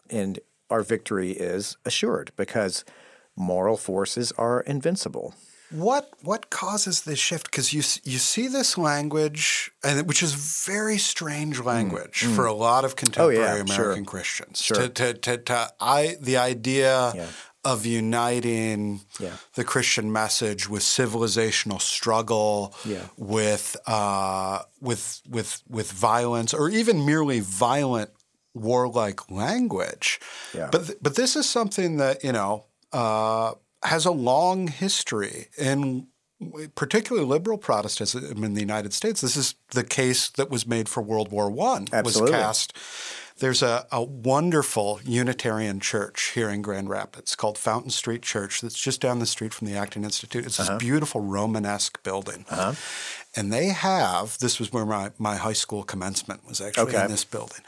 And 0.10 0.40
our 0.70 0.84
victory 0.84 1.32
is 1.32 1.78
assured 1.86 2.32
because 2.36 2.86
moral 3.36 3.78
forces 3.78 4.32
are 4.34 4.62
invincible. 4.62 5.34
What 5.70 6.14
what 6.22 6.50
causes 6.50 7.02
this 7.02 7.20
shift? 7.20 7.52
Because 7.52 7.74
you 7.74 7.80
you 8.04 8.20
see 8.20 8.48
this 8.48 8.78
language, 8.78 9.70
and 9.84 10.08
which 10.08 10.24
is 10.24 10.34
very 10.66 10.98
strange 10.98 11.60
language 11.60 12.22
mm. 12.22 12.36
for 12.36 12.46
a 12.46 12.54
lot 12.54 12.86
of 12.86 12.96
contemporary 12.96 13.38
oh, 13.38 13.56
yeah, 13.56 13.62
American 13.62 14.04
sure. 14.04 14.06
Christians. 14.06 14.62
Sure. 14.62 14.78
To, 14.78 14.90
to, 14.90 15.14
to, 15.14 15.38
to, 15.38 15.70
I 15.82 16.16
the 16.22 16.38
idea 16.38 17.12
yeah. 17.14 17.28
of 17.66 17.86
uniting 17.86 19.02
yeah. 19.20 19.34
the 19.56 19.66
Christian 19.66 20.10
message 20.10 20.70
with 20.70 20.84
civilizational 20.84 21.82
struggle, 21.82 22.74
with 23.18 23.76
uh, 23.88 24.62
with 24.80 25.22
with 25.30 25.62
with 25.68 25.92
violence, 25.92 26.54
or 26.54 26.70
even 26.70 27.06
merely 27.06 27.42
violent 27.42 28.12
warlike 28.54 29.30
language. 29.30 30.22
But 30.72 31.04
but 31.04 31.16
this 31.16 31.36
is 31.36 31.50
something 31.50 31.98
that 31.98 32.24
you 32.24 32.32
know. 32.32 32.68
Uh, 32.94 33.56
has 33.84 34.06
a 34.06 34.12
long 34.12 34.68
history 34.68 35.48
in 35.58 36.08
particularly 36.76 37.28
liberal 37.28 37.58
Protestantism 37.58 38.44
in 38.44 38.54
the 38.54 38.62
United 38.62 38.94
States. 38.94 39.22
This 39.22 39.36
is 39.36 39.56
the 39.72 39.84
case 39.84 40.30
that 40.30 40.50
was 40.50 40.68
made 40.68 40.88
for 40.88 41.02
World 41.02 41.32
War 41.32 41.50
One. 41.50 41.88
Was 41.92 42.32
cast. 42.32 42.78
There's 43.40 43.62
a, 43.62 43.86
a, 43.92 44.02
wonderful 44.02 45.00
Unitarian 45.04 45.80
church 45.80 46.32
here 46.34 46.50
in 46.50 46.64
Grand 46.64 46.90
Rapids 46.90 47.36
called 47.36 47.56
Fountain 47.56 47.92
Street 47.92 48.24
Church 48.24 48.62
that's 48.62 48.80
just 48.80 49.00
down 49.00 49.20
the 49.20 49.28
street 49.28 49.54
from 49.54 49.68
the 49.68 49.76
Acton 49.76 50.04
Institute. 50.04 50.44
It's 50.44 50.60
uh-huh. 50.60 50.74
this 50.74 50.80
beautiful 50.80 51.22
Romanesque 51.22 52.02
building. 52.02 52.46
Uh-huh. 52.50 52.74
And 53.36 53.54
they 53.54 53.68
have, 53.68 54.40
this 54.40 54.60
was 54.60 54.74
where 54.74 54.88
my, 54.88 55.12
my 55.20 55.36
high 55.36 55.54
school 55.54 55.84
commencement 55.84 56.48
was 56.48 56.60
actually 56.60 56.96
okay. 56.96 57.06
in 57.06 57.12
this 57.12 57.26
building. 57.26 57.62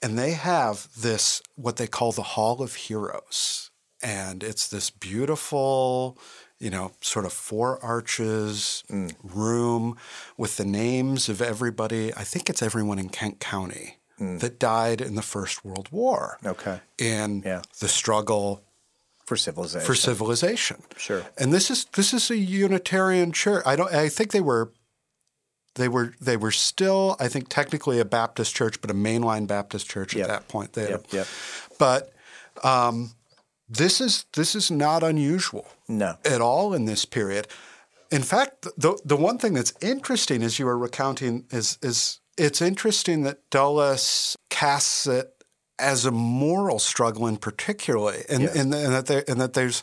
And 0.00 0.16
they 0.16 0.32
have 0.32 0.86
this, 0.96 1.42
what 1.56 1.76
they 1.76 1.88
call 1.88 2.12
the 2.12 2.22
Hall 2.22 2.62
of 2.62 2.74
Heroes 2.74 3.72
and 4.06 4.44
it's 4.44 4.68
this 4.68 4.88
beautiful 4.88 6.16
you 6.58 6.70
know, 6.70 6.92
sort 7.02 7.26
of 7.26 7.34
four 7.34 7.78
arches 7.84 8.82
mm. 8.90 9.14
room 9.22 9.94
with 10.38 10.56
the 10.56 10.64
names 10.64 11.28
of 11.28 11.42
everybody. 11.42 12.14
I 12.14 12.24
think 12.24 12.48
it's 12.48 12.62
everyone 12.62 12.98
in 12.98 13.10
Kent 13.10 13.40
County 13.40 13.98
mm. 14.18 14.40
that 14.40 14.58
died 14.58 15.02
in 15.02 15.16
the 15.16 15.22
First 15.22 15.66
World 15.66 15.88
War. 15.92 16.38
Okay. 16.46 16.80
And 16.98 17.44
yeah. 17.44 17.60
the 17.80 17.88
struggle 17.88 18.62
for 19.26 19.36
civilization. 19.36 19.86
For 19.86 19.94
civilization. 19.94 20.82
Sure. 20.96 21.24
And 21.36 21.52
this 21.52 21.70
is 21.70 21.84
this 21.86 22.14
is 22.14 22.30
a 22.30 22.38
Unitarian 22.38 23.32
church. 23.32 23.62
I 23.66 23.76
don't. 23.76 23.92
I 23.92 24.08
think 24.08 24.32
they 24.32 24.40
were. 24.40 24.72
They 25.74 25.88
were 25.88 26.14
they 26.18 26.38
were 26.38 26.52
still 26.52 27.16
I 27.20 27.28
think 27.28 27.50
technically 27.50 28.00
a 28.00 28.06
Baptist 28.06 28.56
church, 28.56 28.80
but 28.80 28.90
a 28.90 28.94
mainline 28.94 29.46
Baptist 29.46 29.90
church 29.90 30.14
yep. 30.14 30.24
at 30.24 30.28
that 30.28 30.48
point. 30.48 30.72
They, 30.72 30.88
yep. 30.88 31.04
Yep. 31.10 31.26
But 31.78 32.12
um, 32.64 33.10
this 33.68 34.00
is 34.00 34.26
this 34.34 34.54
is 34.54 34.70
not 34.70 35.02
unusual. 35.02 35.66
No. 35.88 36.16
At 36.24 36.40
all 36.40 36.74
in 36.74 36.84
this 36.84 37.04
period. 37.04 37.48
In 38.10 38.22
fact, 38.22 38.66
the 38.76 38.98
the 39.04 39.16
one 39.16 39.38
thing 39.38 39.54
that's 39.54 39.72
interesting 39.82 40.42
as 40.42 40.58
you 40.58 40.66
were 40.66 40.78
recounting 40.78 41.46
is 41.50 41.78
is 41.82 42.20
it's 42.38 42.60
interesting 42.60 43.22
that 43.22 43.38
Dulles 43.50 44.36
casts 44.50 45.06
it 45.06 45.32
as 45.78 46.04
a 46.04 46.10
moral 46.10 46.78
struggle 46.78 47.26
in 47.26 47.36
particularly, 47.36 48.22
and, 48.28 48.42
yes. 48.42 48.56
and, 48.56 48.74
and 48.74 48.92
that 48.92 49.06
there, 49.06 49.24
and 49.28 49.40
that 49.40 49.52
there's 49.52 49.82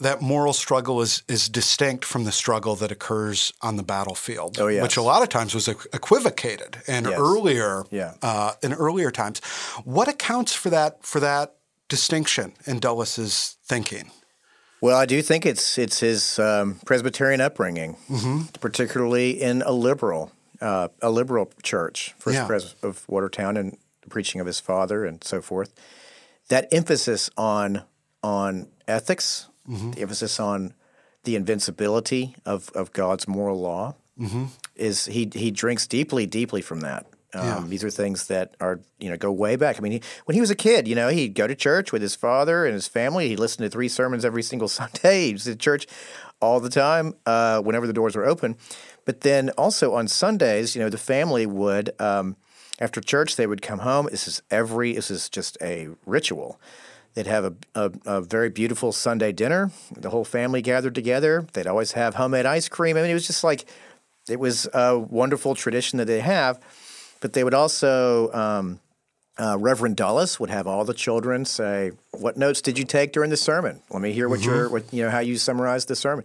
that 0.00 0.20
moral 0.20 0.52
struggle 0.52 1.00
is 1.00 1.22
is 1.28 1.48
distinct 1.48 2.04
from 2.04 2.24
the 2.24 2.32
struggle 2.32 2.74
that 2.76 2.90
occurs 2.90 3.52
on 3.62 3.76
the 3.76 3.82
battlefield, 3.82 4.58
oh, 4.58 4.66
yes. 4.66 4.82
which 4.82 4.96
a 4.96 5.02
lot 5.02 5.22
of 5.22 5.28
times 5.28 5.54
was 5.54 5.68
equivocated 5.68 6.78
and 6.86 7.06
yes. 7.06 7.18
earlier 7.18 7.84
yeah. 7.90 8.14
uh, 8.22 8.52
in 8.62 8.72
earlier 8.72 9.10
times. 9.10 9.38
What 9.84 10.08
accounts 10.08 10.54
for 10.54 10.70
that 10.70 11.04
for 11.04 11.20
that 11.20 11.54
distinction 11.92 12.54
in 12.66 12.80
Dulles's 12.80 13.58
thinking? 13.66 14.10
Well, 14.80 14.96
I 14.96 15.04
do 15.04 15.20
think 15.20 15.44
it's 15.44 15.76
it's 15.76 16.00
his 16.00 16.38
um, 16.38 16.80
Presbyterian 16.86 17.42
upbringing, 17.42 17.96
mm-hmm. 18.08 18.44
particularly 18.60 19.42
in 19.42 19.60
a 19.60 19.72
liberal 19.72 20.32
uh, 20.62 20.88
a 21.02 21.10
liberal 21.10 21.50
church, 21.62 22.14
First 22.18 22.36
yeah. 22.36 22.46
Pres 22.46 22.74
of 22.82 23.06
Watertown, 23.08 23.58
and 23.58 23.76
the 24.00 24.08
preaching 24.08 24.40
of 24.40 24.46
his 24.46 24.58
father 24.58 25.04
and 25.04 25.22
so 25.22 25.42
forth. 25.42 25.74
That 26.48 26.66
emphasis 26.72 27.28
on 27.36 27.82
on 28.22 28.68
ethics, 28.88 29.48
mm-hmm. 29.68 29.90
the 29.90 30.00
emphasis 30.00 30.40
on 30.40 30.72
the 31.24 31.36
invincibility 31.36 32.34
of, 32.46 32.70
of 32.74 32.92
God's 32.94 33.28
moral 33.28 33.60
law, 33.60 33.96
mm-hmm. 34.18 34.46
is 34.74 35.04
he 35.04 35.30
he 35.34 35.50
drinks 35.50 35.86
deeply, 35.86 36.24
deeply 36.24 36.62
from 36.62 36.80
that. 36.80 37.04
Um, 37.34 37.44
yeah. 37.44 37.64
These 37.66 37.84
are 37.84 37.90
things 37.90 38.26
that 38.26 38.54
are 38.60 38.80
you 38.98 39.10
know 39.10 39.16
go 39.16 39.32
way 39.32 39.56
back. 39.56 39.78
I 39.78 39.80
mean, 39.80 39.92
he, 39.92 40.02
when 40.26 40.34
he 40.34 40.40
was 40.40 40.50
a 40.50 40.54
kid, 40.54 40.86
you 40.86 40.94
know, 40.94 41.08
he'd 41.08 41.34
go 41.34 41.46
to 41.46 41.54
church 41.54 41.92
with 41.92 42.02
his 42.02 42.14
father 42.14 42.64
and 42.64 42.74
his 42.74 42.88
family. 42.88 43.28
He'd 43.28 43.38
listen 43.38 43.62
to 43.62 43.70
three 43.70 43.88
sermons 43.88 44.24
every 44.24 44.42
single 44.42 44.68
Sunday. 44.80 45.28
He 45.28 45.32
was 45.32 45.48
at 45.48 45.58
church 45.58 45.86
all 46.40 46.60
the 46.60 46.70
time 46.70 47.14
uh, 47.24 47.60
whenever 47.62 47.86
the 47.86 47.92
doors 47.92 48.16
were 48.16 48.26
open. 48.26 48.56
But 49.04 49.22
then 49.22 49.50
also 49.50 49.94
on 49.94 50.08
Sundays, 50.08 50.76
you 50.76 50.82
know, 50.82 50.88
the 50.88 50.98
family 50.98 51.46
would 51.46 51.90
um, 52.00 52.36
after 52.80 53.00
church 53.00 53.36
they 53.36 53.46
would 53.46 53.62
come 53.62 53.80
home. 53.80 54.08
This 54.10 54.28
is 54.28 54.42
every 54.50 54.94
this 54.94 55.10
is 55.10 55.28
just 55.28 55.56
a 55.62 55.88
ritual. 56.06 56.60
They'd 57.14 57.26
have 57.26 57.44
a, 57.44 57.54
a, 57.74 57.92
a, 58.06 58.20
very 58.22 58.48
beautiful 58.48 58.90
Sunday 58.90 59.32
dinner. 59.32 59.70
The 59.94 60.08
whole 60.08 60.24
family 60.24 60.62
gathered 60.62 60.94
together. 60.94 61.46
They'd 61.52 61.66
always 61.66 61.92
have 61.92 62.14
homemade 62.14 62.46
ice 62.46 62.70
cream. 62.70 62.96
I 62.96 63.02
mean, 63.02 63.10
it 63.10 63.14
was 63.14 63.26
just 63.26 63.44
like 63.44 63.66
it 64.28 64.40
was 64.40 64.66
a 64.72 64.98
wonderful 64.98 65.54
tradition 65.54 65.98
that 65.98 66.06
they 66.06 66.20
have. 66.20 66.58
But 67.22 67.32
they 67.32 67.44
would 67.44 67.54
also, 67.54 68.30
um, 68.32 68.80
uh, 69.38 69.56
Reverend 69.58 69.96
Dulles 69.96 70.38
would 70.38 70.50
have 70.50 70.66
all 70.66 70.84
the 70.84 70.92
children 70.92 71.46
say, 71.46 71.92
"What 72.10 72.36
notes 72.36 72.60
did 72.60 72.78
you 72.78 72.84
take 72.84 73.12
during 73.12 73.30
the 73.30 73.36
sermon? 73.38 73.80
Let 73.88 74.02
me 74.02 74.12
hear 74.12 74.28
what 74.28 74.40
mm-hmm. 74.40 74.50
your, 74.50 74.68
what, 74.68 74.92
you 74.92 75.02
know, 75.02 75.10
how 75.10 75.20
you 75.20 75.38
summarized 75.38 75.88
the 75.88 75.96
sermon." 75.96 76.24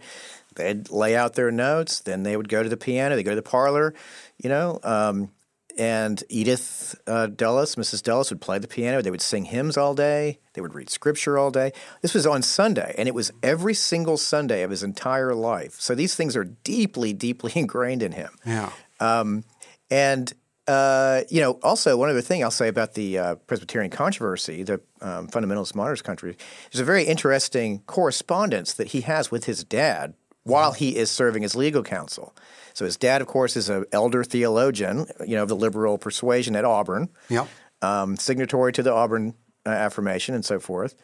They'd 0.56 0.90
lay 0.90 1.16
out 1.16 1.34
their 1.34 1.52
notes. 1.52 2.00
Then 2.00 2.24
they 2.24 2.36
would 2.36 2.48
go 2.48 2.62
to 2.62 2.68
the 2.68 2.76
piano. 2.76 3.14
They 3.14 3.22
go 3.22 3.30
to 3.30 3.36
the 3.36 3.42
parlor, 3.42 3.94
you 4.42 4.50
know. 4.50 4.80
Um, 4.82 5.30
and 5.78 6.24
Edith 6.28 7.00
uh, 7.06 7.28
Dulles, 7.28 7.76
Mrs. 7.76 8.02
Dulles, 8.02 8.30
would 8.30 8.40
play 8.40 8.58
the 8.58 8.66
piano. 8.66 9.00
They 9.00 9.12
would 9.12 9.22
sing 9.22 9.44
hymns 9.44 9.76
all 9.76 9.94
day. 9.94 10.40
They 10.54 10.60
would 10.60 10.74
read 10.74 10.90
scripture 10.90 11.38
all 11.38 11.52
day. 11.52 11.72
This 12.02 12.14
was 12.14 12.26
on 12.26 12.42
Sunday, 12.42 12.96
and 12.98 13.06
it 13.06 13.14
was 13.14 13.30
every 13.44 13.74
single 13.74 14.16
Sunday 14.16 14.64
of 14.64 14.72
his 14.72 14.82
entire 14.82 15.36
life. 15.36 15.76
So 15.78 15.94
these 15.94 16.16
things 16.16 16.36
are 16.36 16.44
deeply, 16.44 17.12
deeply 17.12 17.52
ingrained 17.56 18.02
in 18.02 18.12
him. 18.12 18.30
Yeah. 18.44 18.72
Um, 18.98 19.44
and 19.88 20.32
uh, 20.68 21.22
you 21.30 21.40
know, 21.40 21.52
also 21.62 21.96
one 21.96 22.10
other 22.10 22.20
thing 22.20 22.44
I'll 22.44 22.50
say 22.50 22.68
about 22.68 22.94
the 22.94 23.18
uh, 23.18 23.34
Presbyterian 23.46 23.90
controversy, 23.90 24.62
the 24.62 24.80
um, 25.00 25.26
fundamentalist 25.28 25.74
modernist 25.74 26.04
country, 26.04 26.36
there's 26.70 26.80
a 26.80 26.84
very 26.84 27.04
interesting 27.04 27.80
correspondence 27.86 28.74
that 28.74 28.88
he 28.88 29.00
has 29.00 29.30
with 29.30 29.44
his 29.44 29.64
dad 29.64 30.14
while 30.44 30.72
he 30.72 30.96
is 30.96 31.10
serving 31.10 31.44
as 31.44 31.56
legal 31.56 31.82
counsel. 31.82 32.34
So 32.74 32.84
his 32.84 32.96
dad, 32.96 33.20
of 33.22 33.26
course, 33.26 33.56
is 33.56 33.68
an 33.68 33.86
elder 33.92 34.22
theologian, 34.22 35.06
you 35.26 35.36
know, 35.36 35.42
of 35.42 35.48
the 35.48 35.56
liberal 35.56 35.98
persuasion 35.98 36.54
at 36.54 36.64
Auburn, 36.64 37.08
yeah, 37.28 37.46
um, 37.82 38.16
signatory 38.16 38.72
to 38.74 38.82
the 38.82 38.92
Auburn 38.92 39.34
uh, 39.66 39.70
Affirmation 39.70 40.34
and 40.34 40.44
so 40.44 40.60
forth. 40.60 40.94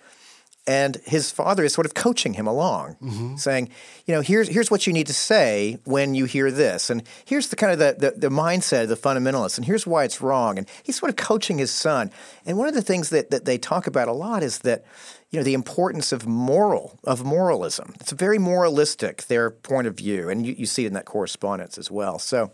And 0.66 0.96
his 1.05 1.31
father 1.31 1.62
is 1.62 1.74
sort 1.74 1.85
of 1.87 1.92
coaching 1.92 2.35
him 2.35 2.46
along, 2.46 2.96
mm-hmm. 3.03 3.37
saying, 3.37 3.68
you 4.07 4.14
know, 4.14 4.22
here's 4.22 4.48
here's 4.48 4.70
what 4.70 4.87
you 4.87 4.94
need 4.94 5.07
to 5.09 5.12
say 5.12 5.79
when 5.85 6.14
you 6.14 6.24
hear 6.24 6.50
this, 6.50 6.88
and 6.88 7.03
here's 7.27 7.48
the 7.48 7.57
kind 7.57 7.72
of 7.72 7.79
the, 7.79 7.96
the, 7.98 8.18
the 8.18 8.35
mindset 8.35 8.85
of 8.85 8.88
the 8.88 8.96
fundamentalists, 8.96 9.58
and 9.58 9.67
here's 9.67 9.87
why 9.87 10.04
it's 10.04 10.23
wrong. 10.23 10.56
And 10.56 10.67
he's 10.83 10.98
sort 10.98 11.10
of 11.10 11.17
coaching 11.17 11.58
his 11.58 11.71
son. 11.71 12.10
And 12.46 12.56
one 12.56 12.67
of 12.67 12.75
the 12.75 12.81
things 12.81 13.10
that, 13.10 13.31
that 13.31 13.44
they 13.44 13.58
talk 13.58 13.87
about 13.87 14.08
a 14.08 14.12
lot 14.12 14.42
is 14.42 14.60
that, 14.60 14.85
you 15.31 15.38
know, 15.38 15.44
the 15.44 15.52
importance 15.52 16.12
of 16.12 16.27
moral, 16.27 16.98
of 17.04 17.25
moralism. 17.25 17.92
It's 18.00 18.12
a 18.12 18.17
very 18.17 18.38
moralistic, 18.38 19.25
their 19.25 19.50
point 19.50 19.87
of 19.87 19.98
view, 19.98 20.31
and 20.31 20.46
you, 20.46 20.54
you 20.56 20.67
see 20.67 20.85
it 20.85 20.88
in 20.88 20.94
that 20.94 21.04
correspondence 21.04 21.77
as 21.77 21.90
well. 21.90 22.19
So 22.19 22.52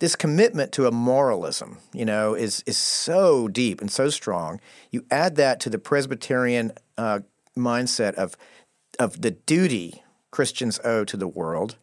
this 0.00 0.16
commitment 0.16 0.72
to 0.72 0.86
a 0.86 0.90
moralism, 0.90 1.78
you 1.92 2.04
know, 2.04 2.34
is 2.34 2.62
is 2.66 2.76
so 2.76 3.48
deep 3.48 3.80
and 3.80 3.90
so 3.90 4.10
strong. 4.10 4.60
You 4.90 5.04
add 5.10 5.36
that 5.36 5.60
to 5.60 5.70
the 5.70 5.78
Presbyterian 5.78 6.72
uh, 6.98 7.20
mindset 7.56 8.14
of 8.14 8.36
of 8.98 9.20
the 9.22 9.30
duty 9.30 10.02
Christians 10.30 10.78
owe 10.84 11.04
to 11.04 11.16
the 11.16 11.28
world, 11.28 11.76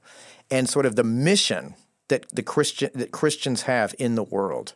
and 0.51 0.69
sort 0.69 0.85
of 0.85 0.95
the 0.95 1.03
mission 1.03 1.75
that 2.09 2.25
the 2.33 2.43
Christian 2.43 2.89
that 2.95 3.11
Christians 3.11 3.63
have 3.63 3.93
in 3.99 4.15
the 4.15 4.23
world 4.23 4.73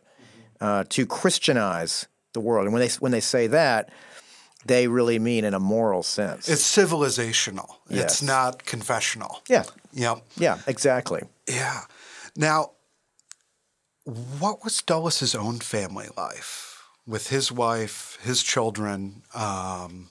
uh, 0.60 0.84
to 0.90 1.06
Christianize 1.06 2.06
the 2.34 2.40
world. 2.40 2.64
And 2.66 2.72
when 2.74 2.82
they 2.82 2.92
when 3.00 3.12
they 3.12 3.20
say 3.20 3.46
that, 3.48 3.90
they 4.66 4.86
really 4.88 5.18
mean 5.18 5.44
in 5.44 5.54
a 5.54 5.60
moral 5.60 6.02
sense. 6.02 6.48
It's 6.48 6.62
civilizational. 6.62 7.68
Yes. 7.88 8.04
It's 8.04 8.22
not 8.22 8.64
confessional. 8.64 9.42
yeah, 9.48 9.64
Yep. 9.92 10.22
yeah, 10.36 10.58
exactly. 10.66 11.22
Yeah. 11.48 11.80
Now, 12.36 12.72
what 14.38 14.64
was 14.64 14.82
Dulles' 14.82 15.34
own 15.34 15.58
family 15.60 16.08
life 16.16 16.82
with 17.06 17.28
his 17.28 17.52
wife, 17.52 18.18
his 18.22 18.42
children? 18.42 19.22
Um, 19.34 20.10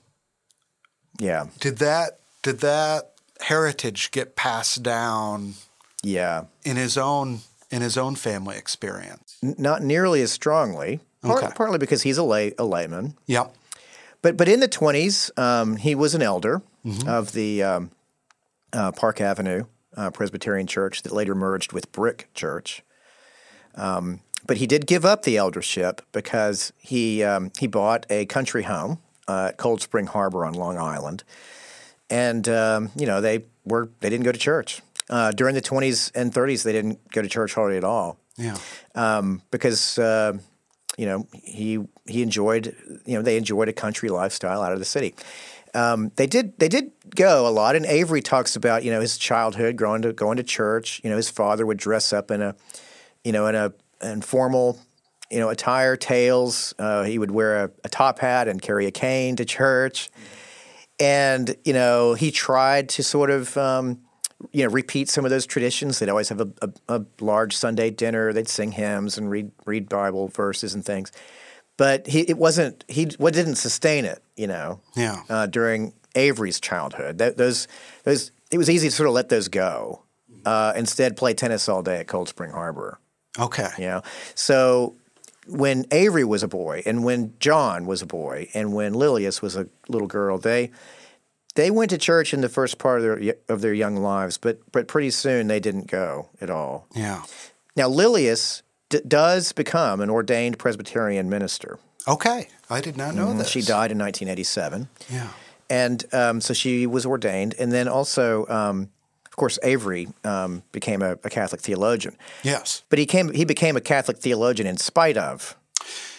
Yeah, 1.19 1.47
did 1.59 1.77
that 1.77 2.19
did 2.41 2.59
that 2.59 3.11
heritage 3.41 4.11
get 4.11 4.35
passed 4.35 4.81
down 4.83 5.53
yeah. 6.03 6.45
in 6.63 6.77
his 6.77 6.97
own 6.97 7.39
in 7.69 7.81
his 7.81 7.97
own 7.97 8.15
family 8.15 8.57
experience? 8.57 9.37
N- 9.43 9.55
not 9.57 9.81
nearly 9.83 10.21
as 10.21 10.31
strongly. 10.31 10.99
Part, 11.23 11.43
Okay. 11.43 11.53
Partly 11.55 11.77
because 11.77 12.01
he's 12.01 12.17
a 12.17 12.23
lay 12.23 12.53
a 12.57 12.63
layman, 12.65 13.15
Yep. 13.27 13.53
but 14.23 14.37
but 14.37 14.47
in 14.49 14.59
the 14.59 14.67
twenties, 14.67 15.29
um, 15.37 15.75
he 15.77 15.93
was 15.95 16.15
an 16.15 16.21
elder 16.21 16.61
Mm-hmm. 16.83 17.07
of 17.07 17.33
the 17.33 17.61
um, 17.61 17.91
uh, 18.73 18.91
Park 18.91 19.21
Avenue 19.21 19.65
uh, 19.95 20.09
Presbyterian 20.09 20.65
Church 20.65 21.03
that 21.03 21.11
later 21.11 21.35
merged 21.35 21.73
with 21.73 21.91
Brick 21.91 22.27
Church. 22.33 22.81
Um, 23.75 24.21
but 24.47 24.57
he 24.57 24.65
did 24.65 24.87
give 24.87 25.05
up 25.05 25.21
the 25.21 25.37
eldership 25.37 26.01
because 26.11 26.73
he 26.79 27.23
um, 27.23 27.51
he 27.59 27.67
bought 27.67 28.07
a 28.09 28.25
country 28.25 28.63
home 28.63 28.97
uh, 29.27 29.47
at 29.49 29.57
Cold 29.57 29.81
Spring 29.81 30.05
Harbor 30.07 30.45
on 30.45 30.53
Long 30.53 30.77
Island, 30.77 31.23
and 32.09 32.47
um, 32.49 32.91
you 32.95 33.05
know 33.05 33.21
they 33.21 33.45
were 33.65 33.89
they 33.99 34.09
didn't 34.09 34.25
go 34.25 34.31
to 34.31 34.39
church 34.39 34.81
uh, 35.09 35.31
during 35.31 35.55
the 35.55 35.61
twenties 35.61 36.11
and 36.15 36.33
thirties. 36.33 36.63
They 36.63 36.73
didn't 36.73 36.99
go 37.11 37.21
to 37.21 37.27
church 37.27 37.53
hardly 37.53 37.77
at 37.77 37.83
all 37.83 38.17
Yeah. 38.37 38.57
um, 38.95 39.41
because 39.51 39.97
uh, 39.99 40.33
you 40.97 41.05
know 41.05 41.27
he 41.43 41.79
he 42.07 42.21
enjoyed 42.23 42.75
you 43.05 43.15
know 43.15 43.21
they 43.21 43.37
enjoyed 43.37 43.69
a 43.69 43.73
country 43.73 44.09
lifestyle 44.09 44.61
out 44.61 44.73
of 44.73 44.79
the 44.79 44.85
city. 44.85 45.13
Um, 45.73 46.11
they 46.17 46.27
did 46.27 46.57
they 46.59 46.67
did 46.67 46.91
go 47.15 47.47
a 47.47 47.49
lot, 47.51 47.75
and 47.77 47.85
Avery 47.85 48.21
talks 48.21 48.55
about 48.57 48.83
you 48.83 48.91
know 48.91 48.99
his 48.99 49.17
childhood 49.17 49.77
growing 49.77 50.01
to 50.01 50.11
going 50.11 50.37
to 50.37 50.43
church. 50.43 50.99
You 51.03 51.09
know 51.09 51.15
his 51.17 51.29
father 51.29 51.65
would 51.65 51.77
dress 51.77 52.11
up 52.11 52.29
in 52.29 52.41
a 52.41 52.55
you 53.23 53.31
know 53.31 53.47
in 53.47 53.55
a 53.55 53.71
informal 54.03 54.79
you 55.31 55.39
know 55.39 55.49
attire, 55.49 55.95
tails. 55.95 56.73
Uh, 56.77 57.03
he 57.03 57.17
would 57.17 57.31
wear 57.31 57.65
a, 57.65 57.71
a 57.83 57.89
top 57.89 58.19
hat 58.19 58.47
and 58.47 58.61
carry 58.61 58.85
a 58.85 58.91
cane 58.91 59.35
to 59.37 59.45
church, 59.45 60.09
and 60.99 61.55
you 61.63 61.73
know 61.73 62.13
he 62.13 62.31
tried 62.31 62.89
to 62.89 63.03
sort 63.03 63.29
of. 63.29 63.55
Um, 63.57 64.01
you 64.51 64.63
know, 64.63 64.71
repeat 64.71 65.07
some 65.07 65.23
of 65.23 65.29
those 65.29 65.45
traditions. 65.45 65.99
They'd 65.99 66.09
always 66.09 66.29
have 66.29 66.41
a, 66.41 66.47
a, 66.63 66.69
a 66.97 67.05
large 67.19 67.55
Sunday 67.55 67.91
dinner. 67.91 68.33
They'd 68.33 68.47
sing 68.49 68.71
hymns 68.71 69.15
and 69.19 69.29
read 69.29 69.51
read 69.67 69.87
Bible 69.87 70.29
verses 70.29 70.73
and 70.73 70.83
things. 70.83 71.11
But 71.77 72.07
he 72.07 72.21
it 72.21 72.39
wasn't 72.39 72.83
he 72.87 73.05
what 73.19 73.35
didn't 73.35 73.57
sustain 73.57 74.03
it. 74.03 74.23
You 74.35 74.47
know, 74.47 74.81
Yeah. 74.95 75.21
uh, 75.29 75.45
during 75.45 75.93
Avery's 76.15 76.59
childhood, 76.59 77.19
that, 77.19 77.37
those 77.37 77.67
those 78.03 78.31
it 78.49 78.57
was 78.57 78.67
easy 78.67 78.87
to 78.89 78.95
sort 78.95 79.07
of 79.07 79.13
let 79.13 79.29
those 79.29 79.47
go. 79.47 80.01
Uh, 80.43 80.73
instead, 80.75 81.15
play 81.17 81.35
tennis 81.35 81.69
all 81.69 81.83
day 81.83 81.99
at 81.99 82.07
Cold 82.07 82.27
Spring 82.27 82.49
Harbor. 82.49 82.97
Okay. 83.39 83.69
You 83.77 83.85
know, 83.85 84.01
so 84.33 84.95
when 85.47 85.85
Avery 85.91 86.23
was 86.23 86.43
a 86.43 86.47
boy, 86.47 86.83
and 86.85 87.03
when 87.03 87.33
John 87.39 87.85
was 87.85 88.01
a 88.01 88.05
boy, 88.05 88.49
and 88.53 88.73
when 88.73 88.93
Lillias 88.93 89.41
was 89.41 89.55
a 89.55 89.67
little 89.87 90.07
girl, 90.07 90.37
they 90.37 90.71
they 91.55 91.69
went 91.71 91.89
to 91.89 91.97
church 91.97 92.33
in 92.33 92.41
the 92.41 92.49
first 92.49 92.77
part 92.77 93.01
of 93.01 93.03
their 93.03 93.35
of 93.49 93.61
their 93.61 93.73
young 93.73 93.97
lives, 93.97 94.37
but 94.37 94.59
but 94.71 94.87
pretty 94.87 95.09
soon 95.11 95.47
they 95.47 95.59
didn't 95.59 95.87
go 95.87 96.29
at 96.39 96.49
all. 96.49 96.87
Yeah. 96.95 97.23
Now 97.75 97.87
Lillias 97.89 98.63
d- 98.89 99.01
does 99.07 99.51
become 99.51 99.99
an 100.01 100.09
ordained 100.09 100.57
Presbyterian 100.59 101.29
minister. 101.29 101.79
Okay. 102.07 102.47
I 102.69 102.81
did 102.81 102.97
not 102.97 103.15
know. 103.15 103.27
Mm-hmm. 103.27 103.43
She 103.43 103.61
died 103.61 103.91
in 103.91 103.97
1987, 103.99 104.87
Yeah. 105.09 105.27
and 105.69 106.03
um, 106.13 106.41
so 106.41 106.53
she 106.53 106.87
was 106.87 107.05
ordained, 107.05 107.53
and 107.59 107.71
then 107.71 107.87
also. 107.87 108.47
Um, 108.47 108.89
of 109.31 109.35
course, 109.37 109.57
Avery 109.63 110.07
um, 110.23 110.61
became 110.71 111.01
a, 111.01 111.13
a 111.23 111.29
Catholic 111.29 111.61
theologian, 111.61 112.15
Yes. 112.43 112.83
but 112.89 112.99
he 112.99 113.05
came. 113.05 113.31
He 113.33 113.45
became 113.45 113.77
a 113.77 113.81
Catholic 113.81 114.17
theologian 114.17 114.67
in 114.67 114.77
spite 114.77 115.17
of 115.17 115.55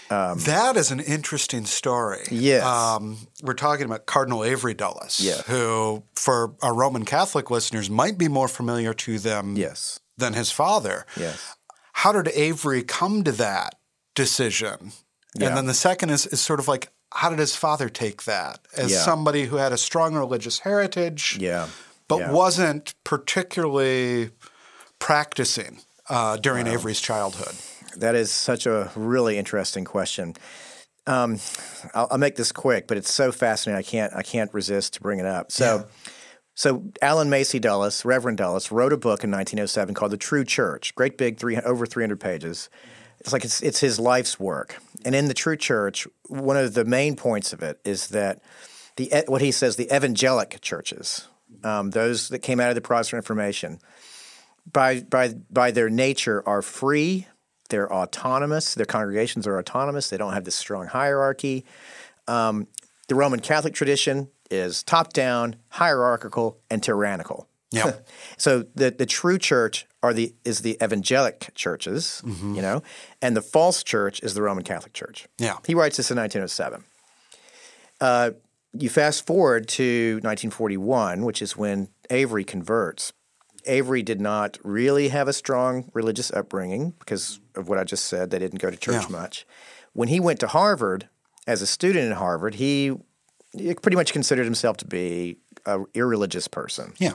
that 0.09 0.77
is 0.77 0.91
an 0.91 1.01
interesting 1.01 1.65
story. 1.65 2.21
Yes. 2.31 2.63
Um, 2.65 3.17
we're 3.43 3.55
talking 3.55 3.87
about 3.87 4.05
Cardinal 4.07 4.45
Avery 4.45 4.75
Dulles, 4.75 5.21
Yeah. 5.21 5.41
who, 5.47 6.03
for 6.15 6.55
our 6.63 6.75
Roman 6.75 7.05
Catholic 7.07 7.51
listeners, 7.51 7.89
might 7.89 8.19
be 8.19 8.29
more 8.29 8.49
familiar 8.49 8.93
to 8.95 9.19
them 9.19 9.57
Yes. 9.57 10.01
than 10.19 10.35
his 10.35 10.51
father. 10.51 11.07
Yes. 11.17 11.57
How 11.95 12.13
did 12.13 12.29
Avery 12.35 12.83
come 12.83 13.25
to 13.25 13.33
that 13.33 13.77
decision? 14.15 14.93
Yeah. 15.35 15.49
And 15.49 15.57
then 15.57 15.67
the 15.67 15.75
second 15.75 16.11
is, 16.11 16.27
is 16.27 16.41
sort 16.41 16.61
of 16.61 16.69
like, 16.69 16.89
how 17.15 17.31
did 17.31 17.39
his 17.39 17.57
father 17.57 17.89
take 17.89 18.25
that 18.25 18.61
as 18.77 18.93
Yeah. 18.93 18.99
somebody 18.99 19.47
who 19.47 19.57
had 19.57 19.73
a 19.73 19.79
strong 19.79 20.15
religious 20.15 20.61
heritage, 20.61 21.39
Yeah. 21.41 21.69
But 22.13 22.21
Yeah. 22.21 22.33
wasn't 22.33 22.95
particularly 23.05 24.31
practicing 24.99 25.81
uh, 26.09 26.37
during 26.37 26.67
Avery's 26.67 27.01
childhood? 27.01 27.55
That 27.97 28.15
is 28.15 28.31
such 28.31 28.67
a 28.67 28.91
really 28.95 29.39
interesting 29.39 29.85
question. 29.85 30.35
Um, 31.07 31.39
I'll, 31.95 32.09
I'll 32.13 32.19
make 32.19 32.37
this 32.37 32.53
quick, 32.53 32.87
but 32.87 32.97
it's 32.97 33.13
so 33.13 33.33
fascinating. 33.33 33.79
I 33.79 33.83
can't 33.83 34.13
I 34.15 34.23
can't 34.23 34.53
resist 34.55 34.95
to 34.95 35.01
bring 35.01 35.19
it 35.19 35.27
up. 35.27 35.51
So, 35.51 35.87
so 36.55 36.85
Allen 37.01 37.29
Macy 37.29 37.59
Dulles, 37.59 38.05
Reverend 38.05 38.39
Dulles, 38.39 38.71
wrote 38.71 38.93
a 38.93 38.97
book 38.97 39.25
in 39.25 39.31
1907 39.31 39.95
called 39.95 40.13
The 40.13 40.17
True 40.17 40.45
Church. 40.45 40.95
Great 40.95 41.19
big, 41.19 41.39
three 41.39 41.57
over 41.57 41.87
300 41.87 42.21
pages. 42.21 42.69
It's 43.21 43.33
like 43.33 43.45
it's 43.45 43.63
it's 43.63 43.81
his 43.81 43.99
life's 43.99 44.39
work. 44.39 44.77
And 45.05 45.15
in 45.15 45.27
the 45.29 45.35
True 45.35 45.57
Church, 45.57 46.07
one 46.29 46.57
of 46.57 46.75
the 46.75 46.85
main 46.85 47.17
points 47.17 47.53
of 47.53 47.63
it 47.63 47.81
is 47.85 48.09
that 48.09 48.43
the 48.97 49.25
what 49.27 49.41
he 49.41 49.51
says 49.51 49.77
the 49.77 49.89
evangelic 49.95 50.61
churches, 50.61 51.27
um, 51.65 51.91
those 51.91 52.29
that 52.29 52.41
came 52.41 52.61
out 52.61 52.69
of 52.69 52.75
the 52.75 52.81
Protestant 52.81 53.19
Reformation, 53.25 53.79
by 54.71 55.01
by 55.01 55.35
by 55.51 55.71
their 55.71 55.91
nature 55.91 56.43
are 56.47 56.63
free. 56.63 57.27
They're 57.69 57.93
autonomous. 57.93 58.75
Their 58.75 58.87
congregations 58.87 59.47
are 59.47 59.59
autonomous. 59.59 60.11
They 60.11 60.17
don't 60.19 60.35
have 60.35 60.45
this 60.45 60.55
strong 60.55 60.87
hierarchy. 60.89 61.65
Um, 62.29 62.67
the 63.09 63.15
Roman 63.15 63.41
Catholic 63.41 63.75
tradition 63.75 64.29
is 64.51 64.83
top 64.83 65.13
down, 65.15 65.57
hierarchical, 65.71 66.59
and 66.71 66.83
tyrannical. 66.83 67.49
Yeah. 67.71 67.93
So 68.37 68.65
the 68.75 68.91
the 68.91 69.07
true 69.07 69.39
church 69.39 69.87
are 70.03 70.13
the 70.13 70.35
is 70.45 70.61
the 70.61 70.77
evangelic 70.83 71.55
churches, 71.55 72.21
Mm-hmm. 72.25 72.55
you 72.57 72.63
know, 72.63 72.83
and 73.23 73.35
the 73.37 73.41
false 73.43 73.83
church 73.83 74.21
is 74.23 74.35
the 74.35 74.43
Roman 74.43 74.65
Catholic 74.65 74.93
Church. 74.93 75.27
Yeah. 75.39 75.57
He 75.67 75.75
writes 75.75 75.97
this 75.97 76.11
in 76.11 76.17
1907. 76.19 76.85
Uh, 78.01 78.33
you 78.73 78.89
fast 78.89 79.27
forward 79.27 79.69
to 79.69 80.15
1941, 80.23 81.25
which 81.25 81.43
is 81.43 81.57
when 81.57 81.89
Avery 82.11 82.45
converts. 82.45 83.13
Avery 83.67 84.03
did 84.03 84.21
not 84.21 84.59
really 84.65 85.09
have 85.09 85.29
a 85.29 85.33
strong 85.33 85.91
religious 85.95 86.31
upbringing 86.33 86.91
because 86.99 87.39
of 87.55 87.69
what 87.69 87.79
I 87.79 87.85
just 87.85 88.07
said. 88.07 88.31
They 88.31 88.39
didn't 88.39 88.61
go 88.61 88.71
to 88.71 88.77
church 88.77 89.05
Yeah. 89.05 89.09
much. 89.17 89.47
When 89.93 90.09
he 90.09 90.19
went 90.21 90.41
to 90.41 90.49
Harvard 90.49 91.09
as 91.47 91.63
a 91.63 91.67
student 91.67 92.11
at 92.11 92.17
Harvard, 92.17 92.57
he, 92.57 92.93
he 93.57 93.75
pretty 93.75 93.97
much 93.97 94.13
considered 94.13 94.45
himself 94.47 94.79
to 94.79 94.85
be 94.87 95.37
an 95.67 95.87
irreligious 95.95 96.49
person 96.49 96.95
Yeah. 96.99 97.13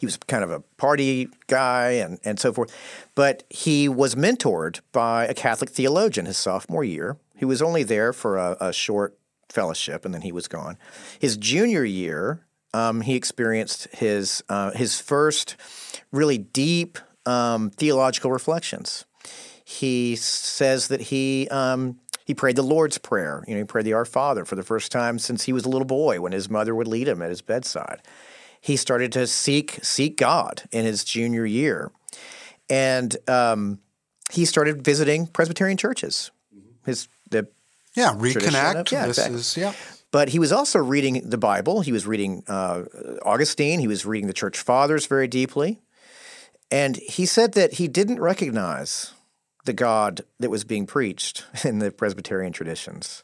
he 0.00 0.06
was 0.06 0.16
kind 0.16 0.42
of 0.42 0.50
a 0.50 0.60
party 0.76 1.28
guy 1.46 1.90
and, 1.92 2.18
and 2.24 2.40
so 2.40 2.52
forth. 2.52 2.74
But 3.14 3.44
he 3.48 3.88
was 3.88 4.14
mentored 4.16 4.80
by 4.92 5.26
a 5.26 5.34
Catholic 5.34 5.70
theologian 5.70 6.26
his 6.26 6.36
sophomore 6.36 6.84
year. 6.84 7.16
He 7.36 7.44
was 7.44 7.62
only 7.62 7.82
there 7.84 8.12
for 8.12 8.38
a, 8.38 8.56
a 8.60 8.72
short 8.72 9.16
fellowship 9.50 10.04
and 10.04 10.14
then 10.14 10.22
he 10.22 10.32
was 10.32 10.48
gone. 10.48 10.76
His 11.18 11.36
junior 11.36 11.84
year, 11.84 12.46
um, 12.72 13.02
he 13.02 13.14
experienced 13.14 13.88
his, 13.92 14.42
uh, 14.48 14.72
his 14.72 15.00
first 15.00 15.56
really 16.12 16.38
deep 16.38 16.98
um, 17.26 17.70
theological 17.70 18.30
reflections. 18.30 19.04
He 19.64 20.16
says 20.16 20.88
that 20.88 21.00
he 21.00 21.48
um, 21.50 21.98
he 22.26 22.34
prayed 22.34 22.56
the 22.56 22.62
Lord's 22.62 22.98
Prayer. 22.98 23.42
You 23.46 23.54
know, 23.54 23.60
he 23.60 23.64
prayed 23.64 23.86
the 23.86 23.94
Our 23.94 24.04
Father 24.04 24.44
for 24.44 24.56
the 24.56 24.62
first 24.62 24.92
time 24.92 25.18
since 25.18 25.44
he 25.44 25.54
was 25.54 25.64
a 25.64 25.70
little 25.70 25.86
boy 25.86 26.20
when 26.20 26.32
his 26.32 26.50
mother 26.50 26.74
would 26.74 26.86
lead 26.86 27.08
him 27.08 27.22
at 27.22 27.30
his 27.30 27.40
bedside 27.40 28.02
he 28.64 28.78
started 28.78 29.12
to 29.12 29.26
seek 29.26 29.78
seek 29.82 30.16
God 30.16 30.62
in 30.72 30.86
his 30.86 31.04
junior 31.04 31.44
year, 31.44 31.92
and 32.70 33.14
um, 33.28 33.80
he 34.32 34.46
started 34.46 34.82
visiting 34.82 35.26
Presbyterian 35.26 35.76
churches. 35.76 36.30
His 36.86 37.08
the 37.30 37.46
Yeah. 37.96 38.14
Reconnect. 38.14 38.90
yeah, 38.90 39.06
this 39.06 39.18
exactly. 39.18 39.36
is, 39.36 39.56
yeah. 39.56 39.72
but 40.10 40.28
he 40.28 40.38
was 40.38 40.52
also 40.52 40.78
reading 40.78 41.28
the 41.28 41.38
Bible. 41.38 41.80
He 41.80 41.92
was 41.92 42.06
reading 42.06 42.44
uh, 42.48 42.84
Augustine. 43.22 43.80
He 43.80 43.88
was 43.88 44.04
reading 44.04 44.26
the 44.26 44.34
Church 44.34 44.58
Fathers 44.58 45.06
very 45.06 45.28
deeply, 45.28 45.80
and 46.70 46.96
he 46.96 47.26
said 47.26 47.52
that 47.54 47.74
he 47.74 47.88
didn't 47.88 48.20
recognize 48.20 49.12
the 49.64 49.72
God 49.72 50.22
that 50.40 50.50
was 50.50 50.64
being 50.64 50.86
preached 50.86 51.44
in 51.64 51.78
the 51.78 51.90
Presbyterian 51.90 52.52
traditions. 52.52 53.22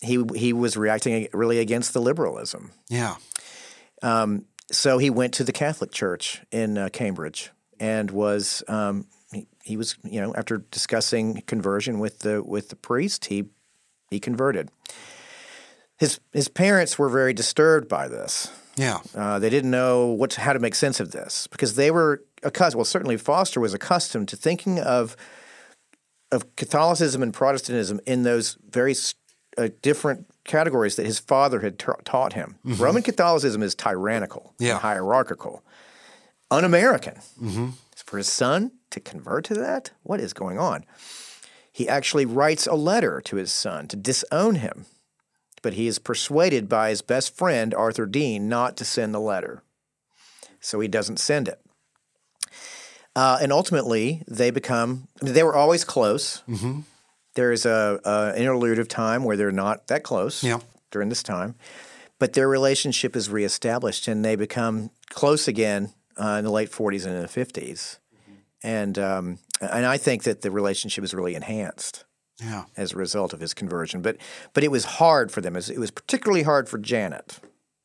He 0.00 0.22
he 0.34 0.52
was 0.52 0.76
reacting 0.76 1.28
really 1.32 1.58
against 1.58 1.92
the 1.92 2.00
liberalism. 2.00 2.72
Yeah. 2.88 3.16
so 4.70 4.98
he 4.98 5.10
went 5.10 5.34
to 5.34 5.44
the 5.44 5.52
Catholic 5.52 5.92
Church 5.92 6.42
in 6.50 6.78
uh, 6.78 6.88
Cambridge 6.92 7.50
and 7.78 8.10
was 8.10 8.62
um, 8.68 9.06
he, 9.32 9.46
he 9.62 9.76
was 9.76 9.96
you 10.04 10.20
know 10.20 10.34
after 10.34 10.58
discussing 10.70 11.42
conversion 11.46 11.98
with 11.98 12.20
the 12.20 12.42
with 12.42 12.68
the 12.68 12.76
priest 12.76 13.26
he 13.26 13.46
he 14.10 14.20
converted. 14.20 14.70
his 15.98 16.20
his 16.32 16.48
parents 16.48 16.98
were 16.98 17.08
very 17.08 17.32
disturbed 17.32 17.88
by 17.88 18.08
this. 18.08 18.50
Yeah. 18.76 19.00
Uh, 19.14 19.38
they 19.38 19.50
didn't 19.50 19.70
know 19.70 20.06
what 20.06 20.34
how 20.34 20.52
to 20.52 20.58
make 20.58 20.74
sense 20.74 21.00
of 21.00 21.12
this 21.12 21.46
because 21.46 21.74
they 21.76 21.90
were 21.90 22.24
accustomed. 22.42 22.78
Well, 22.78 22.84
certainly 22.84 23.16
Foster 23.16 23.60
was 23.60 23.74
accustomed 23.74 24.28
to 24.28 24.36
thinking 24.36 24.80
of 24.80 25.16
of 26.30 26.56
Catholicism 26.56 27.22
and 27.22 27.32
Protestantism 27.32 28.00
in 28.06 28.22
those 28.22 28.56
very 28.68 28.94
uh, 29.58 29.68
different 29.82 30.26
categories 30.44 30.96
that 30.96 31.06
his 31.06 31.18
father 31.18 31.60
had 31.60 31.78
ta- 31.78 32.00
taught 32.04 32.32
him. 32.32 32.56
Mm-hmm. 32.64 32.82
Roman 32.82 33.02
Catholicism 33.02 33.62
is 33.62 33.74
tyrannical, 33.74 34.54
yeah. 34.58 34.78
hierarchical, 34.78 35.62
un-American. 36.50 37.16
Mm-hmm. 37.40 37.68
For 37.94 38.16
his 38.18 38.28
son 38.28 38.72
to 38.92 39.00
convert 39.00 39.44
to 39.46 39.54
that, 39.54 39.90
what 40.02 40.20
is 40.20 40.32
going 40.32 40.58
on? 40.58 40.84
He 41.70 41.88
actually 41.88 42.26
writes 42.26 42.66
a 42.66 42.74
letter 42.74 43.20
to 43.22 43.36
his 43.36 43.52
son 43.52 43.88
to 43.88 43.96
disown 43.96 44.56
him 44.56 44.86
but 45.62 45.74
he 45.74 45.86
is 45.86 45.98
persuaded 45.98 46.68
by 46.68 46.90
his 46.90 47.00
best 47.00 47.34
friend, 47.34 47.72
Arthur 47.72 48.04
Dean, 48.04 48.48
not 48.48 48.76
to 48.76 48.84
send 48.84 49.14
the 49.14 49.20
letter. 49.20 49.62
So 50.60 50.80
he 50.80 50.88
doesn't 50.88 51.18
send 51.18 51.48
it. 51.48 51.60
Uh, 53.14 53.38
and 53.40 53.52
ultimately, 53.52 54.22
they 54.26 54.50
become, 54.50 55.08
they 55.20 55.42
were 55.42 55.54
always 55.54 55.84
close. 55.84 56.42
Mm-hmm. 56.48 56.80
There's 57.34 57.64
a, 57.64 58.00
a, 58.04 58.34
interlude 58.36 58.78
of 58.78 58.88
time 58.88 59.24
where 59.24 59.36
they're 59.36 59.52
not 59.52 59.86
that 59.88 60.02
close 60.02 60.42
yeah. 60.42 60.60
during 60.90 61.08
this 61.08 61.22
time, 61.22 61.54
but 62.18 62.32
their 62.32 62.48
relationship 62.48 63.16
is 63.16 63.30
reestablished 63.30 64.08
and 64.08 64.24
they 64.24 64.36
become 64.36 64.90
close 65.10 65.46
again 65.46 65.92
uh, 66.16 66.36
in 66.38 66.44
the 66.44 66.50
late 66.50 66.70
40s 66.70 67.06
and 67.06 67.14
in 67.14 67.22
the 67.22 67.28
50s. 67.28 67.98
And, 68.62 68.98
um, 68.98 69.38
and 69.60 69.86
I 69.86 69.96
think 69.96 70.24
that 70.24 70.42
the 70.42 70.50
relationship 70.50 71.04
is 71.04 71.14
really 71.14 71.34
enhanced 71.34 72.04
yeah. 72.42 72.64
as 72.76 72.92
a 72.92 72.96
result 72.96 73.32
of 73.32 73.40
his 73.40 73.54
conversion. 73.54 74.02
But 74.02 74.16
but 74.52 74.64
it 74.64 74.70
was 74.70 74.84
hard 74.84 75.30
for 75.30 75.40
them. 75.40 75.56
It 75.56 75.78
was 75.78 75.90
particularly 75.90 76.42
hard 76.42 76.68
for 76.68 76.78
Janet, 76.78 77.38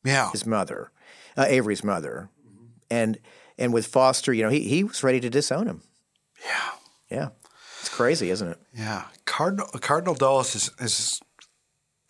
yeah, 0.04 0.30
his 0.30 0.46
mother, 0.46 0.90
uh, 1.36 1.46
Avery's 1.48 1.84
mother, 1.84 2.30
mm-hmm. 2.46 2.66
and 2.90 3.18
and 3.56 3.72
with 3.72 3.86
Foster, 3.86 4.32
you 4.32 4.42
know, 4.42 4.50
he 4.50 4.60
he 4.60 4.84
was 4.84 5.02
ready 5.02 5.20
to 5.20 5.30
disown 5.30 5.66
him. 5.66 5.82
Yeah, 6.44 6.70
yeah, 7.10 7.28
it's 7.80 7.88
crazy, 7.88 8.30
isn't 8.30 8.48
it? 8.48 8.58
Yeah, 8.74 9.04
Cardinal 9.24 9.66
Cardinal 9.80 10.14
Dulles 10.14 10.54
is, 10.54 10.70
is 10.78 11.20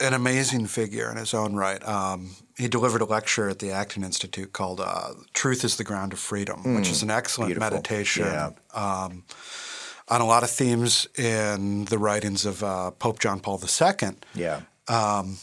an 0.00 0.14
amazing 0.14 0.66
figure 0.66 1.10
in 1.10 1.16
his 1.16 1.34
own 1.34 1.54
right. 1.54 1.86
Um, 1.86 2.36
he 2.58 2.68
delivered 2.68 3.00
a 3.00 3.04
lecture 3.04 3.48
at 3.48 3.60
the 3.60 3.70
Acton 3.70 4.04
Institute 4.04 4.52
called 4.52 4.80
uh, 4.80 5.14
"Truth 5.32 5.64
is 5.64 5.76
the 5.76 5.84
Ground 5.84 6.12
of 6.12 6.18
Freedom," 6.18 6.62
mm, 6.62 6.76
which 6.76 6.90
is 6.90 7.02
an 7.02 7.10
excellent 7.10 7.50
beautiful. 7.50 7.70
meditation. 7.70 8.24
Yeah. 8.24 8.50
Um, 8.74 9.24
on 10.08 10.20
a 10.20 10.26
lot 10.26 10.42
of 10.42 10.50
themes 10.50 11.06
in 11.16 11.84
the 11.86 11.98
writings 11.98 12.46
of 12.46 12.64
uh, 12.64 12.90
Pope 12.92 13.20
John 13.20 13.40
Paul 13.40 13.60
II. 13.62 14.10
Yeah. 14.34 14.62
Um, 14.88 15.36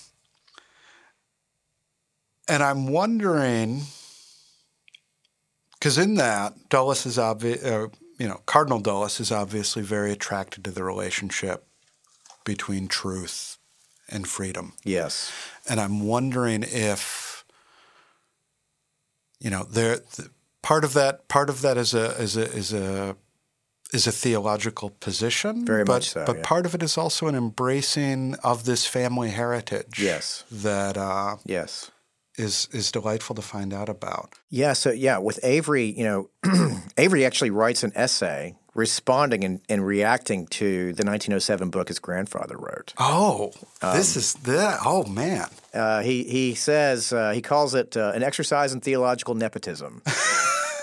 and 2.47 2.63
I'm 2.63 2.87
wondering, 2.87 3.83
because 5.73 5.97
in 5.97 6.15
that, 6.15 6.69
Dulles 6.69 7.05
is 7.05 7.19
obvious, 7.19 7.63
uh, 7.63 7.87
you 8.17 8.27
know, 8.27 8.41
Cardinal 8.45 8.79
Dulles 8.79 9.19
is 9.19 9.31
obviously 9.31 9.83
very 9.83 10.11
attracted 10.11 10.63
to 10.63 10.71
the 10.71 10.83
relationship 10.83 11.67
between 12.43 12.87
truth 12.87 13.54
and 14.09 14.27
freedom. 14.27 14.73
Yes. 14.83 15.31
And 15.67 15.79
I'm 15.79 16.05
wondering 16.05 16.63
if, 16.63 17.45
you 19.39 19.49
know, 19.49 19.63
there 19.63 19.99
part 20.61 20.83
of 20.83 20.93
that 20.93 21.27
part 21.27 21.49
of 21.49 21.61
that 21.61 21.77
is 21.77 21.93
a 21.93 22.11
is 22.21 22.37
a 22.37 22.51
is 22.51 22.73
a 22.73 23.15
is 23.93 24.07
a 24.07 24.11
theological 24.11 24.89
position. 24.89 25.65
Very 25.65 25.83
but, 25.83 25.93
much 25.93 26.09
so. 26.09 26.25
But 26.25 26.37
yeah. 26.37 26.43
part 26.43 26.65
of 26.65 26.75
it 26.75 26.83
is 26.83 26.97
also 26.97 27.27
an 27.27 27.35
embracing 27.35 28.35
of 28.43 28.65
this 28.65 28.85
family 28.85 29.29
heritage. 29.29 29.99
Yes. 29.99 30.43
That 30.51 30.97
uh, 30.97 31.37
yes 31.45 31.91
is 32.37 32.67
is 32.71 32.91
delightful 32.91 33.35
to 33.35 33.41
find 33.41 33.73
out 33.73 33.89
about. 33.89 34.33
Yeah. 34.49 34.73
So 34.73 34.91
yeah, 34.91 35.17
with 35.17 35.39
Avery, 35.43 35.85
you 35.85 36.03
know, 36.03 36.29
Avery 36.97 37.25
actually 37.25 37.51
writes 37.51 37.83
an 37.83 37.91
essay 37.95 38.55
responding 38.75 39.43
and, 39.43 39.61
and, 39.69 39.87
reacting 39.87 40.45
to 40.47 40.93
the 40.93 41.05
1907 41.05 41.69
book 41.69 41.87
his 41.87 41.97
grandfather 41.97 42.57
wrote. 42.57 42.93
Oh, 42.99 43.53
um, 43.81 43.95
this 43.95 44.17
is 44.17 44.33
that. 44.33 44.79
Oh 44.85 45.05
man. 45.05 45.47
Uh, 45.73 46.01
he 46.01 46.25
he 46.25 46.53
says 46.53 47.11
uh, 47.11 47.31
he 47.31 47.41
calls 47.41 47.73
it 47.73 47.97
uh, 47.97 48.11
an 48.13 48.21
exercise 48.21 48.73
in 48.73 48.81
theological 48.81 49.33
nepotism. 49.33 50.03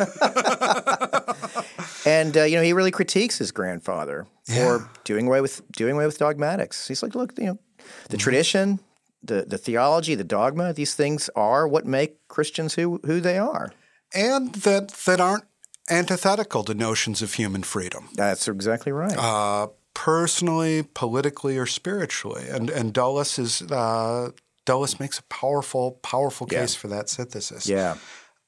and 2.07 2.36
uh, 2.36 2.45
you 2.45 2.57
know 2.57 2.62
he 2.62 2.72
really 2.72 2.90
critiques 2.90 3.38
his 3.38 3.53
grandfather 3.53 4.26
yeah. 4.49 4.64
for 4.64 4.90
doing 5.05 5.26
away 5.26 5.43
with 5.43 5.61
doing 5.72 5.95
away 5.95 6.07
with 6.07 6.18
dogmatics. 6.18 6.88
He's 6.88 7.03
like, 7.03 7.14
look, 7.14 7.38
you 7.38 7.45
know, 7.45 7.59
the 7.76 7.84
mm-hmm. 7.84 8.16
tradition, 8.16 8.80
the 9.22 9.45
the 9.47 9.59
theology, 9.59 10.14
the 10.14 10.24
dogma, 10.24 10.72
these 10.72 10.95
things 10.95 11.28
are 11.36 11.68
what 11.68 11.86
make 11.86 12.26
Christians 12.28 12.74
who 12.74 13.01
who 13.05 13.20
they 13.20 13.38
are, 13.38 13.72
and 14.14 14.55
that 14.55 14.88
that 14.88 15.20
aren't 15.20 15.45
antithetical 15.91 16.64
to 16.64 16.74
notions 16.74 17.22
of 17.22 17.35
human 17.35 17.62
freedom. 17.62 18.09
That's 18.14 18.49
exactly 18.49 18.93
right. 18.93 19.16
Uh, 19.16 19.68
personally, 19.95 20.85
politically, 20.95 21.59
or 21.59 21.66
spiritually, 21.66 22.49
and 22.49 22.70
and 22.70 22.93
Dulles 22.93 23.39
is. 23.39 23.62
Uh, 23.62 24.30
Dulles 24.64 25.01
makes 25.01 25.18
a 25.18 25.24
powerful, 25.24 25.99
powerful 26.03 26.47
case 26.47 26.74
yeah. 26.74 26.80
for 26.80 26.89
that 26.89 27.09
synthesis. 27.09 27.66
Yeah. 27.66 27.97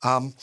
Um, 0.05 0.35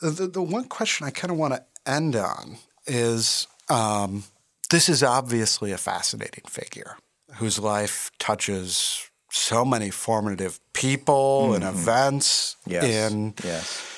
the, 0.00 0.28
the 0.28 0.42
one 0.42 0.64
question 0.64 1.04
I 1.04 1.10
kind 1.10 1.32
of 1.32 1.36
want 1.36 1.54
to 1.54 1.64
end 1.84 2.14
on 2.14 2.58
is 2.86 3.48
um, 3.68 4.24
this 4.70 4.88
is 4.88 5.02
obviously 5.02 5.72
a 5.72 5.78
fascinating 5.78 6.44
figure 6.48 6.96
whose 7.36 7.58
life 7.58 8.10
touches 8.18 9.10
so 9.30 9.64
many 9.64 9.90
formative 9.90 10.60
people 10.72 11.46
mm-hmm. 11.46 11.54
and 11.54 11.64
events 11.64 12.56
yes. 12.66 12.84
in 12.84 13.34
yes. 13.44 13.97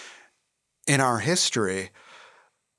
In 0.91 1.01
our 1.01 1.21
history. 1.21 1.91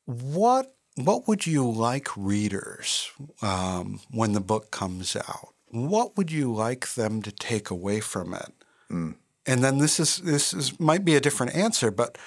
What 0.05 0.75
what 0.95 1.25
would 1.27 1.47
you 1.47 1.69
like 1.71 2.09
readers 2.17 3.09
um, 3.41 4.01
when 4.11 4.33
the 4.33 4.41
book 4.41 4.69
comes 4.69 5.15
out? 5.15 5.53
What 5.69 6.17
would 6.17 6.29
you 6.29 6.53
like 6.53 6.95
them 6.95 7.21
to 7.21 7.31
take 7.31 7.69
away 7.69 8.01
from 8.01 8.33
it? 8.33 8.51
Mm. 8.91 9.15
And 9.45 9.63
then 9.63 9.77
this 9.77 9.97
is 9.97 10.17
this 10.17 10.53
is 10.53 10.77
might 10.77 11.05
be 11.05 11.15
a 11.15 11.21
different 11.21 11.55
answer, 11.55 11.89
but 11.89 12.17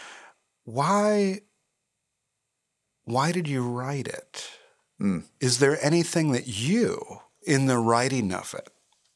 why 0.65 1.41
why 3.05 3.31
did 3.31 3.47
you 3.47 3.63
write 3.63 4.09
it? 4.09 4.49
Mm. 4.99 5.25
Is 5.39 5.59
there 5.59 5.79
anything 5.85 6.33
that 6.33 6.47
you, 6.47 7.21
in 7.47 7.67
the 7.67 7.77
writing 7.77 8.33
of 8.33 8.55
it, 8.57 8.71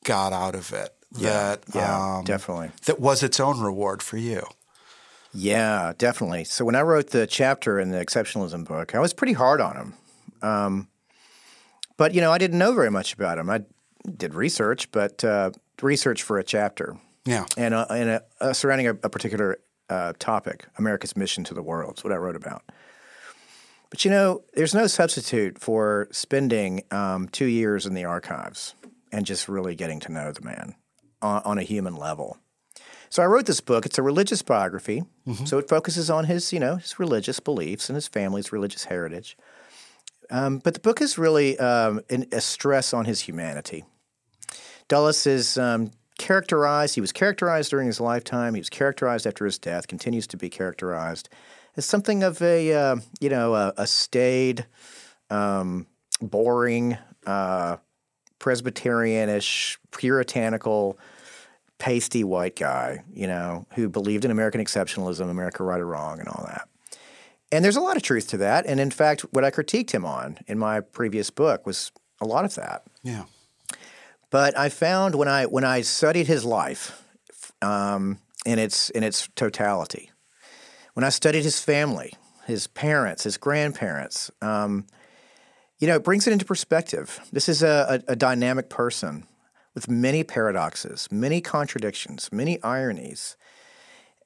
got 0.05 0.35
out 0.35 0.55
of 0.55 0.75
it 0.75 0.91
that 1.13 1.65
yeah, 1.75 2.19
um, 2.19 2.25
definitely 2.25 2.73
that 2.85 3.01
was 3.01 3.23
its 3.23 3.41
own 3.41 3.59
reward 3.59 4.03
for 4.03 4.19
you? 4.19 4.43
Yeah, 5.33 5.93
definitely. 5.99 6.45
So 6.45 6.65
when 6.65 6.75
I 6.75 6.83
wrote 6.83 7.11
the 7.11 7.27
chapter 7.27 7.79
in 7.79 7.91
the 7.91 8.05
exceptionalism 8.05 8.67
book, 8.67 8.95
I 8.95 8.99
was 8.99 9.13
pretty 9.13 9.35
hard 9.35 9.61
on 9.61 9.77
him. 9.77 9.95
Um, 10.43 10.89
but 11.97 12.15
you 12.15 12.21
know, 12.21 12.33
I 12.33 12.39
didn't 12.39 12.59
know 12.59 12.73
very 12.73 12.91
much 12.91 13.13
about 13.13 13.39
him. 13.39 13.51
I 13.51 13.63
did 14.17 14.35
research, 14.35 14.91
but 14.91 15.23
uh, 15.25 15.51
research 15.83 16.23
for 16.23 16.39
a 16.39 16.45
chapter. 16.45 16.97
Yeah, 17.25 17.45
and 17.57 17.75
uh, 17.75 17.87
and 17.91 18.11
uh, 18.11 18.21
uh 18.41 18.53
surrounding 18.53 18.87
a, 18.87 18.91
a 18.91 19.11
particular 19.11 19.59
uh, 19.91 20.15
topic, 20.19 20.67
America's 20.79 21.17
mission 21.17 21.45
to 21.45 21.55
the 21.55 21.63
world. 21.63 21.91
That's 21.91 22.05
what 22.05 22.13
I 22.13 22.17
wrote 22.17 22.37
about. 22.37 22.63
But 23.91 24.05
you 24.05 24.11
know, 24.11 24.45
there's 24.55 24.75
no 24.75 24.87
substitute 24.87 25.59
for 25.59 26.09
spending 26.11 26.83
um, 26.91 27.29
two 27.29 27.47
years 27.47 27.87
in 27.87 27.95
the 27.95 28.05
archives 28.05 28.75
and 29.13 29.25
just 29.25 29.49
really 29.49 29.75
getting 29.75 30.01
to 30.01 30.13
know 30.13 30.33
the 30.33 30.43
man 30.43 30.75
on, 31.23 31.43
on, 31.45 31.59
a 31.59 31.63
human 31.63 31.97
level. 31.97 32.39
So 33.11 33.23
I 33.23 33.27
wrote 33.27 33.47
this 33.47 33.61
book. 33.61 33.87
It's 33.87 33.99
a 33.99 34.03
religious 34.03 34.43
biography. 34.43 35.03
Mm-hmm. 35.27 35.45
So 35.45 35.59
it 35.59 35.69
focuses 35.69 36.11
on 36.11 36.25
his, 36.25 36.53
you 36.53 36.61
know, 36.61 36.77
his 36.77 36.99
religious 36.99 37.41
beliefs 37.41 37.89
and 37.89 37.97
his 37.97 38.09
family's 38.09 38.53
religious 38.53 38.85
heritage. 38.85 39.37
Um, 40.31 40.59
but 40.59 40.75
the 40.75 40.81
book 40.81 41.01
is 41.01 41.17
really 41.17 41.59
um, 41.59 42.01
a 42.11 42.41
stress 42.41 42.93
on 42.93 43.07
his 43.07 43.21
humanity. 43.21 43.85
Dulles 44.89 45.27
is 45.27 45.57
um, 45.57 45.91
characterized, 46.19 46.95
he 46.95 47.01
was 47.01 47.13
characterized 47.13 47.71
during 47.71 47.87
his 47.87 48.01
lifetime, 48.01 48.55
he 48.55 48.61
was 48.61 48.71
characterized 48.71 49.27
after 49.27 49.45
his 49.45 49.59
death, 49.59 49.87
continues 49.87 50.27
to 50.27 50.37
be 50.37 50.51
characterized 50.51 51.29
as 51.79 51.87
something 51.87 52.23
of 52.23 52.43
a, 52.43 52.75
uh, 52.75 52.97
you 53.21 53.31
know, 53.31 53.55
a, 53.55 53.73
a 53.77 53.87
staid, 53.87 54.67
um, 55.31 55.87
boring, 56.21 56.99
uh, 57.25 57.77
Presbyterianish, 58.41 59.79
puritanical, 59.93 60.99
pasty 61.79 62.25
white 62.25 62.57
guy, 62.57 63.05
you 63.13 63.27
know, 63.27 63.67
who 63.75 63.89
believed 63.89 64.25
in 64.25 64.31
American 64.31 64.61
exceptionalism, 64.61 65.31
America 65.31 65.63
right 65.63 65.81
or 65.81 65.87
wrong, 65.87 66.19
and 66.19 66.29
all 66.29 66.45
that. 66.47 66.69
And 67.51 67.65
there's 67.65 67.77
a 67.77 67.81
lot 67.81 67.97
of 67.97 68.03
truth 68.03 68.29
to 68.29 68.37
that. 68.39 68.67
And 68.67 68.79
in 68.79 68.91
fact, 68.91 69.23
what 69.31 69.45
I 69.45 69.51
critiqued 69.51 69.93
him 69.93 70.05
on 70.05 70.39
in 70.47 70.59
my 70.59 70.81
previous 70.81 71.31
book 71.31 71.67
was 71.67 71.93
a 72.21 72.27
lot 72.27 72.45
of 72.45 72.55
that. 72.57 72.83
Yeah. 73.03 73.25
But 74.31 74.59
I 74.59 74.69
found 74.69 75.15
when 75.15 75.29
I 75.29 75.47
when 75.47 75.65
I 75.65 75.81
studied 75.81 76.27
his 76.27 76.45
life 76.45 77.03
um, 77.63 78.19
in 78.45 78.59
its 78.59 78.91
in 78.91 79.03
its 79.03 79.29
totality, 79.35 80.11
when 80.93 81.05
I 81.05 81.09
studied 81.09 81.45
his 81.45 81.63
family, 81.63 82.13
his 82.47 82.67
parents, 82.67 83.25
his 83.25 83.39
grandparents, 83.39 84.31
um, 84.43 84.87
you 85.79 85.87
know, 85.87 85.95
it 85.95 86.05
brings 86.05 86.27
it 86.27 86.33
into 86.33 86.45
perspective. 86.45 87.21
This 87.33 87.49
is 87.49 87.63
a, 87.63 88.03
a, 88.09 88.13
a 88.13 88.17
dynamic 88.17 88.69
person 88.69 89.27
with 89.79 89.89
many 89.89 90.25
paradoxes, 90.25 91.07
many 91.13 91.41
contradictions, 91.41 92.31
many 92.33 92.61
ironies. 92.65 93.37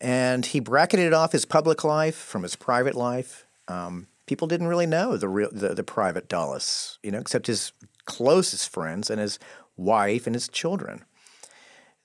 And 0.01 0.47
he 0.47 0.61
bracketed 0.61 1.13
off 1.13 1.33
his 1.33 1.45
public 1.45 1.85
life 1.85 2.17
from 2.17 2.43
his 2.43 2.57
private 2.57 2.95
life. 2.95 3.47
Um, 3.69 4.07
people 4.27 4.49
didn't 4.49 4.69
really 4.69 4.87
know 4.87 5.19
the 5.19 5.29
real 5.29 5.51
the, 5.53 5.75
the 5.75 5.85
private 5.85 6.27
Dulles, 6.27 6.99
you 7.03 7.11
know, 7.11 7.19
except 7.19 7.49
his 7.49 7.73
closest 8.07 8.71
friends 8.71 9.11
and 9.11 9.21
his 9.21 9.39
wife 9.77 10.27
and 10.27 10.35
his 10.35 10.49
children. 10.49 11.05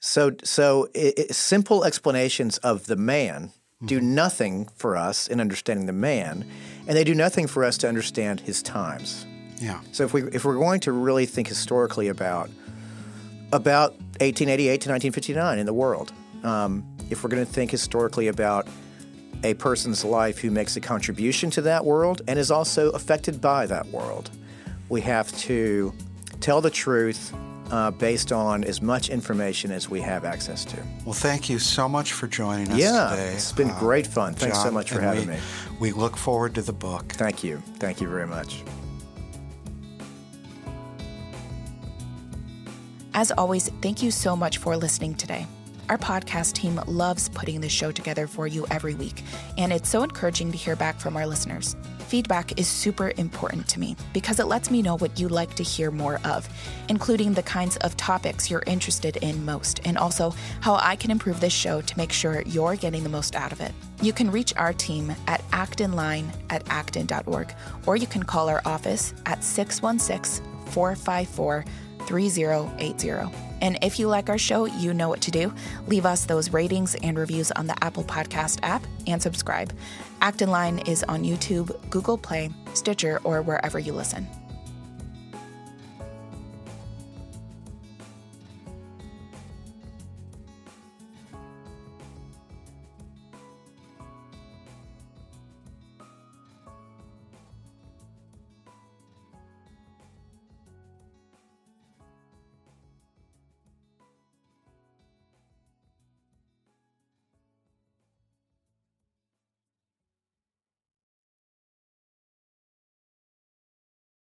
So, 0.02 0.34
so 0.44 0.90
it, 0.94 1.18
it, 1.18 1.34
simple 1.34 1.86
explanations 1.86 2.58
of 2.58 2.88
the 2.88 2.98
man 2.98 3.52
do 3.86 3.98
mm-hmm. 3.98 4.14
nothing 4.14 4.70
for 4.76 4.98
us 4.98 5.28
in 5.28 5.40
understanding 5.40 5.86
the 5.86 5.94
man, 5.94 6.46
and 6.86 6.98
they 6.98 7.06
do 7.06 7.16
nothing 7.16 7.48
for 7.48 7.64
us 7.64 7.78
to 7.78 7.88
understand 7.88 8.42
his 8.42 8.62
times. 8.62 9.26
Yeah. 9.60 9.80
So 9.94 10.04
if 10.04 10.14
we 10.14 10.24
if 10.24 10.44
we're 10.44 10.58
going 10.58 10.82
to 10.82 10.92
really 10.92 11.26
think 11.26 11.48
historically 11.48 12.10
about 12.10 12.50
about 13.52 13.92
1888 14.20 14.82
to 14.82 14.90
1959 14.90 15.60
in 15.60 15.66
the 15.66 15.74
world, 15.74 16.12
um, 16.44 16.86
if 17.10 17.24
we're 17.24 17.30
going 17.30 17.46
to 17.46 17.52
think 17.52 17.72
historically 17.72 18.28
about 18.28 18.68
a 19.44 19.54
person's 19.56 20.04
life 20.04 20.40
who 20.40 20.52
makes 20.52 20.76
a 20.76 20.82
contribution 20.82 21.50
to 21.52 21.62
that 21.62 21.86
world 21.86 22.22
and 22.28 22.40
is 22.40 22.52
also 22.52 22.90
affected 22.92 23.40
by 23.40 23.66
that 23.66 23.86
world, 23.88 24.30
we 24.90 25.02
have 25.02 25.32
to 25.38 25.94
tell 26.40 26.62
the 26.62 26.70
truth 26.70 27.34
uh, 27.72 27.92
based 27.92 28.32
on 28.32 28.64
as 28.64 28.82
much 28.82 29.10
information 29.10 29.72
as 29.72 29.90
we 29.90 30.00
have 30.02 30.24
access 30.24 30.64
to. 30.66 30.78
Well, 31.06 31.14
thank 31.14 31.50
you 31.50 31.60
so 31.60 31.90
much 31.90 32.14
for 32.14 32.28
joining 32.28 32.72
us 32.72 32.80
yeah, 32.80 33.10
today. 33.12 33.34
It's 33.34 33.52
been 33.52 33.72
uh, 33.72 33.80
great 33.80 34.08
fun. 34.08 34.34
Thanks 34.34 34.58
John, 34.58 34.68
so 34.68 34.72
much 34.72 34.92
for 34.92 35.02
having 35.02 35.28
we, 35.28 35.34
me. 35.34 35.40
We 35.80 35.92
look 35.92 36.16
forward 36.16 36.56
to 36.56 36.62
the 36.62 36.74
book. 36.74 37.12
Thank 37.14 37.44
you. 37.44 37.62
Thank 37.78 38.00
you 38.02 38.08
very 38.08 38.28
much. 38.28 38.64
As 43.18 43.32
always, 43.32 43.70
thank 43.82 44.04
you 44.04 44.12
so 44.12 44.36
much 44.36 44.60
for 44.60 44.78
listening 44.78 45.16
today. 45.16 45.48
Our 45.90 45.98
podcast 45.98 46.54
team 46.54 46.80
loves 46.86 47.30
putting 47.30 47.60
this 47.62 47.72
show 47.72 47.92
together 47.92 48.28
for 48.28 48.46
you 48.46 48.68
every 48.70 48.94
week, 48.94 49.24
and 49.58 49.74
it's 49.74 49.90
so 49.90 50.04
encouraging 50.04 50.52
to 50.52 50.58
hear 50.58 50.76
back 50.76 51.00
from 51.00 51.18
our 51.18 51.26
listeners. 51.26 51.76
Feedback 51.98 52.60
is 52.60 52.68
super 52.68 53.14
important 53.18 53.68
to 53.70 53.80
me 53.80 53.96
because 54.14 54.40
it 54.40 54.46
lets 54.46 54.70
me 54.70 54.84
know 54.84 54.98
what 54.98 55.20
you 55.20 55.30
like 55.30 55.56
to 55.56 55.64
hear 55.64 55.90
more 55.90 56.20
of, 56.26 56.48
including 56.90 57.34
the 57.34 57.42
kinds 57.42 57.78
of 57.78 57.98
topics 57.98 58.52
you're 58.52 58.64
interested 58.68 59.18
in 59.18 59.44
most, 59.44 59.80
and 59.84 59.98
also 59.98 60.36
how 60.62 60.76
I 60.76 60.96
can 60.96 61.10
improve 61.10 61.40
this 61.40 61.54
show 61.54 61.82
to 61.82 61.98
make 61.98 62.12
sure 62.12 62.44
you're 62.46 62.76
getting 62.76 63.02
the 63.02 63.10
most 63.10 63.36
out 63.36 63.52
of 63.52 63.62
it. 63.62 63.72
You 64.00 64.14
can 64.14 64.30
reach 64.30 64.54
our 64.58 64.74
team 64.74 65.12
at 65.26 65.42
actonline 65.50 66.28
at 66.52 66.62
acton.org, 66.70 67.52
or 67.88 67.96
you 67.96 68.06
can 68.06 68.22
call 68.22 68.48
our 68.48 68.62
office 68.64 69.16
at 69.26 69.44
616 69.44 70.57
454 70.68 71.66
3080. 72.06 73.48
And 73.62 73.78
if 73.82 74.00
you 74.00 74.08
like 74.08 74.30
our 74.30 74.38
show, 74.38 74.66
you 74.66 74.94
know 74.94 75.10
what 75.10 75.22
to 75.22 75.32
do. 75.32 75.54
Leave 75.88 76.06
us 76.06 76.26
those 76.26 76.54
ratings 76.54 76.96
and 76.96 77.18
reviews 77.18 77.52
on 77.52 77.68
the 77.68 77.84
Apple 77.84 78.04
Podcast 78.04 78.60
app 78.64 78.86
and 79.08 79.22
subscribe. 79.22 79.74
Acton 80.22 80.52
Line 80.52 80.80
is 80.80 81.04
on 81.04 81.24
YouTube, 81.24 81.76
Google 81.90 82.18
Play, 82.18 82.52
Stitcher, 82.74 83.20
or 83.24 83.42
wherever 83.42 83.80
you 83.80 83.94
listen. 83.94 84.28